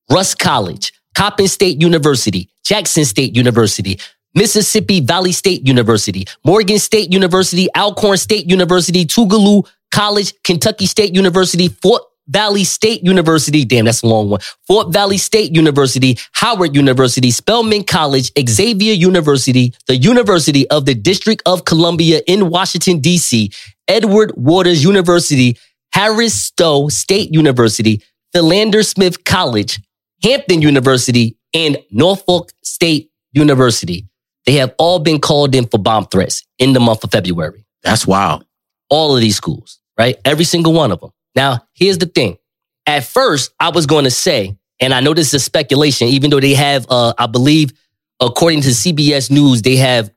Rust 0.10 0.40
College, 0.40 0.94
Coppin 1.16 1.48
State 1.48 1.82
University, 1.82 2.50
Jackson 2.64 3.06
State 3.06 3.36
University, 3.36 4.00
Mississippi 4.34 5.02
Valley 5.02 5.32
State 5.32 5.68
University, 5.68 6.26
Morgan 6.46 6.80
State 6.80 7.12
University, 7.12 7.68
Alcorn 7.76 8.18
State 8.18 8.50
University, 8.50 9.06
Tougaloo 9.06 9.68
College, 9.94 10.34
Kentucky 10.44 10.86
State 10.86 11.14
University, 11.14 11.68
Fort 11.68 12.02
Valley 12.28 12.64
State 12.64 13.04
University. 13.04 13.66
Damn, 13.66 13.86
that's 13.86 14.04
a 14.04 14.08
long 14.08 14.30
one. 14.30 14.40
Fort 14.66 14.94
Valley 14.94 15.18
State 15.18 15.54
University, 15.54 16.18
Howard 16.32 16.76
University, 16.76 17.30
Spelman 17.30 17.84
College, 17.84 18.32
Xavier 18.48 18.94
University, 18.94 19.74
the 19.88 19.98
University 19.98 20.70
of 20.70 20.86
the 20.86 20.96
District 20.96 21.42
of 21.46 21.66
Columbia 21.66 22.22
in 22.28 22.50
Washington, 22.50 23.00
D.C., 23.00 23.52
Edward 23.88 24.32
Waters 24.38 24.84
University, 24.84 25.58
Harris 25.92 26.42
Stowe 26.42 26.88
State 26.88 27.34
University, 27.34 28.02
Philander 28.32 28.84
Smith 28.84 29.26
College, 29.26 29.80
Hampton 30.24 30.62
University, 30.62 31.38
and 31.54 31.78
Norfolk 31.92 32.52
State 32.64 33.12
University. 33.34 34.08
They 34.46 34.54
have 34.54 34.74
all 34.78 35.00
been 35.00 35.20
called 35.20 35.56
in 35.56 35.68
for 35.68 35.78
bomb 35.78 36.06
threats 36.06 36.46
in 36.58 36.74
the 36.74 36.80
month 36.80 37.04
of 37.04 37.12
February. 37.12 37.66
That's 37.84 38.08
wild. 38.08 38.46
All 38.90 39.16
of 39.16 39.22
these 39.22 39.36
schools, 39.36 39.80
right? 39.98 40.18
Every 40.26 40.46
single 40.46 40.74
one 40.74 40.92
of 40.92 41.00
them. 41.00 41.12
Now, 41.36 41.66
here's 41.74 41.98
the 41.98 42.06
thing. 42.06 42.38
At 42.86 43.04
first, 43.04 43.52
I 43.60 43.70
was 43.70 43.86
going 43.86 44.06
to 44.06 44.12
say, 44.12 44.58
and 44.80 44.94
I 44.94 45.00
know 45.00 45.14
this 45.14 45.34
is 45.34 45.44
speculation, 45.44 46.08
even 46.08 46.30
though 46.30 46.40
they 46.40 46.56
have, 46.56 46.86
uh, 46.90 47.14
I 47.18 47.28
believe, 47.28 47.72
according 48.20 48.62
to 48.62 48.70
CBS 48.70 49.30
News, 49.30 49.62
they 49.62 49.76
have 49.78 50.12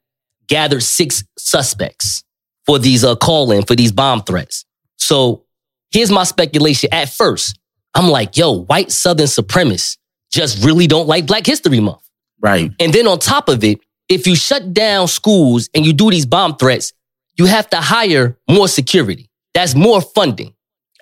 gathered 0.49 0.83
six 0.83 1.25
suspects 1.39 2.25
for 2.67 2.79
these 2.79 3.05
uh, 3.05 3.17
call 3.17 3.53
in 3.53 3.63
for 3.63 3.75
these 3.75 3.93
bomb 3.93 4.23
threats. 4.23 4.65
So 4.97 5.45
here's 5.91 6.11
my 6.11 6.25
speculation. 6.25 6.89
At 6.93 7.11
first, 7.11 7.59
I'm 7.95 8.09
like, 8.09 8.37
yo, 8.37 8.65
white 8.65 8.91
Southern 8.91 9.27
supremacists 9.27 9.99
just 10.31 10.65
really 10.65 10.87
don't 10.87 11.07
like 11.07 11.27
Black 11.27 11.47
History 11.47 11.81
Month. 11.81 12.03
Right. 12.41 12.73
And 12.81 12.93
then 12.93 13.07
on 13.07 13.19
top 13.19 13.49
of 13.49 13.63
it, 13.63 13.79
if 14.09 14.27
you 14.27 14.37
shut 14.37 14.75
down 14.75 15.09
schools 15.09 15.71
and 15.75 15.87
you 15.87 15.93
do 15.93 16.11
these 16.11 16.27
bomb 16.27 16.57
threats, 16.57 16.93
you 17.37 17.47
have 17.47 17.71
to 17.71 17.77
hire 17.77 18.37
more 18.49 18.69
security. 18.69 19.31
That's 19.55 19.75
more 19.75 20.01
funding. 20.01 20.55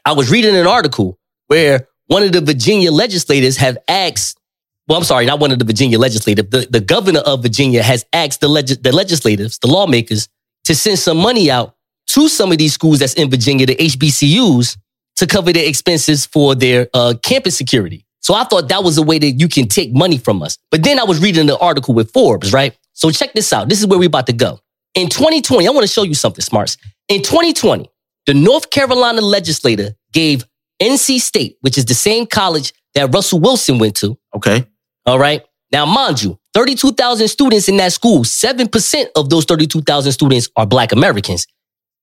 I 0.04 0.12
was 0.12 0.30
reading 0.30 0.54
an 0.54 0.66
article 0.66 1.18
where 1.46 1.88
one 2.06 2.22
of 2.22 2.32
the 2.32 2.40
Virginia 2.40 2.92
legislators 2.92 3.56
have 3.56 3.78
asked, 3.88 4.38
well, 4.86 4.98
I'm 4.98 5.04
sorry, 5.04 5.26
not 5.26 5.40
one 5.40 5.52
of 5.52 5.58
the 5.58 5.64
Virginia 5.64 5.98
legislators, 5.98 6.46
the, 6.50 6.66
the 6.68 6.80
governor 6.80 7.20
of 7.20 7.42
Virginia 7.42 7.82
has 7.82 8.04
asked 8.12 8.40
the, 8.40 8.48
leg- 8.48 8.82
the 8.82 8.92
legislators, 8.92 9.58
the 9.58 9.68
lawmakers, 9.68 10.28
to 10.64 10.74
send 10.74 10.98
some 10.98 11.16
money 11.16 11.50
out 11.50 11.74
to 12.08 12.28
some 12.28 12.52
of 12.52 12.58
these 12.58 12.74
schools 12.74 12.98
that's 12.98 13.14
in 13.14 13.30
Virginia, 13.30 13.66
the 13.66 13.76
HBCUs, 13.76 14.76
to 15.16 15.26
cover 15.26 15.52
their 15.52 15.68
expenses 15.68 16.26
for 16.26 16.54
their 16.54 16.88
uh, 16.94 17.14
campus 17.22 17.56
security. 17.56 18.04
So 18.20 18.34
I 18.34 18.44
thought 18.44 18.68
that 18.68 18.84
was 18.84 18.98
a 18.98 19.02
way 19.02 19.18
that 19.18 19.32
you 19.32 19.48
can 19.48 19.66
take 19.66 19.92
money 19.92 20.16
from 20.16 20.42
us. 20.42 20.56
But 20.70 20.84
then 20.84 20.98
I 21.00 21.04
was 21.04 21.20
reading 21.20 21.46
the 21.46 21.58
article 21.58 21.92
with 21.94 22.12
Forbes, 22.12 22.52
right? 22.52 22.76
So 22.92 23.10
check 23.10 23.32
this 23.32 23.52
out. 23.52 23.68
This 23.68 23.80
is 23.80 23.86
where 23.86 23.98
we're 23.98 24.06
about 24.06 24.26
to 24.26 24.32
go. 24.32 24.60
In 24.94 25.08
2020, 25.08 25.66
I 25.66 25.70
want 25.70 25.82
to 25.86 25.92
show 25.92 26.02
you 26.04 26.14
something, 26.14 26.42
Smartz. 26.42 26.76
In 27.08 27.22
2020, 27.22 27.90
the 28.26 28.34
North 28.34 28.70
Carolina 28.70 29.20
legislator 29.20 29.96
gave 30.12 30.44
NC 30.80 31.20
State, 31.20 31.56
which 31.62 31.76
is 31.76 31.84
the 31.84 31.94
same 31.94 32.26
college 32.26 32.72
that 32.94 33.12
Russell 33.12 33.40
Wilson 33.40 33.78
went 33.78 33.96
to. 33.96 34.16
Okay. 34.36 34.66
All 35.06 35.18
right. 35.18 35.42
Now, 35.72 35.86
mind 35.86 36.22
you, 36.22 36.38
32,000 36.54 37.28
students 37.28 37.68
in 37.68 37.78
that 37.78 37.92
school, 37.92 38.24
7% 38.24 39.06
of 39.16 39.30
those 39.30 39.46
32,000 39.46 40.12
students 40.12 40.50
are 40.54 40.66
Black 40.66 40.92
Americans. 40.92 41.46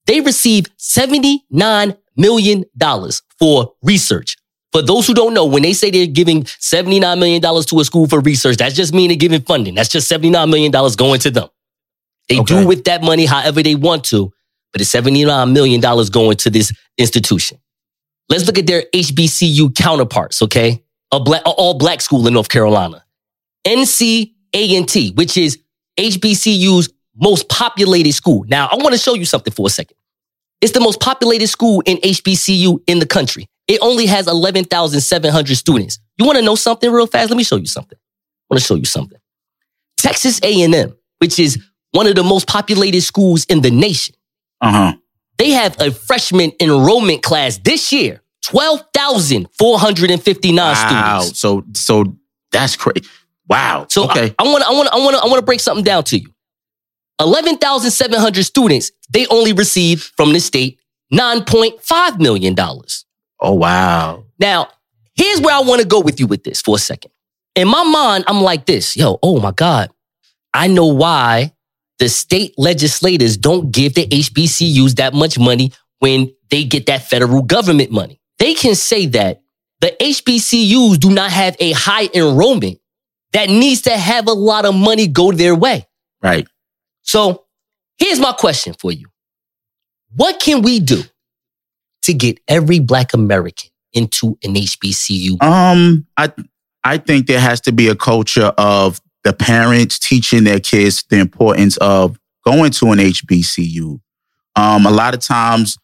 They 0.07 0.21
receive 0.21 0.65
$79 0.77 1.95
million 2.19 2.65
for 3.39 3.73
research. 3.81 4.37
For 4.71 4.83
those 4.83 5.07
who 5.07 5.15
don't 5.15 5.33
know, 5.33 5.45
when 5.45 5.63
they 5.63 5.73
say 5.73 5.89
they're 5.89 6.05
giving 6.05 6.43
$79 6.43 7.17
million 7.17 7.41
to 7.41 7.79
a 7.79 7.85
school 7.85 8.07
for 8.07 8.19
research, 8.19 8.57
that's 8.57 8.75
just 8.75 8.93
mean 8.93 9.07
they're 9.07 9.17
giving 9.17 9.41
funding. 9.41 9.73
That's 9.73 9.89
just 9.89 10.11
$79 10.11 10.49
million 10.49 10.71
going 10.71 11.19
to 11.21 11.31
them. 11.31 11.49
They 12.27 12.39
do 12.41 12.67
with 12.67 12.83
that 12.83 13.01
money 13.01 13.25
however 13.25 13.63
they 13.63 13.73
want 13.73 14.03
to, 14.05 14.31
but 14.71 14.81
it's 14.81 14.91
$79 14.91 15.51
million 15.51 15.81
going 15.81 16.37
to 16.37 16.49
this 16.51 16.71
institution. 16.99 17.57
Let's 18.29 18.45
look 18.45 18.59
at 18.59 18.67
their 18.67 18.83
HBCU 18.93 19.75
counterparts, 19.75 20.43
okay? 20.43 20.83
A 21.11 21.19
black, 21.19 21.41
a 21.41 21.49
all 21.49 21.79
black 21.79 22.01
school 22.01 22.27
in 22.27 22.33
North 22.35 22.49
Carolina. 22.49 23.03
NC 23.65 24.33
which 25.15 25.37
is 25.37 25.59
HBCU's 25.99 26.89
most 27.15 27.49
populated 27.49 28.13
school. 28.13 28.45
Now, 28.47 28.67
I 28.67 28.75
want 28.75 28.93
to 28.93 28.97
show 28.97 29.13
you 29.13 29.25
something 29.25 29.53
for 29.53 29.67
a 29.67 29.69
second. 29.69 29.97
It's 30.61 30.73
the 30.73 30.79
most 30.79 30.99
populated 30.99 31.47
school 31.47 31.81
in 31.85 31.97
HBCU 31.97 32.79
in 32.87 32.99
the 32.99 33.05
country. 33.05 33.47
It 33.67 33.79
only 33.81 34.05
has 34.07 34.27
11,700 34.27 35.55
students. 35.55 35.99
You 36.17 36.25
want 36.25 36.37
to 36.37 36.43
know 36.43 36.55
something 36.55 36.91
real 36.91 37.07
fast? 37.07 37.29
Let 37.29 37.37
me 37.37 37.43
show 37.43 37.55
you 37.57 37.65
something. 37.67 37.97
I 37.97 38.01
want 38.53 38.61
to 38.61 38.67
show 38.67 38.75
you 38.75 38.85
something. 38.85 39.19
Texas 39.97 40.39
A&M, 40.43 40.93
which 41.19 41.39
is 41.39 41.57
one 41.91 42.07
of 42.07 42.15
the 42.15 42.23
most 42.23 42.47
populated 42.47 43.01
schools 43.01 43.45
in 43.45 43.61
the 43.61 43.71
nation. 43.71 44.15
Uh-huh. 44.61 44.93
They 45.37 45.51
have 45.51 45.79
a 45.79 45.91
freshman 45.91 46.51
enrollment 46.59 47.23
class 47.23 47.57
this 47.59 47.93
year, 47.93 48.21
12,459 48.45 50.55
Wow. 50.57 51.19
students. 51.21 51.39
So 51.39 51.63
so 51.73 52.17
that's 52.51 52.75
crazy. 52.75 53.07
Wow. 53.47 53.85
So 53.89 54.03
okay. 54.05 54.33
I 54.37 54.43
want 54.43 54.63
to 54.63 54.69
I 54.69 54.73
want 54.73 54.87
to 54.89 54.93
I 54.93 54.97
want 54.97 55.15
to 55.15 55.21
I 55.23 55.25
want 55.27 55.39
to 55.39 55.45
break 55.45 55.59
something 55.59 55.83
down 55.83 56.03
to 56.05 56.17
you. 56.17 56.29
11,700 57.19 58.43
students, 58.43 58.91
they 59.09 59.27
only 59.27 59.53
receive 59.53 60.11
from 60.15 60.33
the 60.33 60.39
state 60.39 60.79
9.5 61.13 62.19
million 62.19 62.53
dollars. 62.53 63.05
Oh 63.39 63.53
wow. 63.53 64.25
Now, 64.39 64.69
here's 65.15 65.41
where 65.41 65.55
I 65.55 65.61
want 65.61 65.81
to 65.81 65.87
go 65.87 65.99
with 65.99 66.19
you 66.19 66.27
with 66.27 66.43
this 66.43 66.61
for 66.61 66.75
a 66.75 66.79
second. 66.79 67.11
In 67.55 67.67
my 67.67 67.83
mind, 67.83 68.25
I'm 68.27 68.41
like 68.41 68.65
this, 68.65 68.95
yo, 68.95 69.19
oh 69.21 69.39
my 69.39 69.51
God. 69.51 69.89
I 70.53 70.67
know 70.67 70.87
why 70.87 71.53
the 71.99 72.09
state 72.09 72.53
legislators 72.57 73.37
don't 73.37 73.71
give 73.71 73.93
the 73.93 74.07
HBCUs 74.07 74.95
that 74.95 75.13
much 75.13 75.37
money 75.37 75.71
when 75.99 76.33
they 76.49 76.63
get 76.63 76.85
that 76.87 77.03
federal 77.03 77.41
government 77.41 77.91
money. 77.91 78.19
They 78.39 78.53
can 78.53 78.75
say 78.75 79.05
that 79.07 79.41
the 79.81 79.95
HBCUs 79.99 80.99
do 80.99 81.09
not 81.09 81.31
have 81.31 81.55
a 81.59 81.71
high 81.73 82.09
enrollment 82.13 82.79
that 83.33 83.49
needs 83.49 83.81
to 83.83 83.91
have 83.91 84.27
a 84.27 84.33
lot 84.33 84.65
of 84.65 84.73
money 84.73 85.07
go 85.07 85.31
their 85.31 85.55
way. 85.55 85.87
Right. 86.21 86.47
So 87.09 87.45
here's 87.97 88.19
my 88.19 88.33
question 88.33 88.75
for 88.77 88.91
you. 88.91 89.07
What 90.15 90.39
can 90.39 90.61
we 90.61 90.79
do 90.79 91.01
to 92.03 92.13
get 92.13 92.39
every 92.47 92.79
black 92.79 93.15
American 93.15 93.71
into 93.93 94.37
an 94.43 94.53
HBCU? 94.53 95.41
Um, 95.41 96.05
I 96.17 96.31
I 96.83 96.99
think 96.99 97.25
there 97.25 97.39
has 97.39 97.61
to 97.61 97.71
be 97.71 97.87
a 97.87 97.95
culture 97.95 98.53
of 98.59 99.01
the 99.23 99.33
parents 99.33 99.97
teaching 99.97 100.43
their 100.43 100.59
kids 100.59 101.03
the 101.09 101.17
importance 101.17 101.77
of 101.77 102.19
going 102.45 102.69
to 102.73 102.91
an 102.91 102.99
HBCU. 102.99 103.99
Um, 104.55 104.85
a 104.85 104.91
lot 104.91 105.15
of 105.15 105.19
times 105.19 105.79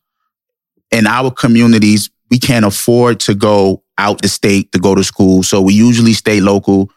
in 0.91 1.07
our 1.07 1.31
communities, 1.31 2.11
we 2.29 2.38
can't 2.38 2.65
afford 2.65 3.19
to 3.21 3.33
go 3.33 3.81
out 3.97 4.21
the 4.21 4.27
state 4.27 4.71
to 4.73 4.79
go 4.79 4.93
to 4.93 5.03
school. 5.03 5.41
So 5.41 5.59
we 5.59 5.73
usually 5.73 6.13
stay 6.13 6.39
local 6.39 6.91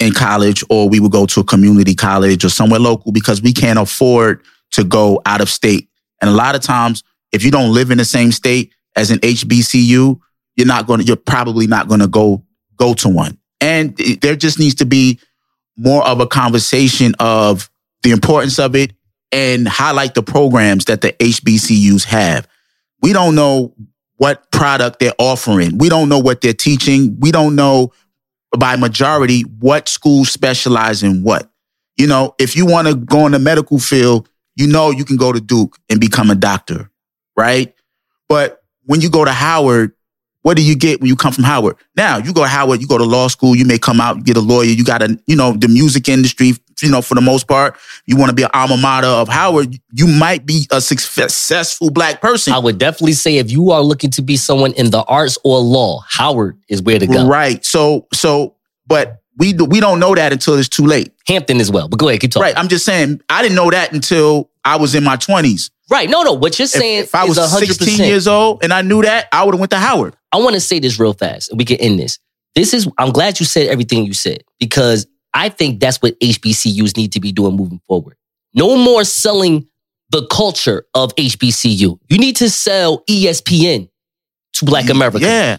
in 0.00 0.12
college 0.12 0.62
or 0.70 0.88
we 0.88 1.00
would 1.00 1.12
go 1.12 1.26
to 1.26 1.40
a 1.40 1.44
community 1.44 1.94
college 1.94 2.44
or 2.44 2.48
somewhere 2.48 2.80
local 2.80 3.12
because 3.12 3.42
we 3.42 3.52
can't 3.52 3.78
afford 3.78 4.42
to 4.72 4.84
go 4.84 5.20
out 5.26 5.40
of 5.40 5.48
state. 5.48 5.88
And 6.20 6.30
a 6.30 6.34
lot 6.34 6.54
of 6.54 6.60
times, 6.60 7.02
if 7.32 7.44
you 7.44 7.50
don't 7.50 7.72
live 7.72 7.90
in 7.90 7.98
the 7.98 8.04
same 8.04 8.32
state 8.32 8.72
as 8.96 9.10
an 9.10 9.18
HBCU, 9.18 10.18
you're 10.56 10.66
not 10.66 10.86
going 10.86 11.00
to, 11.00 11.06
you're 11.06 11.16
probably 11.16 11.66
not 11.66 11.88
going 11.88 12.00
to 12.00 12.08
go, 12.08 12.44
go 12.76 12.94
to 12.94 13.08
one. 13.08 13.38
And 13.60 13.96
there 14.20 14.36
just 14.36 14.58
needs 14.58 14.76
to 14.76 14.86
be 14.86 15.20
more 15.76 16.06
of 16.06 16.20
a 16.20 16.26
conversation 16.26 17.14
of 17.18 17.70
the 18.02 18.10
importance 18.10 18.58
of 18.58 18.74
it 18.74 18.92
and 19.32 19.68
highlight 19.68 20.14
the 20.14 20.22
programs 20.22 20.86
that 20.86 21.00
the 21.00 21.12
HBCUs 21.12 22.04
have. 22.04 22.48
We 23.02 23.12
don't 23.12 23.34
know 23.34 23.74
what 24.16 24.50
product 24.50 24.98
they're 24.98 25.12
offering. 25.18 25.78
We 25.78 25.88
don't 25.88 26.08
know 26.08 26.18
what 26.18 26.40
they're 26.40 26.52
teaching. 26.52 27.16
We 27.20 27.30
don't 27.30 27.54
know 27.54 27.92
by 28.56 28.76
majority 28.76 29.42
what 29.42 29.88
schools 29.88 30.30
specialize 30.30 31.02
in 31.02 31.22
what. 31.22 31.50
You 31.96 32.06
know, 32.06 32.34
if 32.38 32.56
you 32.56 32.64
want 32.64 32.88
to 32.88 32.94
go 32.94 33.26
in 33.26 33.32
the 33.32 33.38
medical 33.38 33.78
field, 33.78 34.28
you 34.56 34.66
know 34.66 34.90
you 34.90 35.04
can 35.04 35.16
go 35.16 35.32
to 35.32 35.40
Duke 35.40 35.76
and 35.90 36.00
become 36.00 36.30
a 36.30 36.34
doctor, 36.34 36.90
right? 37.36 37.74
But 38.28 38.62
when 38.84 39.00
you 39.00 39.10
go 39.10 39.24
to 39.24 39.32
Howard, 39.32 39.92
what 40.42 40.56
do 40.56 40.62
you 40.62 40.76
get 40.76 41.00
when 41.00 41.08
you 41.08 41.16
come 41.16 41.32
from 41.32 41.44
Howard? 41.44 41.76
Now 41.96 42.18
you 42.18 42.32
go 42.32 42.42
to 42.42 42.48
Howard, 42.48 42.80
you 42.80 42.86
go 42.86 42.98
to 42.98 43.04
law 43.04 43.28
school, 43.28 43.56
you 43.56 43.64
may 43.64 43.78
come 43.78 44.00
out, 44.00 44.16
you 44.16 44.22
get 44.22 44.36
a 44.36 44.40
lawyer, 44.40 44.66
you 44.66 44.84
got 44.84 45.02
a, 45.02 45.18
you 45.26 45.36
know, 45.36 45.52
the 45.52 45.68
music 45.68 46.08
industry, 46.08 46.52
you 46.80 46.90
know, 46.90 47.02
for 47.02 47.14
the 47.14 47.20
most 47.20 47.48
part, 47.48 47.76
you 48.06 48.16
want 48.16 48.30
to 48.30 48.34
be 48.34 48.44
an 48.44 48.50
alma 48.54 48.76
mater 48.76 49.08
of 49.08 49.28
Howard, 49.28 49.78
you 49.92 50.06
might 50.06 50.46
be 50.46 50.66
a 50.70 50.80
successful 50.80 51.90
black 51.90 52.20
person. 52.20 52.52
I 52.52 52.58
would 52.58 52.78
definitely 52.78 53.14
say 53.14 53.38
if 53.38 53.50
you 53.50 53.70
are 53.70 53.82
looking 53.82 54.10
to 54.12 54.22
be 54.22 54.36
someone 54.36 54.72
in 54.74 54.90
the 54.90 55.02
arts 55.04 55.38
or 55.44 55.58
law, 55.58 56.04
Howard 56.08 56.58
is 56.68 56.82
where 56.82 56.98
to 56.98 57.06
go. 57.06 57.26
Right. 57.26 57.64
So, 57.64 58.06
so, 58.12 58.54
but 58.86 59.20
we 59.36 59.52
do, 59.52 59.64
we 59.64 59.80
don't 59.80 60.00
know 60.00 60.14
that 60.14 60.32
until 60.32 60.54
it's 60.58 60.68
too 60.68 60.86
late. 60.86 61.12
Hampton 61.26 61.60
as 61.60 61.70
well. 61.70 61.88
But 61.88 61.98
go 61.98 62.08
ahead, 62.08 62.20
keep 62.20 62.32
talking. 62.32 62.42
Right. 62.42 62.56
I'm 62.56 62.68
just 62.68 62.84
saying, 62.84 63.20
I 63.28 63.42
didn't 63.42 63.56
know 63.56 63.70
that 63.70 63.92
until 63.92 64.50
I 64.68 64.76
was 64.76 64.94
in 64.94 65.02
my 65.02 65.16
20s. 65.16 65.70
Right. 65.90 66.10
No, 66.10 66.22
no. 66.22 66.34
What 66.34 66.58
you're 66.58 66.68
saying 66.68 66.98
If, 66.98 67.04
if 67.06 67.14
I 67.14 67.24
was 67.24 67.38
100%. 67.38 67.66
16 67.66 68.06
years 68.06 68.28
old 68.28 68.62
and 68.62 68.72
I 68.72 68.82
knew 68.82 69.00
that, 69.02 69.26
I 69.32 69.44
would 69.44 69.54
have 69.54 69.60
went 69.60 69.70
to 69.70 69.78
Howard. 69.78 70.14
I 70.30 70.36
want 70.36 70.54
to 70.54 70.60
say 70.60 70.78
this 70.78 71.00
real 71.00 71.14
fast, 71.14 71.48
and 71.48 71.58
we 71.58 71.64
can 71.64 71.78
end 71.78 71.98
this. 71.98 72.18
This 72.54 72.74
is. 72.74 72.86
I'm 72.98 73.12
glad 73.12 73.40
you 73.40 73.46
said 73.46 73.68
everything 73.68 74.04
you 74.04 74.12
said 74.12 74.44
because 74.60 75.06
I 75.32 75.48
think 75.48 75.80
that's 75.80 76.02
what 76.02 76.20
HBCUs 76.20 76.98
need 76.98 77.12
to 77.12 77.20
be 77.20 77.32
doing 77.32 77.56
moving 77.56 77.80
forward. 77.88 78.16
No 78.52 78.76
more 78.76 79.04
selling 79.04 79.68
the 80.10 80.26
culture 80.26 80.84
of 80.94 81.14
HBCU. 81.14 81.98
You 82.08 82.18
need 82.18 82.36
to 82.36 82.50
sell 82.50 83.04
ESPN 83.08 83.88
to 84.54 84.64
Black 84.66 84.90
America. 84.90 85.20
Yeah. 85.20 85.56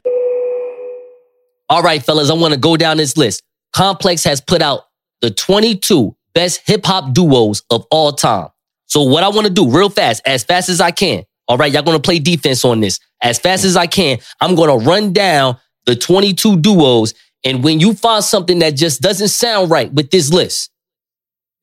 All 1.69 1.81
right, 1.81 2.03
fellas, 2.03 2.29
I 2.29 2.33
want 2.33 2.53
to 2.53 2.59
go 2.59 2.77
down 2.77 2.97
this 2.97 3.17
list. 3.17 3.41
Complex 3.73 4.23
has 4.23 4.41
put 4.41 4.61
out 4.61 4.81
the 5.21 5.31
22 5.31 6.15
best 6.33 6.61
hip 6.65 6.85
hop 6.85 7.13
duos 7.13 7.63
of 7.69 7.85
all 7.89 8.11
time. 8.11 8.49
So, 8.89 9.03
what 9.03 9.23
I 9.23 9.29
want 9.29 9.47
to 9.47 9.53
do 9.53 9.69
real 9.69 9.89
fast, 9.89 10.21
as 10.25 10.43
fast 10.43 10.67
as 10.69 10.81
I 10.81 10.91
can. 10.91 11.23
All 11.47 11.57
right, 11.57 11.71
y'all 11.71 11.81
going 11.81 11.97
to 11.97 12.01
play 12.01 12.19
defense 12.19 12.63
on 12.63 12.79
this. 12.79 12.99
As 13.23 13.39
fast 13.39 13.65
as 13.65 13.75
I 13.75 13.87
can, 13.87 14.19
I'm 14.39 14.53
going 14.53 14.69
to 14.79 14.85
run 14.85 15.13
down 15.13 15.57
the 15.85 15.95
22 15.95 16.57
duos. 16.57 17.15
And 17.43 17.63
when 17.63 17.79
you 17.79 17.95
find 17.95 18.23
something 18.23 18.59
that 18.59 18.75
just 18.75 19.01
doesn't 19.01 19.29
sound 19.29 19.71
right 19.71 19.91
with 19.91 20.11
this 20.11 20.31
list, 20.31 20.69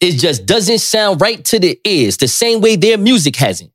it 0.01 0.12
just 0.12 0.45
doesn't 0.45 0.79
sound 0.79 1.20
right 1.20 1.45
to 1.47 1.59
the 1.61 1.79
ears, 1.85 2.16
the 2.16 2.29
same 2.29 2.61
way 2.61 2.77
their 2.77 2.99
music 2.99 3.37
hasn't. 3.37 3.70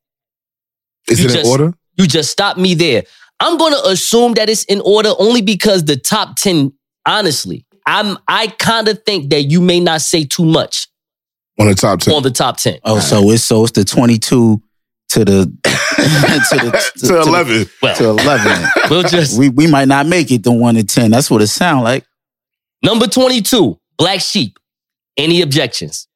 Is 1.10 1.20
You 1.20 1.30
it 1.30 1.36
in 1.40 1.48
order? 1.48 1.74
You 1.98 2.08
just 2.08 2.32
stop 2.32 2.58
me 2.58 2.74
there. 2.74 3.04
I'm 3.40 3.58
going 3.58 3.74
to 3.74 3.90
assume 3.90 4.34
that 4.34 4.50
it's 4.50 4.64
in 4.66 4.82
order 4.82 5.14
only 5.18 5.42
because 5.42 5.86
the 5.86 5.98
top 5.98 6.36
10, 6.36 6.74
honestly, 7.06 7.66
I'm 7.86 8.18
I 8.28 8.48
kind 8.48 8.88
of 8.88 9.04
think 9.04 9.32
that 9.32 9.44
you 9.44 9.62
may 9.62 9.80
not 9.80 10.02
say 10.02 10.26
too 10.26 10.46
much 10.46 10.88
On 11.62 11.68
the 11.68 11.76
top 11.76 12.00
10. 12.00 12.14
on 12.14 12.24
the 12.24 12.32
top 12.32 12.58
10. 12.58 12.80
Oh, 12.84 13.00
so 13.00 13.30
it's 13.32 13.44
so 13.44 13.64
it's 13.64 13.72
the 13.74 13.84
22 13.86 14.62
to 15.10 15.26
the 15.26 15.46
to 15.64 16.56
the 17.04 17.08
To 17.08 17.22
11. 17.22 17.66
Well, 17.82 17.96
to 17.96 18.10
11. 18.10 18.68
we'll 18.90 19.04
just 19.04 19.38
we 19.38 19.50
we 19.50 19.68
might 19.68 19.88
not 19.88 20.06
make 20.08 20.32
it 20.32 20.44
to 20.44 20.52
1 20.52 20.76
to 20.76 20.84
10. 20.84 21.12
That's 21.12 21.30
what 21.30 21.42
it 21.42 21.48
sound 21.48 21.84
like. 21.84 22.06
number 22.84 23.08
22, 23.08 23.80
Black 23.98 24.22
Sheep. 24.22 24.58
Any 25.18 25.42
objections? 25.42 26.08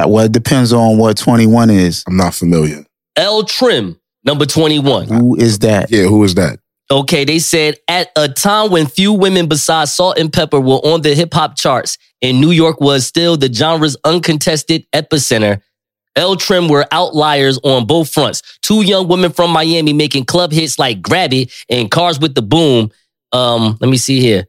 Uh, 0.00 0.08
well, 0.08 0.24
it 0.24 0.32
depends 0.32 0.72
on 0.72 0.96
what 0.96 1.16
21 1.16 1.70
is. 1.70 2.04
I'm 2.06 2.16
not 2.16 2.34
familiar. 2.34 2.84
L'Trimm, 3.18 3.98
number 4.24 4.46
21. 4.46 5.08
Who 5.08 5.36
is 5.36 5.58
that? 5.60 5.90
Yeah, 5.90 6.04
who 6.04 6.22
is 6.24 6.34
that? 6.36 6.58
Okay, 6.90 7.24
they 7.24 7.38
said 7.38 7.76
at 7.88 8.10
a 8.16 8.28
time 8.28 8.70
when 8.70 8.86
few 8.86 9.12
women 9.12 9.48
besides 9.48 9.92
Salt-N-Pepa 9.92 10.62
were 10.62 10.92
on 10.92 11.00
the 11.00 11.14
hip 11.14 11.32
hop 11.32 11.56
charts 11.56 11.96
and 12.20 12.40
New 12.40 12.50
York 12.50 12.80
was 12.80 13.06
still 13.06 13.36
the 13.36 13.48
genre's 13.48 13.96
uncontested 14.04 14.86
epicenter, 14.92 15.62
L'Trimm 16.16 16.68
were 16.68 16.86
outliers 16.92 17.58
on 17.64 17.86
both 17.86 18.12
fronts. 18.12 18.42
Two 18.62 18.82
young 18.82 19.08
women 19.08 19.32
from 19.32 19.50
Miami 19.50 19.92
making 19.92 20.26
club 20.26 20.52
hits 20.52 20.78
like 20.78 21.02
Grab 21.02 21.32
It 21.32 21.52
and 21.68 21.90
Cars 21.90 22.20
with 22.20 22.34
the 22.34 22.42
Boom. 22.42 22.90
Um, 23.32 23.76
let 23.80 23.90
me 23.90 23.96
see 23.96 24.20
here. 24.20 24.46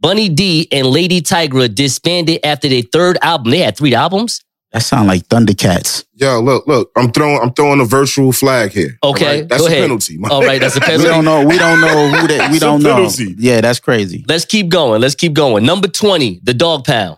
Bunny 0.00 0.28
D 0.28 0.68
and 0.70 0.86
Lady 0.86 1.20
Tigra 1.20 1.74
disbanded 1.74 2.40
after 2.44 2.68
their 2.68 2.82
third 2.82 3.18
album. 3.20 3.50
They 3.50 3.58
had 3.58 3.76
three 3.76 3.94
albums. 3.94 4.44
That 4.72 4.82
sound 4.82 5.08
like 5.08 5.26
Thundercats. 5.28 6.04
Yo, 6.14 6.40
look, 6.40 6.66
look. 6.66 6.90
I'm 6.94 7.10
throwing 7.10 7.40
I'm 7.40 7.52
throwing 7.54 7.80
a 7.80 7.86
virtual 7.86 8.32
flag 8.32 8.72
here. 8.72 8.98
Okay, 9.02 9.24
All 9.24 9.32
right? 9.32 9.48
That's 9.48 9.62
go 9.62 9.66
a 9.66 9.70
ahead. 9.70 9.82
penalty. 9.84 10.18
All 10.30 10.42
right, 10.44 10.60
that's 10.60 10.76
a 10.76 10.80
penalty. 10.82 11.04
We 11.04 11.08
don't 11.08 11.24
know. 11.24 11.46
We 11.46 11.56
don't 11.58 11.80
know 11.80 12.08
who 12.08 12.28
that. 12.28 12.50
We 12.52 12.58
don't 12.58 12.82
know. 12.82 12.94
penalty. 12.96 13.34
Yeah, 13.38 13.62
that's 13.62 13.80
crazy. 13.80 14.24
Let's 14.28 14.44
keep 14.44 14.68
going. 14.68 15.00
Let's 15.00 15.14
keep 15.14 15.32
going. 15.32 15.64
Number 15.64 15.88
20, 15.88 16.40
The 16.42 16.52
Dog 16.52 16.84
Pound. 16.84 17.16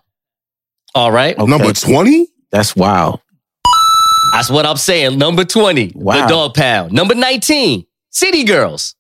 All 0.94 1.10
right. 1.10 1.36
Okay. 1.36 1.50
Number 1.50 1.72
20? 1.72 2.28
That's 2.52 2.76
wild. 2.76 3.20
That's 4.32 4.48
what 4.50 4.64
I'm 4.64 4.76
saying. 4.76 5.18
Number 5.18 5.44
20, 5.44 5.92
Wow. 5.96 6.22
The 6.22 6.28
Dog 6.28 6.54
Pound. 6.54 6.92
Number 6.92 7.16
19, 7.16 7.84
City 8.10 8.44
Girls. 8.44 8.94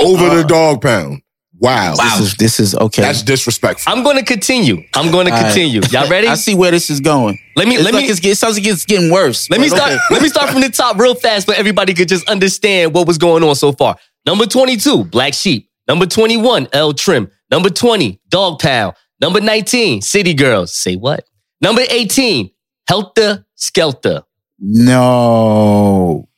Over 0.00 0.26
Uh, 0.26 0.34
the 0.36 0.44
dog 0.44 0.82
pound. 0.82 1.21
Wow. 1.62 1.94
This 1.94 2.20
is 2.20 2.34
this 2.34 2.60
is 2.60 2.74
okay. 2.74 3.02
That's 3.02 3.22
disrespectful. 3.22 3.92
I'm 3.92 4.02
going 4.02 4.16
to 4.18 4.24
continue. 4.24 4.82
I'm 4.94 5.12
going 5.12 5.26
to 5.28 5.32
All 5.32 5.38
right. 5.40 5.46
continue. 5.54 5.80
Y'all 5.90 6.08
ready? 6.10 6.26
I 6.26 6.34
see 6.34 6.56
where 6.56 6.72
this 6.72 6.90
is 6.90 6.98
going. 7.00 7.38
Let 7.54 7.68
me 7.68 7.76
It's 7.76 7.84
let 7.84 7.94
like 7.94 8.02
me 8.04 8.10
it's, 8.10 8.18
get- 8.18 8.32
it 8.32 8.36
sounds 8.36 8.56
like 8.58 8.66
it's 8.66 8.84
getting 8.84 9.10
worse. 9.12 9.48
let 9.48 9.60
me 9.60 9.68
start 9.68 9.92
okay. 9.92 10.00
let 10.10 10.22
me 10.22 10.28
start 10.28 10.50
from 10.50 10.60
the 10.60 10.70
top 10.70 10.98
real 10.98 11.14
fast 11.14 11.46
so 11.46 11.52
everybody 11.52 11.94
could 11.94 12.08
just 12.08 12.28
understand 12.28 12.92
what 12.94 13.06
was 13.06 13.16
going 13.16 13.44
on 13.44 13.54
so 13.54 13.70
far. 13.72 13.96
Number 14.26 14.44
22, 14.46 15.04
Black 15.04 15.34
Sheep. 15.34 15.68
Number 15.88 16.06
21, 16.06 16.68
L'Trimm. 16.74 17.30
Number 17.50 17.70
20, 17.70 18.20
Dog 18.28 18.58
Pound. 18.60 18.94
Number 19.20 19.40
19, 19.40 20.02
City 20.02 20.34
Girls. 20.34 20.72
Say 20.74 20.96
what? 20.96 21.24
Number 21.60 21.82
18, 21.88 22.50
Heltah 22.90 23.44
Skeltah. 23.56 24.24
No. 24.58 26.28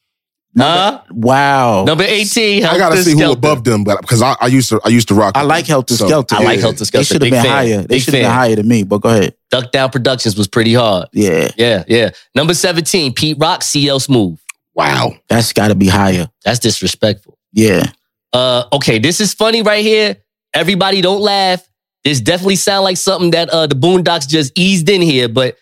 Huh? 0.56 1.02
Wow. 1.10 1.84
Number 1.84 2.04
18, 2.04 2.64
I 2.64 2.78
gotta 2.78 3.02
see 3.02 3.12
who 3.12 3.18
Skeltah. 3.18 3.32
above 3.32 3.64
them, 3.64 3.82
but 3.82 4.00
because 4.00 4.22
I, 4.22 4.36
I 4.40 4.46
used 4.46 4.68
to 4.68 4.80
I 4.84 4.88
used 4.88 5.08
to 5.08 5.14
rock. 5.14 5.32
I 5.36 5.42
like. 5.42 5.64
Heltah 5.66 5.90
So, 5.96 6.06
Skeltah. 6.08 6.34
I 6.34 6.44
like 6.44 6.60
yeah. 6.60 6.66
Heltah 6.66 6.90
They 6.90 7.02
should 7.02 7.22
have 7.22 7.30
been 7.30 7.42
fan. 7.42 7.46
higher. 7.46 7.82
They 7.82 7.98
should 7.98 8.14
have 8.14 8.22
been 8.22 8.30
higher 8.30 8.54
than 8.56 8.68
me. 8.68 8.84
But 8.84 8.98
go 8.98 9.08
ahead. 9.08 9.34
Duck 9.50 9.72
Down 9.72 9.90
Productions 9.90 10.36
was 10.36 10.46
pretty 10.46 10.72
hard. 10.74 11.08
Yeah, 11.12 11.50
Yeah, 11.56 11.84
yeah. 11.88 12.10
Number 12.34 12.54
17, 12.54 13.14
Pete 13.14 13.36
Rock, 13.40 13.62
CL 13.62 13.98
Smooth. 14.00 14.38
Wow. 14.74 15.14
that's 15.28 15.52
got 15.52 15.68
to 15.68 15.74
be 15.74 15.88
higher. 15.88 16.28
That's 16.44 16.58
disrespectful. 16.60 17.38
Yeah. 17.52 17.86
Uh, 18.32 18.64
okay, 18.72 18.98
this 18.98 19.20
is 19.20 19.32
funny 19.34 19.62
right 19.62 19.84
here. 19.84 20.16
Everybody 20.52 21.00
don't 21.00 21.20
laugh. 21.20 21.68
This 22.04 22.20
definitely 22.20 22.56
sound 22.56 22.84
like 22.84 22.96
something 22.96 23.30
that 23.32 23.48
uh 23.50 23.66
the 23.66 23.74
Boondocks 23.74 24.28
just 24.28 24.52
eased 24.56 24.88
in 24.88 25.00
here, 25.02 25.28
but 25.28 25.56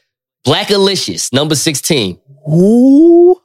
Blackalicious, 0.47 1.33
number 1.33 1.55
16. 1.55 2.19
Who? 2.47 3.41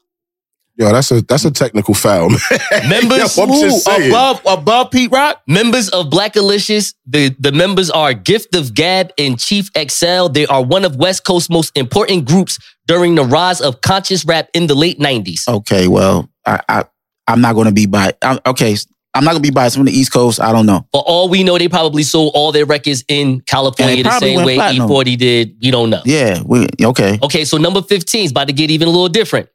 Yo, 0.78 0.92
that's 0.92 1.10
a 1.12 1.22
that's 1.24 1.44
a 1.44 1.50
technical 1.50 1.96
foul, 1.96 2.30
man. 2.72 2.90
Members, 2.90 3.36
Yo, 3.36 3.44
I'm 3.44 3.50
just 3.50 3.84
saying. 3.84 4.12
above 4.12 4.42
above 4.46 4.92
Pete 4.92 5.12
Rock? 5.12 5.42
members 5.48 5.90
of 5.90 6.08
Blackalicious, 6.08 6.94
the, 7.06 7.36
the 7.40 7.52
members 7.52 7.90
are 7.90 8.14
Gift 8.14 8.56
of 8.56 8.76
Gab 8.76 9.12
and 9.18 9.40
Chief 9.40 9.74
Xcel. 9.74 10.32
They 10.32 10.46
are 10.46 10.64
one 10.64 10.86
of 10.86 10.96
West 10.96 11.26
Coast's 11.26 11.50
most 11.50 11.76
important 11.76 12.28
groups 12.28 12.60
during 12.86 13.16
the 13.16 13.24
rise 13.24 13.60
of 13.60 13.82
conscious 13.82 14.24
rap 14.24 14.50
in 14.54 14.68
the 14.68 14.76
late 14.76 15.00
90s. 15.00 15.48
Okay, 15.48 15.88
well, 15.88 16.30
I, 16.46 16.62
I 16.70 16.86
I'm 17.28 17.42
not 17.42 17.56
going 17.56 17.68
to 17.68 17.74
be 17.74 17.88
by. 17.88 18.14
I'm, 18.22 18.40
okay, 18.46 18.76
I'm 19.16 19.24
not 19.24 19.32
going 19.32 19.42
to 19.42 19.50
be 19.50 19.54
biased 19.54 19.76
from 19.76 19.86
the 19.86 19.92
East 19.92 20.14
Coast. 20.14 20.40
I 20.40 20.52
don't 20.52 20.68
know. 20.68 20.88
For 20.92 21.02
all 21.02 21.28
we 21.28 21.44
know, 21.44 21.58
they 21.58 21.68
probably 21.68 22.04
sold 22.04 22.34
all 22.36 22.52
their 22.52 22.66
records 22.66 23.04
in 23.08 23.42
California 23.42 24.04
the 24.04 24.20
same 24.20 24.46
way 24.46 24.56
platinum. 24.56 24.88
E40 24.88 25.18
did. 25.18 25.58
We 25.60 25.72
don't 25.72 25.90
know. 25.90 26.04
Yeah, 26.06 26.42
we 26.46 26.68
okay. 26.84 27.18
Okay, 27.24 27.46
so 27.46 27.58
number 27.58 27.82
15 27.82 28.26
is 28.26 28.32
about 28.32 28.48
to 28.48 28.54
get 28.54 28.70
even 28.70 28.88
a 28.88 28.92
little 28.92 29.10
different. 29.10 29.50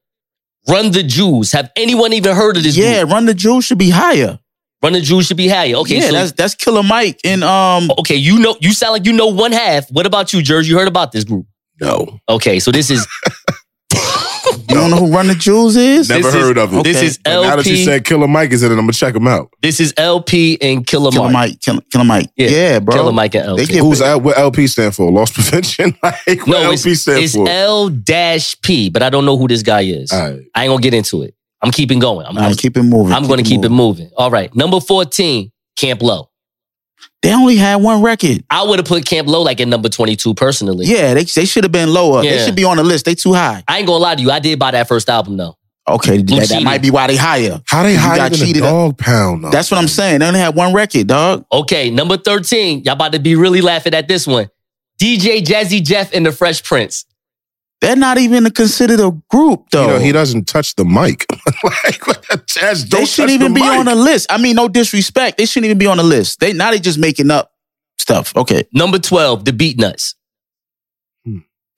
Run 0.68 0.92
the 0.92 1.02
Jewels. 1.02 1.52
Have 1.52 1.70
anyone 1.76 2.12
even 2.12 2.34
heard 2.36 2.56
of 2.56 2.62
this 2.62 2.76
Yeah, 2.76 3.00
group? 3.00 3.12
Run 3.12 3.26
the 3.26 3.34
Jewels 3.34 3.64
should 3.64 3.78
be 3.78 3.90
higher. 3.90 4.38
Run 4.82 4.92
the 4.94 5.00
Jewels 5.00 5.26
should 5.26 5.36
be 5.36 5.48
higher. 5.48 5.74
Okay, 5.76 5.96
yeah, 5.98 6.06
so 6.06 6.12
that's 6.12 6.32
that's 6.32 6.54
Killer 6.54 6.82
Mike 6.82 7.20
and 7.24 7.44
um. 7.44 7.90
okay, 7.98 8.16
you 8.16 8.38
know, 8.40 8.56
you 8.60 8.72
sound 8.72 8.92
like 8.92 9.04
you 9.06 9.12
know 9.12 9.28
one 9.28 9.52
half. 9.52 9.88
What 9.90 10.06
about 10.06 10.32
you, 10.32 10.42
George? 10.42 10.68
You 10.68 10.76
heard 10.78 10.88
about 10.88 11.12
this 11.12 11.24
group? 11.24 11.46
No, 11.80 12.20
Okay, 12.28 12.60
so 12.60 12.70
this 12.70 12.90
is 12.90 13.06
You 14.68 14.74
don't 14.76 14.90
know 14.90 14.96
who 14.96 15.12
Run 15.12 15.26
the 15.26 15.34
Jewels 15.34 15.76
is? 15.76 16.08
never 16.08 16.22
This 16.22 16.34
is- 16.34 16.40
heard 16.40 16.58
of 16.58 16.72
it. 16.74 16.84
this 16.84 17.02
is 17.02 17.18
But 17.18 17.30
now 17.42 17.56
that 17.56 17.66
you 17.66 17.72
El-P. 17.72 17.84
said 17.84 18.04
Killer 18.04 18.28
Mike 18.28 18.52
is 18.52 18.62
in 18.62 18.70
it, 18.70 18.74
I'm 18.74 18.80
gonna 18.82 18.92
check 18.92 19.14
him 19.14 19.26
out. 19.26 19.50
This 19.60 19.80
is 19.80 19.92
El-P 19.96 20.58
and 20.60 20.86
Killer, 20.86 21.10
Killer 21.10 21.24
Mike. 21.30 21.32
Mike. 21.50 21.60
Killer, 21.60 21.80
Killer 21.92 22.04
Mike. 22.04 22.30
Yeah. 22.36 22.48
Yeah, 22.48 22.78
bro. 22.78 22.94
Killer 22.96 23.12
Mike 23.12 23.34
and 23.34 23.46
El-P. 23.46 23.64
They 23.64 23.72
get 23.74 23.82
Who's 23.82 24.00
L, 24.00 24.20
what 24.20 24.38
LP 24.38 24.66
stand 24.66 24.94
for? 24.94 25.10
Loss 25.10 25.32
prevention. 25.34 25.96
like 26.02 26.16
what 26.26 26.46
no, 26.48 26.62
LP 26.70 26.90
it's, 26.92 27.00
stand 27.02 27.22
it's 27.22 27.34
for? 27.34 27.48
L 27.48 27.88
dash 27.90 28.60
P, 28.62 28.88
but 28.88 29.02
I 29.02 29.10
don't 29.10 29.24
know 29.26 29.36
who 29.36 29.48
this 29.48 29.62
guy 29.62 29.82
is. 29.82 30.10
All 30.12 30.20
right. 30.30 30.40
I 30.54 30.64
ain't 30.64 30.70
gonna 30.70 30.80
get 30.82 30.94
into 30.94 31.22
it. 31.22 31.34
I'm 31.60 31.70
keeping 31.70 31.98
going. 32.00 32.26
I'm, 32.26 32.36
All 32.36 32.42
I'm, 32.44 32.50
right, 32.50 32.58
keep 32.58 32.76
it 32.76 32.82
moving. 32.82 33.12
I'm 33.12 33.26
gonna 33.28 33.42
keep 33.42 33.64
it 33.64 33.68
moving. 33.68 34.10
All 34.16 34.30
right, 34.30 34.52
number 34.54 34.80
14, 34.80 35.50
Camp 35.76 36.02
Lo. 36.02 36.28
They 37.22 37.32
only 37.32 37.56
had 37.56 37.76
one 37.76 38.02
record. 38.02 38.42
I 38.50 38.64
would 38.64 38.78
have 38.80 38.86
put 38.86 39.06
Camp 39.06 39.28
Lo 39.28 39.42
like 39.42 39.60
in 39.60 39.70
number 39.70 39.88
22 39.88 40.34
personally. 40.34 40.86
Yeah, 40.86 41.14
they 41.14 41.22
they 41.24 41.44
should 41.44 41.62
have 41.64 41.72
been 41.72 41.92
lower. 41.92 42.22
They 42.22 42.44
should 42.44 42.56
be 42.56 42.64
on 42.64 42.76
the 42.78 42.82
list. 42.84 43.04
They 43.04 43.14
too 43.14 43.32
high. 43.32 43.62
I 43.68 43.78
ain't 43.78 43.86
gonna 43.86 43.98
lie 44.02 44.16
to 44.16 44.22
you. 44.22 44.30
I 44.30 44.40
did 44.40 44.58
buy 44.58 44.72
that 44.72 44.88
first 44.88 45.08
album 45.08 45.36
though. 45.36 45.56
Okay, 45.88 46.18
that, 46.22 46.48
that 46.48 46.62
might 46.62 46.80
be 46.80 46.90
why 46.92 47.08
they 47.08 47.16
higher. 47.16 47.60
How 47.66 47.82
they 47.82 47.94
You 47.94 47.98
higher 47.98 48.16
got 48.16 48.32
than 48.32 48.40
a 48.40 48.44
cheated. 48.44 48.62
dog 48.62 48.98
pound? 48.98 49.42
Though? 49.44 49.50
That's 49.50 49.68
what 49.70 49.78
I'm 49.78 49.88
saying. 49.88 50.20
They 50.20 50.26
only 50.28 50.38
had 50.38 50.54
one 50.54 50.72
record, 50.72 51.08
dog. 51.08 51.44
Okay, 51.50 51.90
number 51.90 52.16
13. 52.16 52.84
Y'all 52.84 52.92
about 52.92 53.12
to 53.12 53.18
be 53.18 53.34
really 53.34 53.60
laughing 53.60 53.92
at 53.92 54.06
this 54.06 54.24
one. 54.24 54.48
DJ 55.00 55.42
Jazzy 55.42 55.82
Jeff 55.82 56.14
and 56.14 56.24
the 56.24 56.30
Fresh 56.30 56.62
Prince. 56.62 57.04
They're 57.82 57.96
not 57.96 58.16
even 58.16 58.48
considered 58.52 59.00
a 59.00 59.10
group 59.28 59.64
though. 59.72 59.86
You 59.86 59.92
know, 59.94 59.98
he 59.98 60.12
doesn't 60.12 60.46
touch 60.46 60.76
the 60.76 60.84
mic. 60.84 61.26
like, 61.64 62.46
Jazz 62.46 62.84
don't 62.84 63.00
they 63.00 63.06
shouldn't 63.06 63.32
even 63.32 63.52
the 63.52 63.60
be 63.60 63.68
mic. 63.68 63.78
on 63.80 63.88
a 63.88 63.96
list. 63.96 64.30
I 64.30 64.38
mean, 64.38 64.54
no 64.54 64.68
disrespect. 64.68 65.36
They 65.36 65.46
shouldn't 65.46 65.66
even 65.66 65.78
be 65.78 65.88
on 65.88 65.96
the 65.96 66.04
list. 66.04 66.38
They 66.38 66.52
now 66.52 66.70
they 66.70 66.78
just 66.78 67.00
making 67.00 67.32
up 67.32 67.50
stuff. 67.98 68.36
Okay. 68.36 68.62
Number 68.72 69.00
12, 69.00 69.44
the 69.44 69.52
Beat 69.52 69.80
Nuts. 69.80 70.14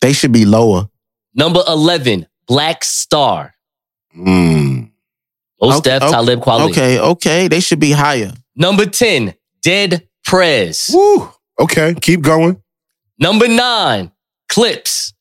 They 0.03 0.13
should 0.13 0.33
be 0.33 0.45
lower. 0.45 0.91
Number 1.35 1.63
11, 1.67 2.27
Black 2.47 2.85
Star. 2.85 3.55
Mm. 4.15 4.91
Most 5.59 5.79
Okay, 5.79 5.91
Def, 5.91 6.03
okay, 6.03 6.13
Talib 6.13 6.41
Kweli. 6.41 6.71
Okay, 6.71 7.01
okay. 7.01 7.49
They 7.49 7.61
should 7.61 7.81
be 7.81 7.93
higher. 7.93 8.35
Number 8.55 8.85
10, 8.85 9.33
Dead 9.63 10.07
Prez. 10.23 10.91
Woo. 10.93 11.31
Okay, 11.59 11.95
keep 11.95 12.21
going. 12.21 12.63
Number 13.19 13.49
9, 13.49 14.13
Clipse. 14.51 15.14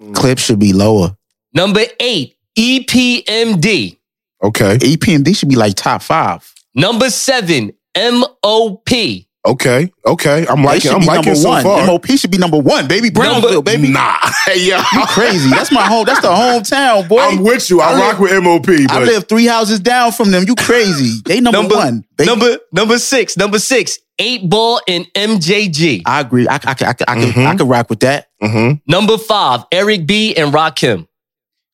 Mm. 0.00 0.14
Clipse 0.14 0.44
should 0.44 0.58
be 0.58 0.72
lower. 0.72 1.16
Number 1.52 1.80
8, 2.00 2.36
E 2.56 2.84
EPMD. 2.84 3.98
Okay. 4.42 4.76
EPMD 4.78 5.36
should 5.36 5.48
be 5.48 5.56
like 5.56 5.74
top 5.74 6.02
five. 6.02 6.52
Number 6.74 7.10
7, 7.10 7.72
MOP. 7.96 9.25
Okay. 9.46 9.92
Okay. 10.04 10.46
I'm 10.48 10.56
They 10.62 10.62
liking. 10.66 10.80
should 10.80 10.92
I'm 10.92 11.06
liking 11.06 11.24
number 11.26 11.34
so 11.36 11.48
one. 11.50 11.62
far. 11.62 11.86
MOP 11.86 12.06
should 12.06 12.30
be 12.32 12.38
number 12.38 12.58
one, 12.58 12.88
baby. 12.88 13.10
Brownsville, 13.10 13.62
baby. 13.62 13.88
Nah, 13.88 14.16
hey, 14.46 14.68
yo. 14.68 14.76
You 14.78 15.06
crazy. 15.06 15.48
That's 15.50 15.70
my 15.70 15.82
home. 15.86 16.04
That's 16.04 16.20
the 16.20 16.28
hometown, 16.28 17.08
boy. 17.08 17.20
I'm 17.20 17.42
with 17.44 17.70
you. 17.70 17.80
I, 17.80 17.92
I 17.92 17.98
rock 17.98 18.18
live- 18.18 18.32
with 18.32 18.42
MOP, 18.44 18.66
but 18.88 18.90
I 18.90 19.04
live 19.04 19.28
three 19.28 19.46
houses 19.46 19.78
down 19.80 20.10
from 20.12 20.30
them. 20.32 20.44
You 20.46 20.54
crazy. 20.56 21.20
They 21.24 21.40
number, 21.40 21.60
Number 21.60 21.74
one. 21.76 22.04
They- 22.16 22.24
Number 22.26 22.58
number 22.72 22.98
6, 22.98 23.36
number 23.36 23.58
6, 23.60 23.98
8 24.18 24.50
Ball 24.50 24.80
and 24.88 25.06
MJG. 25.14 26.02
I 26.06 26.20
agree. 26.20 26.48
I, 26.48 26.54
I, 26.56 26.58
I, 26.64 26.70
I, 26.70 26.74
I, 27.08 27.16
Mhm. 27.16 27.34
could, 27.34 27.44
I 27.44 27.54
could 27.56 27.68
rock 27.68 27.88
with 27.90 28.00
that. 28.00 28.28
Mhm. 28.42 28.80
Number 28.88 29.16
5, 29.18 29.64
Eric 29.70 30.06
B 30.06 30.34
and 30.34 30.52
Rakim. 30.52 31.06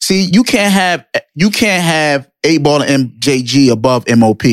See, 0.00 0.22
you 0.32 0.42
can't 0.42 0.72
have 0.72 1.06
you 1.34 1.50
can't 1.50 1.82
have 1.82 2.28
eight 2.44 2.62
ball 2.62 2.82
and 2.82 3.12
MJG 3.20 3.70
above 3.70 4.04
MOP. 4.08 4.44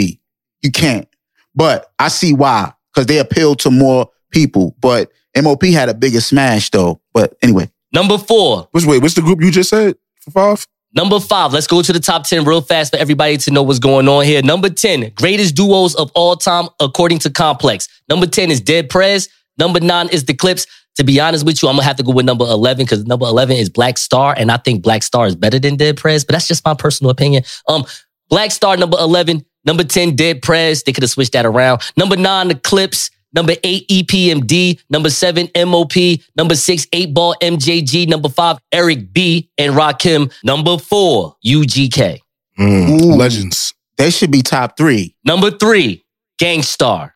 You 0.61 0.71
can't. 0.71 1.07
But 1.55 1.91
I 1.97 2.07
see 2.09 2.33
why. 2.33 2.73
Because 2.93 3.07
they 3.07 3.19
appeal 3.19 3.55
to 3.55 3.71
more 3.71 4.09
people. 4.31 4.75
But 4.79 5.11
MOP 5.35 5.63
had 5.63 5.89
a 5.89 5.93
bigger 5.93 6.21
smash 6.21 6.69
though. 6.69 7.01
But 7.13 7.35
anyway. 7.41 7.69
Number 7.91 8.17
4, 8.17 8.69
Which 8.71 8.85
wait? 8.85 9.01
What's 9.01 9.15
the 9.15 9.21
group 9.21 9.41
you 9.41 9.51
just 9.51 9.69
said 9.71 9.95
five? 10.31 10.67
Number 10.93 11.19
five, 11.19 11.53
let's 11.53 11.67
go 11.67 11.83
to 11.83 11.93
the 11.93 11.99
top 11.99 12.23
10 12.23 12.45
real 12.45 12.61
fast 12.61 12.91
for 12.91 12.97
everybody 12.97 13.37
to 13.37 13.51
know 13.51 13.61
what's 13.61 13.77
going 13.77 14.07
on 14.07 14.25
here. 14.25 14.41
Number 14.41 14.69
10, 14.69 15.11
greatest 15.15 15.55
duos 15.55 15.93
of 15.95 16.11
all 16.15 16.35
time 16.35 16.67
according 16.79 17.19
to 17.19 17.29
Complex. 17.29 17.87
Number 18.09 18.25
10 18.25 18.49
is 18.49 18.59
Dead 18.59 18.89
Prez. 18.89 19.29
Number 19.59 19.79
nine 19.79 20.09
is 20.09 20.25
The 20.25 20.33
Clipse. 20.33 20.65
To 20.95 21.03
be 21.03 21.19
honest 21.19 21.45
with 21.45 21.61
you, 21.61 21.69
I'm 21.69 21.75
gonna 21.75 21.83
have 21.83 21.97
to 21.97 22.03
go 22.03 22.11
with 22.11 22.25
number 22.25 22.43
11 22.43 22.85
because 22.85 23.05
number 23.05 23.25
11 23.25 23.57
is 23.57 23.69
Black 23.69 23.97
Star, 23.97 24.33
and 24.35 24.51
I 24.51 24.57
think 24.57 24.81
Black 24.81 25.03
Star 25.03 25.27
is 25.27 25.35
better 25.35 25.59
than 25.59 25.75
Dead 25.77 25.95
Prez, 25.95 26.25
but 26.25 26.33
that's 26.33 26.47
just 26.47 26.65
my 26.65 26.73
personal 26.73 27.11
opinion. 27.11 27.43
Um, 27.67 27.85
Black 28.29 28.51
Star, 28.51 28.75
number 28.75 28.97
11. 28.99 29.45
Number 29.69 29.83
10, 29.83 30.15
Dead 30.15 30.41
Prez. 30.41 30.81
They 30.81 30.91
could 30.91 31.03
have 31.03 31.11
switched 31.11 31.33
that 31.33 31.45
around. 31.45 31.83
Number 31.95 32.17
nine, 32.17 32.49
Eclipse. 32.49 33.11
Number 33.33 33.53
eight, 33.63 33.87
EPMD. 33.87 34.81
Number 34.89 35.11
seven, 35.11 35.47
MOP. 35.55 35.93
Number 36.35 36.55
six, 36.55 36.87
eight 36.91 37.13
ball 37.13 37.35
MJG. 37.39 38.07
Number 38.07 38.29
five, 38.29 38.57
Eric 38.71 39.13
B 39.13 39.51
and 39.59 39.75
Rakim. 39.75 40.33
Number 40.43 40.79
four, 40.79 41.35
UGK. 41.45 42.17
Mm, 42.57 42.89
Ooh. 42.89 43.15
legends. 43.15 43.75
They 43.99 44.09
should 44.09 44.31
be 44.31 44.41
top 44.41 44.75
three. 44.75 45.15
Number 45.23 45.51
three, 45.51 46.03
Gang 46.39 46.63
Starr. 46.63 47.13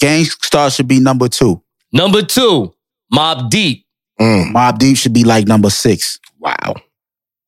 Gangstar 0.00 0.74
should 0.74 0.88
be 0.88 0.98
number 0.98 1.28
two. 1.28 1.62
Number 1.92 2.22
two, 2.22 2.72
Mobb 3.12 3.50
Deep. 3.50 3.84
Mm. 4.18 4.54
Mobb 4.54 4.78
Deep 4.78 4.96
should 4.96 5.12
be 5.12 5.24
like 5.24 5.46
number 5.46 5.68
six. 5.68 6.18
Wow. 6.38 6.76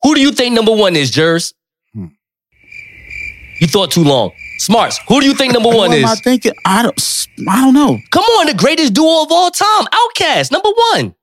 Who 0.02 0.14
do 0.14 0.20
you 0.20 0.32
think 0.32 0.54
number 0.54 0.72
one 0.72 0.96
is, 0.96 1.10
Jerz? 1.10 1.54
You 3.60 3.66
thought 3.66 3.90
too 3.90 4.04
long. 4.04 4.32
Smartz. 4.60 4.98
Who 5.08 5.20
do 5.20 5.26
you 5.26 5.34
think 5.34 5.52
number 5.52 5.68
one 5.68 5.92
is? 5.92 6.04
I 6.04 6.12
is? 6.12 6.20
thinking? 6.20 6.52
I 6.64 6.82
don't. 6.82 7.26
I 7.48 7.60
don't 7.60 7.74
know. 7.74 7.98
Come 8.10 8.24
on, 8.24 8.46
the 8.46 8.54
greatest 8.54 8.94
duo 8.94 9.22
of 9.22 9.32
all 9.32 9.50
time, 9.50 9.86
OutKast, 9.86 10.52
number 10.52 10.70
one. 10.92 11.14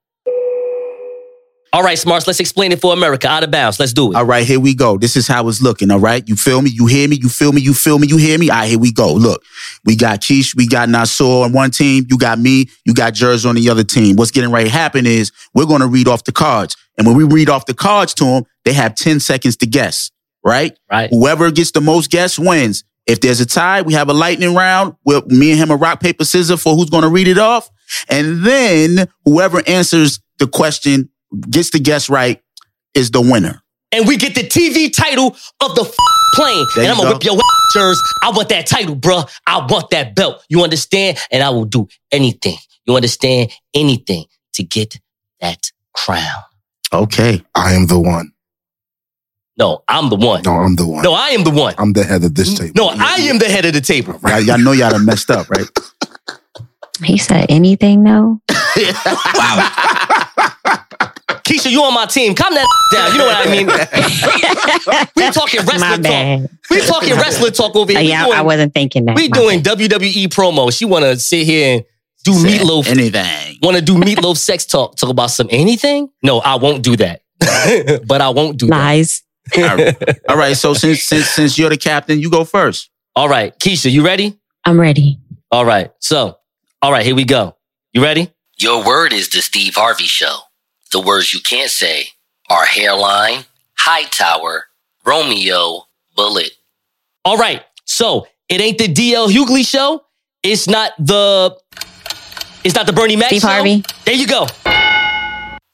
All 1.74 1.82
right, 1.82 1.96
Smartz, 1.96 2.26
let's 2.26 2.38
explain 2.38 2.70
it 2.70 2.82
for 2.82 2.92
America. 2.92 3.26
Out 3.26 3.44
of 3.44 3.50
bounds. 3.50 3.80
Let's 3.80 3.94
do 3.94 4.12
it. 4.12 4.16
All 4.16 4.26
right, 4.26 4.46
here 4.46 4.60
we 4.60 4.74
go. 4.74 4.98
This 4.98 5.16
is 5.16 5.26
how 5.26 5.48
it's 5.48 5.62
looking. 5.62 5.90
All 5.90 6.00
right, 6.00 6.22
you 6.28 6.36
feel 6.36 6.60
me? 6.60 6.68
You 6.70 6.84
hear 6.84 7.08
me? 7.08 7.16
You 7.16 7.30
feel 7.30 7.50
me? 7.50 7.62
You 7.62 7.72
feel 7.72 7.98
me? 7.98 8.06
You 8.06 8.18
hear 8.18 8.38
me? 8.38 8.50
All 8.50 8.58
right, 8.58 8.68
here 8.68 8.78
we 8.78 8.92
go. 8.92 9.14
Look, 9.14 9.42
we 9.86 9.96
got 9.96 10.20
Keish, 10.20 10.54
we 10.54 10.66
got 10.66 10.90
Nasor 10.90 11.46
on 11.46 11.52
one 11.54 11.70
team. 11.70 12.04
You 12.10 12.18
got 12.18 12.38
me. 12.38 12.68
You 12.84 12.92
got 12.92 13.14
Jerz 13.14 13.48
on 13.48 13.54
the 13.54 13.70
other 13.70 13.84
team. 13.84 14.16
What's 14.16 14.30
getting 14.30 14.50
ready 14.50 14.68
to 14.68 14.74
happen 14.74 15.06
is 15.06 15.32
we're 15.54 15.64
going 15.64 15.80
to 15.80 15.86
read 15.86 16.08
off 16.08 16.24
the 16.24 16.32
cards, 16.32 16.76
and 16.98 17.06
when 17.06 17.16
we 17.16 17.24
read 17.24 17.48
off 17.48 17.64
the 17.64 17.74
cards 17.74 18.12
to 18.14 18.24
them, 18.24 18.44
they 18.66 18.74
have 18.74 18.94
ten 18.94 19.18
seconds 19.18 19.56
to 19.56 19.66
guess. 19.66 20.10
Right? 20.44 20.76
Right. 20.90 21.10
Whoever 21.10 21.50
gets 21.50 21.70
the 21.70 21.80
most 21.80 22.10
guess 22.10 22.38
wins. 22.38 22.84
If 23.06 23.20
there's 23.20 23.40
a 23.40 23.46
tie, 23.46 23.82
we 23.82 23.94
have 23.94 24.08
a 24.08 24.12
lightning 24.12 24.54
round 24.54 24.94
where 25.02 25.22
me 25.26 25.50
and 25.50 25.58
him 25.58 25.70
a 25.70 25.76
rock 25.76 26.00
paper 26.00 26.24
scissors 26.24 26.62
for 26.62 26.74
who's 26.74 26.90
going 26.90 27.02
to 27.02 27.08
read 27.08 27.26
it 27.28 27.38
off, 27.38 27.68
and 28.08 28.44
then 28.44 29.08
whoever 29.24 29.60
answers 29.66 30.20
the 30.38 30.46
question 30.46 31.08
gets 31.50 31.70
the 31.70 31.80
guess 31.80 32.08
right 32.08 32.40
is 32.94 33.10
the 33.10 33.20
winner. 33.20 33.62
And 33.90 34.06
we 34.06 34.16
get 34.16 34.34
the 34.34 34.42
TV 34.42 34.92
title 34.94 35.36
of 35.60 35.74
the 35.74 35.82
f- 35.82 35.94
plane. 36.34 36.66
There 36.74 36.84
and 36.84 36.92
I'm 36.92 36.96
going 36.98 37.18
to 37.18 37.26
go. 37.26 37.34
whip 37.34 37.42
your 37.74 37.82
Jerz. 37.82 37.96
I 38.22 38.30
want 38.30 38.48
that 38.50 38.66
title, 38.66 38.96
bruh. 38.96 39.28
I 39.46 39.66
want 39.66 39.90
that 39.90 40.14
belt. 40.14 40.44
You 40.48 40.62
understand? 40.62 41.18
And 41.30 41.42
I 41.42 41.50
will 41.50 41.64
do 41.64 41.88
anything. 42.10 42.56
You 42.86 42.96
understand? 42.96 43.50
Anything 43.74 44.24
to 44.54 44.62
get 44.62 44.98
that 45.40 45.70
crown. 45.94 46.42
Okay. 46.92 47.42
I 47.54 47.74
am 47.74 47.86
the 47.86 48.00
one. 48.00 48.32
No, 49.58 49.84
I'm 49.88 50.08
the 50.08 50.16
one. 50.16 50.42
No, 50.42 50.52
I'm 50.54 50.76
the 50.76 50.86
one. 50.86 51.02
No, 51.02 51.12
I 51.12 51.28
am 51.30 51.44
the 51.44 51.50
one. 51.50 51.74
I'm 51.78 51.92
the 51.92 52.04
head 52.04 52.24
of 52.24 52.34
this 52.34 52.58
table. 52.58 52.72
No, 52.74 52.88
I 52.88 53.16
am 53.28 53.38
the 53.38 53.44
head 53.48 53.64
of 53.66 53.74
the 53.74 53.80
table. 53.82 54.18
Y'all, 54.26 54.40
y'all 54.40 54.58
know 54.58 54.72
y'all 54.72 54.90
done 54.90 55.04
messed 55.04 55.30
up, 55.30 55.48
right? 55.50 55.66
He 57.02 57.18
said 57.18 57.46
anything 57.48 58.04
though. 58.04 58.40
Wow. 59.34 59.72
Keisha, 61.44 61.70
you 61.70 61.82
on 61.82 61.92
my 61.94 62.06
team. 62.06 62.34
Calm 62.34 62.54
that 62.54 62.66
down. 62.92 63.12
You 63.12 63.18
know 63.18 63.26
what 63.26 63.46
I 63.46 63.50
mean? 63.50 63.66
we 65.16 65.30
talking 65.32 65.60
My 65.64 65.72
wrestler 65.72 65.96
talk. 65.96 66.02
bad. 66.02 66.48
We 66.70 66.80
talking 66.86 67.14
wrestler 67.16 67.50
talk 67.50 67.74
over 67.74 67.90
Uh, 67.92 67.94
here. 67.96 68.02
We 68.02 68.08
yeah, 68.10 68.24
doing- 68.26 68.38
I 68.38 68.42
wasn't 68.42 68.74
thinking 68.74 69.06
that. 69.06 69.16
We 69.16 69.28
My 69.28 69.36
doing 69.38 69.62
WWE 69.62 70.28
promo. 70.28 70.72
She 70.76 70.84
want 70.84 71.04
to 71.04 71.18
sit 71.18 71.44
here 71.44 71.76
and 71.76 71.84
do 72.24 72.34
Say 72.34 72.58
meatloaf. 72.58 72.86
Anything. 72.88 73.58
Want 73.62 73.76
to 73.76 73.82
do 73.82 73.94
meatloaf 73.94 74.36
sex 74.36 74.64
talk? 74.66 74.96
Talk 74.96 75.10
about 75.10 75.30
some 75.32 75.48
anything? 75.50 76.08
No, 76.22 76.38
I 76.38 76.54
won't 76.56 76.82
do 76.84 76.96
that. 76.98 77.22
but 78.06 78.20
I 78.20 78.28
won't 78.28 78.58
do 78.58 78.66
that. 78.68 78.74
Lies. 79.56 79.70
All 79.70 79.76
right. 79.76 80.18
All 80.28 80.36
right. 80.36 80.56
So 80.56 80.74
since 80.74 81.02
since 81.02 81.28
since 81.28 81.58
you're 81.58 81.70
the 81.70 81.76
captain, 81.76 82.18
you 82.20 82.30
go 82.30 82.44
first. 82.44 82.90
All 83.14 83.28
right, 83.28 83.56
Keisha, 83.58 83.90
you 83.90 84.04
ready? 84.04 84.38
I'm 84.64 84.80
ready. 84.80 85.18
All 85.50 85.66
right. 85.66 85.92
So, 85.98 86.38
all 86.80 86.90
right, 86.90 87.04
here 87.04 87.14
we 87.14 87.24
go. 87.24 87.56
You 87.92 88.02
ready? 88.02 88.32
Your 88.58 88.84
word 88.86 89.12
is 89.12 89.28
the 89.28 89.42
Steve 89.42 89.74
Harvey 89.74 90.04
Show. 90.04 90.34
The 90.92 91.00
words 91.00 91.34
you 91.34 91.40
can't 91.40 91.70
say 91.70 92.06
are 92.48 92.64
hairline, 92.64 93.44
high 93.76 94.04
tower, 94.04 94.64
Romeo, 95.04 95.88
bullet. 96.16 96.52
All 97.24 97.36
right. 97.36 97.62
So 97.84 98.26
it 98.48 98.60
ain't 98.60 98.78
the 98.78 98.88
DL 98.88 99.28
Hughley 99.28 99.66
show. 99.66 100.04
It's 100.42 100.66
not 100.66 100.92
the. 100.98 101.56
It's 102.64 102.74
not 102.74 102.86
the 102.86 102.92
Bernie 102.92 103.16
Mac 103.16 103.28
Steve 103.28 103.42
show. 103.42 103.48
Harvey. 103.48 103.84
There 104.04 104.14
you 104.14 104.26
go. 104.26 104.46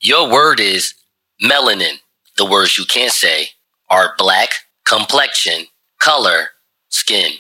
Your 0.01 0.31
word 0.31 0.59
is 0.59 0.95
melanin. 1.43 1.99
The 2.37 2.47
words 2.47 2.79
you 2.79 2.85
can't 2.85 3.13
say 3.13 3.51
are 3.91 4.15
black, 4.19 4.51
complexion, 4.85 5.67
color, 6.01 6.49
skin. 6.89 7.33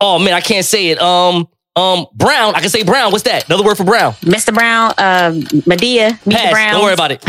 Oh 0.00 0.18
man, 0.18 0.34
I 0.34 0.40
can't 0.40 0.64
say 0.64 0.88
it. 0.88 1.00
Um, 1.00 1.48
um, 1.76 2.06
brown. 2.14 2.54
I 2.54 2.60
can 2.60 2.68
say 2.68 2.82
brown. 2.82 3.12
What's 3.12 3.24
that? 3.24 3.46
Another 3.46 3.64
word 3.64 3.76
for 3.76 3.84
brown. 3.84 4.12
Mr. 4.14 4.52
Brown, 4.52 4.90
um, 4.98 5.42
Madea, 5.62 6.10
Meet 6.26 6.34
the 6.34 6.52
Pass. 6.52 6.72
Don't 6.72 6.82
worry 6.82 6.92
about 6.94 7.12
it. 7.12 7.24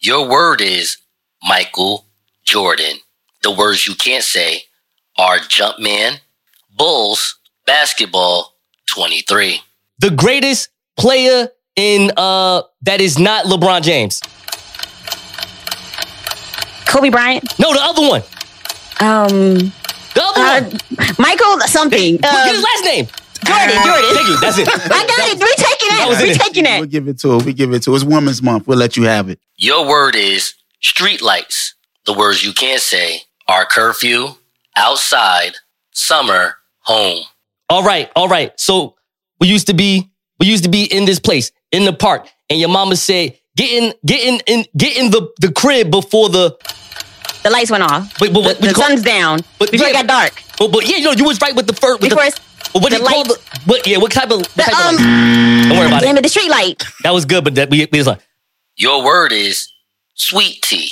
Your 0.00 0.28
word 0.28 0.60
is 0.60 0.98
Michael 1.48 2.04
Jordan. 2.44 2.98
The 3.42 3.50
words 3.50 3.86
you 3.86 3.94
can't 3.94 4.24
say 4.24 4.62
are 5.16 5.38
Jumpman, 5.38 6.20
Bulls, 6.76 7.38
Basketball, 7.66 8.54
23. 8.86 9.60
The 9.98 10.10
greatest 10.10 10.68
player 10.96 11.48
in 11.76 12.10
uh 12.16 12.62
that 12.82 13.00
is 13.00 13.18
not 13.18 13.46
LeBron 13.46 13.82
James. 13.82 14.20
Kobe 16.88 17.10
Bryant. 17.10 17.44
No, 17.58 17.72
the 17.72 17.80
other 17.80 18.02
one. 18.08 18.22
Um, 19.00 19.72
The 20.14 20.22
other 20.24 20.40
uh, 20.40 20.68
one. 20.68 21.14
Michael 21.18 21.60
something. 21.68 22.16
Get 22.16 22.24
Um, 22.34 22.48
his 22.54 22.62
last 22.62 22.84
name. 22.84 23.06
Jordan, 23.44 23.76
Jordan. 23.84 24.14
Thank 24.14 24.28
you. 24.28 24.40
That's 24.40 24.58
it. 24.58 24.68
I 24.68 25.06
got 25.06 25.28
it. 25.28 25.38
We 25.38 25.54
taking 25.54 25.88
That 25.88 26.06
that. 26.10 26.22
We 26.22 26.30
it. 26.30 26.40
taking 26.40 26.66
it. 26.66 26.80
We'll 26.80 26.88
give 26.88 27.06
it 27.08 27.18
to 27.20 27.30
her. 27.32 27.38
We 27.44 27.52
give 27.52 27.72
it 27.72 27.82
to 27.84 27.92
her. 27.92 27.96
It's 27.96 28.04
Women's 28.04 28.42
Month. 28.42 28.66
We'll 28.66 28.78
let 28.78 28.96
you 28.96 29.04
have 29.04 29.28
it. 29.28 29.38
Your 29.56 29.86
word 29.86 30.16
is 30.16 30.54
streetlights. 30.82 31.74
The 32.06 32.14
words 32.14 32.44
you 32.44 32.52
can't 32.52 32.80
say 32.80 33.20
are 33.46 33.64
curfew, 33.64 34.28
outside, 34.76 35.52
summer, 35.92 36.56
home. 36.80 37.22
All 37.70 37.82
right, 37.84 38.10
all 38.16 38.28
right. 38.28 38.58
So 38.58 38.96
we 39.40 39.46
used 39.48 39.66
to 39.68 39.74
be 39.74 40.08
we 40.40 40.46
used 40.46 40.64
to 40.64 40.70
be 40.70 40.84
in 40.84 41.04
this 41.04 41.20
place 41.20 41.52
in 41.70 41.84
the 41.84 41.92
park, 41.92 42.26
and 42.50 42.58
your 42.58 42.70
mama 42.70 42.96
said, 42.96 43.37
getting 43.58 43.92
getting 44.06 44.40
in 44.46 44.64
getting 44.76 45.10
the 45.10 45.28
the 45.40 45.50
crib 45.52 45.90
before 45.90 46.28
the 46.30 46.56
The 47.42 47.50
lights 47.50 47.70
went 47.70 47.82
off. 47.82 48.20
Wait, 48.20 48.32
but 48.32 48.42
what, 48.44 48.60
the 48.60 48.68
the 48.68 48.74
sun's 48.74 49.02
down. 49.02 49.40
But 49.58 49.70
before 49.72 49.88
it 49.88 49.92
got 49.92 50.06
dark. 50.06 50.32
But, 50.58 50.70
but 50.72 50.88
yeah, 50.88 50.96
you 50.96 51.04
know, 51.04 51.12
you 51.12 51.24
was 51.24 51.40
right 51.40 51.54
with 51.54 51.66
the 51.66 51.74
first. 51.74 52.00
With 52.00 52.10
Before 52.10 52.22
the, 52.24 52.28
it's- 52.28 52.44
but 52.72 52.82
what 52.82 52.90
the 52.92 52.98
do 52.98 53.02
you 53.02 53.08
call 53.08 53.24
the? 53.24 53.38
What? 53.66 53.86
Yeah, 53.86 53.98
what 53.98 54.12
type 54.12 54.30
of? 54.30 54.38
What 54.40 54.54
The, 54.54 54.62
type 54.62 54.74
um, 54.86 54.94
of 54.94 55.00
light? 55.00 55.68
Don't 55.68 55.78
worry 55.78 55.86
about 55.88 56.02
Damn 56.02 56.16
it. 56.16 56.20
it, 56.20 56.22
the 56.22 56.28
street 56.28 56.50
light. 56.50 56.84
That 57.02 57.12
was 57.14 57.24
good, 57.24 57.42
but 57.44 57.54
that 57.56 57.70
we, 57.70 57.86
we 57.90 57.98
was 57.98 58.06
like, 58.06 58.20
Your 58.76 59.04
word 59.04 59.32
is 59.32 59.72
sweet 60.14 60.62
tea. 60.62 60.90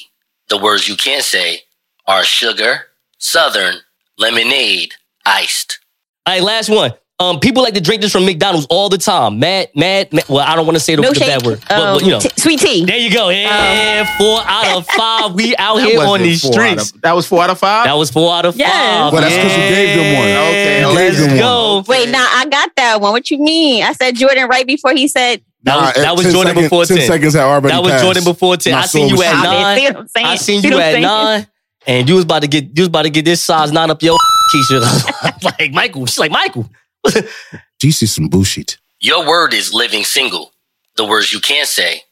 The 0.49 0.59
words 0.59 0.89
you 0.89 0.97
can't 0.97 1.23
say 1.25 1.63
are 2.07 2.25
sugar, 2.25 2.87
southern, 3.19 3.77
lemonade, 4.17 4.95
iced. 5.27 5.81
all 6.27 6.35
right, 6.35 6.43
last 6.43 6.71
one. 6.71 6.93
Um, 7.19 7.41
people 7.41 7.63
like 7.63 7.73
to 7.73 7.81
drink 7.81 8.03
this 8.03 8.13
from 8.13 8.27
McDonald's 8.27 8.67
all 8.69 8.91
the 8.91 8.99
time. 8.99 9.39
Mad, 9.39 9.71
mad, 9.75 10.13
mad 10.13 10.25
well, 10.29 10.45
I 10.47 10.55
don't 10.55 10.67
want 10.67 10.77
to 10.77 10.81
say 10.85 10.97
the, 10.97 11.01
the 11.03 11.19
bad 11.19 11.47
word, 11.47 11.61
but, 11.61 11.69
but, 11.69 11.79
um, 11.81 12.05
you 12.05 12.11
know, 12.11 12.21
t- 12.21 12.29
sweet 12.37 12.61
tea. 12.61 12.85
there 12.85 12.99
you 12.99 13.11
go. 13.11 13.31
Yeah, 13.31 14.05
four 14.19 14.39
out 14.45 14.77
of 14.77 14.87
five. 14.99 15.33
We 15.33 15.57
out 15.57 15.77
here 15.77 15.99
on 16.03 16.21
these 16.21 16.43
streets. 16.43 16.93
of- 16.93 17.01
that 17.01 17.13
was 17.17 17.27
four 17.27 17.43
out 17.43 17.49
of 17.49 17.59
five. 17.59 17.87
That 17.87 17.95
was 17.95 18.11
four 18.11 18.35
out 18.35 18.45
of 18.45 18.55
Yes. 18.57 18.71
five. 18.71 19.13
Well, 19.15 19.23
that's 19.23 19.35
'cause 19.35 19.45
you 19.45 19.69
gave 19.75 19.97
them 19.97 20.15
one. 20.15 20.25
Okay, 20.29 20.85
okay. 20.85 20.95
let's 20.95 21.19
Gave 21.19 21.29
them 21.31 21.39
go. 21.39 21.85
Wait, 21.89 22.11
now 22.11 22.27
I 22.31 22.47
got 22.51 22.71
that 22.77 23.01
one. 23.01 23.13
What 23.13 23.31
you 23.31 23.39
mean? 23.39 23.83
I 23.83 23.93
said 23.93 24.15
Jordan 24.17 24.47
right 24.49 24.67
before 24.67 24.93
he 24.93 25.09
said. 25.09 25.41
That 25.63 25.77
was, 25.77 25.97
Nah, 25.97 26.03
that 26.03 26.17
was 26.17 26.25
Jordan 26.33 26.49
seconds- 26.55 26.65
before 26.67 26.85
10. 26.85 26.97
10 26.99 27.07
seconds 27.07 27.35
had 27.35 27.43
already 27.45 27.69
That 27.69 27.83
was 27.83 27.93
passed. 27.93 28.05
Jordan 28.05 28.25
before 28.25 28.57
10. 28.59 28.73
My 28.75 28.79
I 28.81 28.87
seen 28.87 29.09
you 29.09 29.15
at 29.15 29.19
was- 29.19 29.27
Stop 29.27 29.45
it. 29.45 29.49
nine. 29.63 29.79
See 29.79 29.85
what 29.87 29.97
I'm 29.97 30.09
saying? 30.09 30.27
I 30.27 30.37
seen 30.37 30.61
See 30.61 30.69
you 30.69 30.75
what 30.75 30.83
I'm 30.83 30.89
at 30.89 30.93
saying? 30.93 31.03
nine. 31.03 31.47
And 31.87 32.09
you 32.11 32.15
was 32.17 32.25
about 32.25 32.43
to 32.43 32.49
get 32.49 32.65
you 32.65 32.83
was 32.83 32.89
about 32.89 33.03
to 33.03 33.11
get 33.11 33.25
this 33.25 33.43
size 33.43 33.73
nine 33.73 33.91
up 33.91 34.03
your 34.03 34.19
Keisha. 34.55 35.43
like 35.59 35.73
Michael. 35.73 36.05
She's 36.05 36.19
like 36.19 36.31
Michael. 36.31 36.69
GC 37.81 38.09
some 38.09 38.29
bullshit. 38.29 38.79
Your 39.01 39.27
word 39.27 39.53
is 39.55 39.73
living 39.73 40.05
single. 40.05 40.53
The 40.97 41.05
words 41.05 41.33
you 41.33 41.41
can't 41.41 41.69
say 41.69 42.03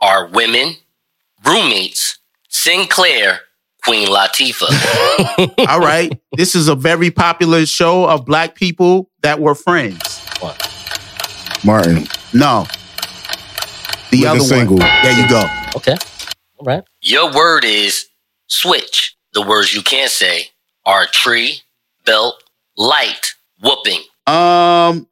are 0.00 0.28
women, 0.28 0.74
roommates, 1.46 2.18
Sinclair, 2.48 3.40
Queen 3.82 4.08
Latifah. 4.08 5.68
All 5.68 5.80
right. 5.80 6.12
This 6.36 6.54
is 6.54 6.68
a 6.68 6.74
very 6.74 7.10
popular 7.10 7.66
show 7.66 8.08
of 8.08 8.24
black 8.24 8.54
people 8.54 9.10
that 9.22 9.40
were 9.40 9.54
friends. 9.54 10.20
Martin. 11.64 12.06
No. 12.32 12.66
The 14.10 14.18
Living 14.22 14.26
other 14.28 14.40
single. 14.40 14.76
one. 14.78 14.88
There 15.02 15.20
you 15.20 15.28
go. 15.28 15.44
Okay. 15.76 15.96
All 16.58 16.66
right. 16.66 16.84
Your 17.00 17.32
word 17.34 17.64
is 17.64 18.06
switch. 18.46 19.16
The 19.32 19.42
words 19.42 19.74
you 19.74 19.82
can't 19.82 20.10
say 20.10 20.48
are 20.86 21.06
tree, 21.06 21.60
belt, 22.04 22.42
light, 22.76 23.34
whooping. 23.60 24.02
Um, 24.26 25.06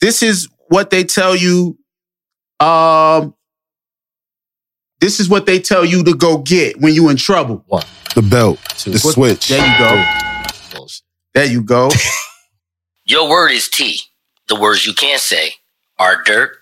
this 0.00 0.22
is 0.22 0.48
what 0.68 0.90
they 0.90 1.04
tell 1.04 1.34
you. 1.36 1.78
Um, 2.60 3.34
this 5.00 5.20
is 5.20 5.28
what 5.28 5.46
they 5.46 5.58
tell 5.58 5.84
you 5.84 6.02
to 6.04 6.14
go 6.14 6.38
get 6.38 6.80
when 6.80 6.94
you 6.94 7.08
in 7.08 7.16
trouble. 7.16 7.64
One. 7.66 7.84
The 8.14 8.22
belt. 8.22 8.58
The 8.84 8.92
What- 9.02 9.14
switch. 9.14 9.48
There 9.48 9.58
you 9.66 9.78
go. 9.78 10.76
Bullshit. 10.78 11.02
There 11.34 11.44
you 11.46 11.62
go. 11.62 11.90
Your 13.04 13.28
word 13.28 13.52
is 13.52 13.68
T. 13.68 14.00
The 14.48 14.56
words 14.58 14.86
you 14.86 14.94
can't 14.94 15.20
say 15.20 15.54
are 15.98 16.22
dirt, 16.22 16.56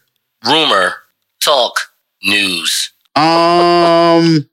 rumor, 0.45 0.95
talk, 1.41 1.75
news. 2.23 2.91
um, 3.15 4.49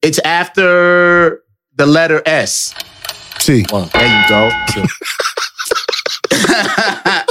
it's 0.00 0.18
after 0.20 1.42
the 1.74 1.86
letter 1.86 2.22
S. 2.26 2.74
T. 3.44 3.64
One. 3.70 3.88
There 3.92 4.06
you 4.06 4.28
go. 4.28 4.50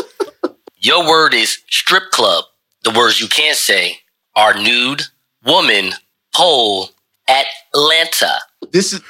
Your 0.80 1.08
word 1.08 1.34
is 1.34 1.58
strip 1.70 2.12
club. 2.12 2.44
The 2.84 2.92
words 2.92 3.20
you 3.22 3.28
can't 3.28 3.58
say 3.58 3.98
are 4.36 4.54
nude, 4.54 5.02
woman, 5.46 5.92
pole, 6.36 6.90
Atlanta. 7.28 8.40
this 8.72 8.94
is 8.94 9.02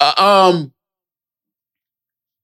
uh, 0.00 0.12
um. 0.52 0.72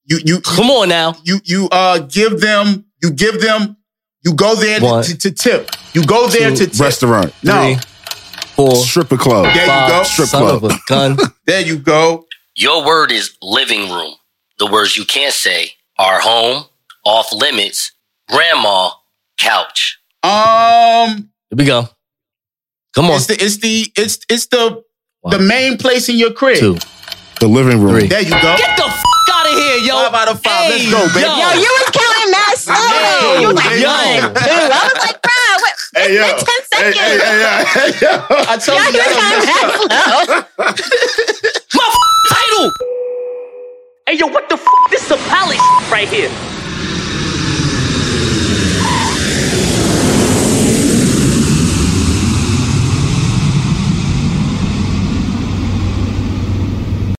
You 0.09 0.19
you 0.25 0.41
Come 0.41 0.71
on 0.71 0.89
now. 0.89 1.17
you 1.25 1.41
you 1.45 1.69
uh 1.73 1.99
give 1.99 2.41
them 2.41 2.85
you 3.03 3.11
give 3.11 3.41
them 3.41 3.77
you 4.25 4.35
go 4.35 4.55
there 4.55 4.81
One. 4.81 5.03
to, 5.03 5.17
to 5.19 5.33
tip. 5.33 5.71
You 5.95 6.05
go 6.05 6.29
there 6.29 6.51
Two. 6.51 6.57
to 6.64 6.67
tip. 6.71 6.81
Restaurant. 6.81 7.35
No, 7.43 7.75
Three, 7.75 7.77
four, 8.55 8.77
Stripper 8.77 9.17
club. 9.17 9.47
there 9.53 9.64
you 9.64 9.89
go. 9.89 10.03
Strip 10.05 10.29
son 10.29 10.43
club. 10.43 10.64
of 10.64 10.71
a 10.71 10.79
gun. 10.87 11.17
There 11.47 11.61
you 11.61 11.79
go. 11.79 12.27
Your 12.57 12.84
word 12.86 13.12
is 13.12 13.36
living 13.42 13.90
room. 13.90 14.14
The 14.59 14.66
words 14.66 14.96
you 14.96 15.04
can't 15.04 15.34
say 15.34 15.72
are 15.98 16.20
home, 16.20 16.64
off 17.04 17.30
limits, 17.32 17.92
grandma, 18.30 18.90
couch. 19.38 19.98
Um, 20.22 21.28
Here 21.50 21.57
we 21.57 21.64
go. 21.66 21.88
Come 22.94 23.07
on. 23.07 23.16
it's 23.16 23.26
the 23.26 23.34
it's 23.34 23.59
the 23.59 23.92
it's 23.94 24.18
it's 24.30 24.46
the 24.46 24.82
One. 25.20 25.32
the 25.36 25.38
main 25.44 25.76
place 25.76 26.09
in 26.09 26.16
your 26.16 26.32
crib. 26.32 26.59
Two. 26.59 26.76
The 27.40 27.46
living 27.48 27.82
room. 27.82 27.92
Three. 28.00 28.09
There 28.09 28.22
you 28.22 28.30
go. 28.30 28.57
Get 28.57 28.74
the 28.78 28.84
f 28.88 29.02
out 29.34 29.46
of 29.46 29.52
here, 29.52 29.76
yo. 29.84 29.92
Five 30.09 30.14
out 30.14 30.28
of 30.32 30.40
five. 30.42 30.70
Let's 30.70 30.90
go, 30.90 31.07
baby. 31.12 31.20
Yo, 31.28 31.36
Yo, 31.36 31.61
you 31.61 31.68
was 31.76 31.90
counting 31.92 32.30
mad 32.32 32.57
slow. 32.57 32.74
Hey, 32.74 33.40
you 33.42 33.46
was 33.48 33.57
like, 33.57 33.76
yo. 33.76 33.92
one, 33.92 34.32
two. 34.32 34.48
I 34.48 34.88
was 34.88 34.98
like, 35.04 35.20
bro, 35.20 35.30
what? 35.30 35.36
Hey, 35.97 36.14
yo. 36.16 36.22
10 36.26 36.38
seconds. 36.38 36.99
hey, 36.99 37.18
hey, 37.18 37.18
hey, 37.18 37.64
hey, 37.66 37.90
yo. 38.03 38.26
I 38.30 38.57
told 38.59 38.78
Yo, 38.78 38.84
you 38.84 38.92
you 38.92 39.01
was 39.01 39.16
counting 39.16 39.47
that. 39.47 40.49
mad. 40.59 40.68
My 41.74 41.88
f- 41.88 41.97
title. 42.30 42.70
Hey, 44.07 44.16
yo, 44.18 44.26
what 44.28 44.49
the 44.49 44.57
f? 44.57 44.66
This 44.90 45.05
is 45.07 45.12
a 45.12 45.16
palace 45.30 45.59
right 45.90 46.09
here. 46.09 46.30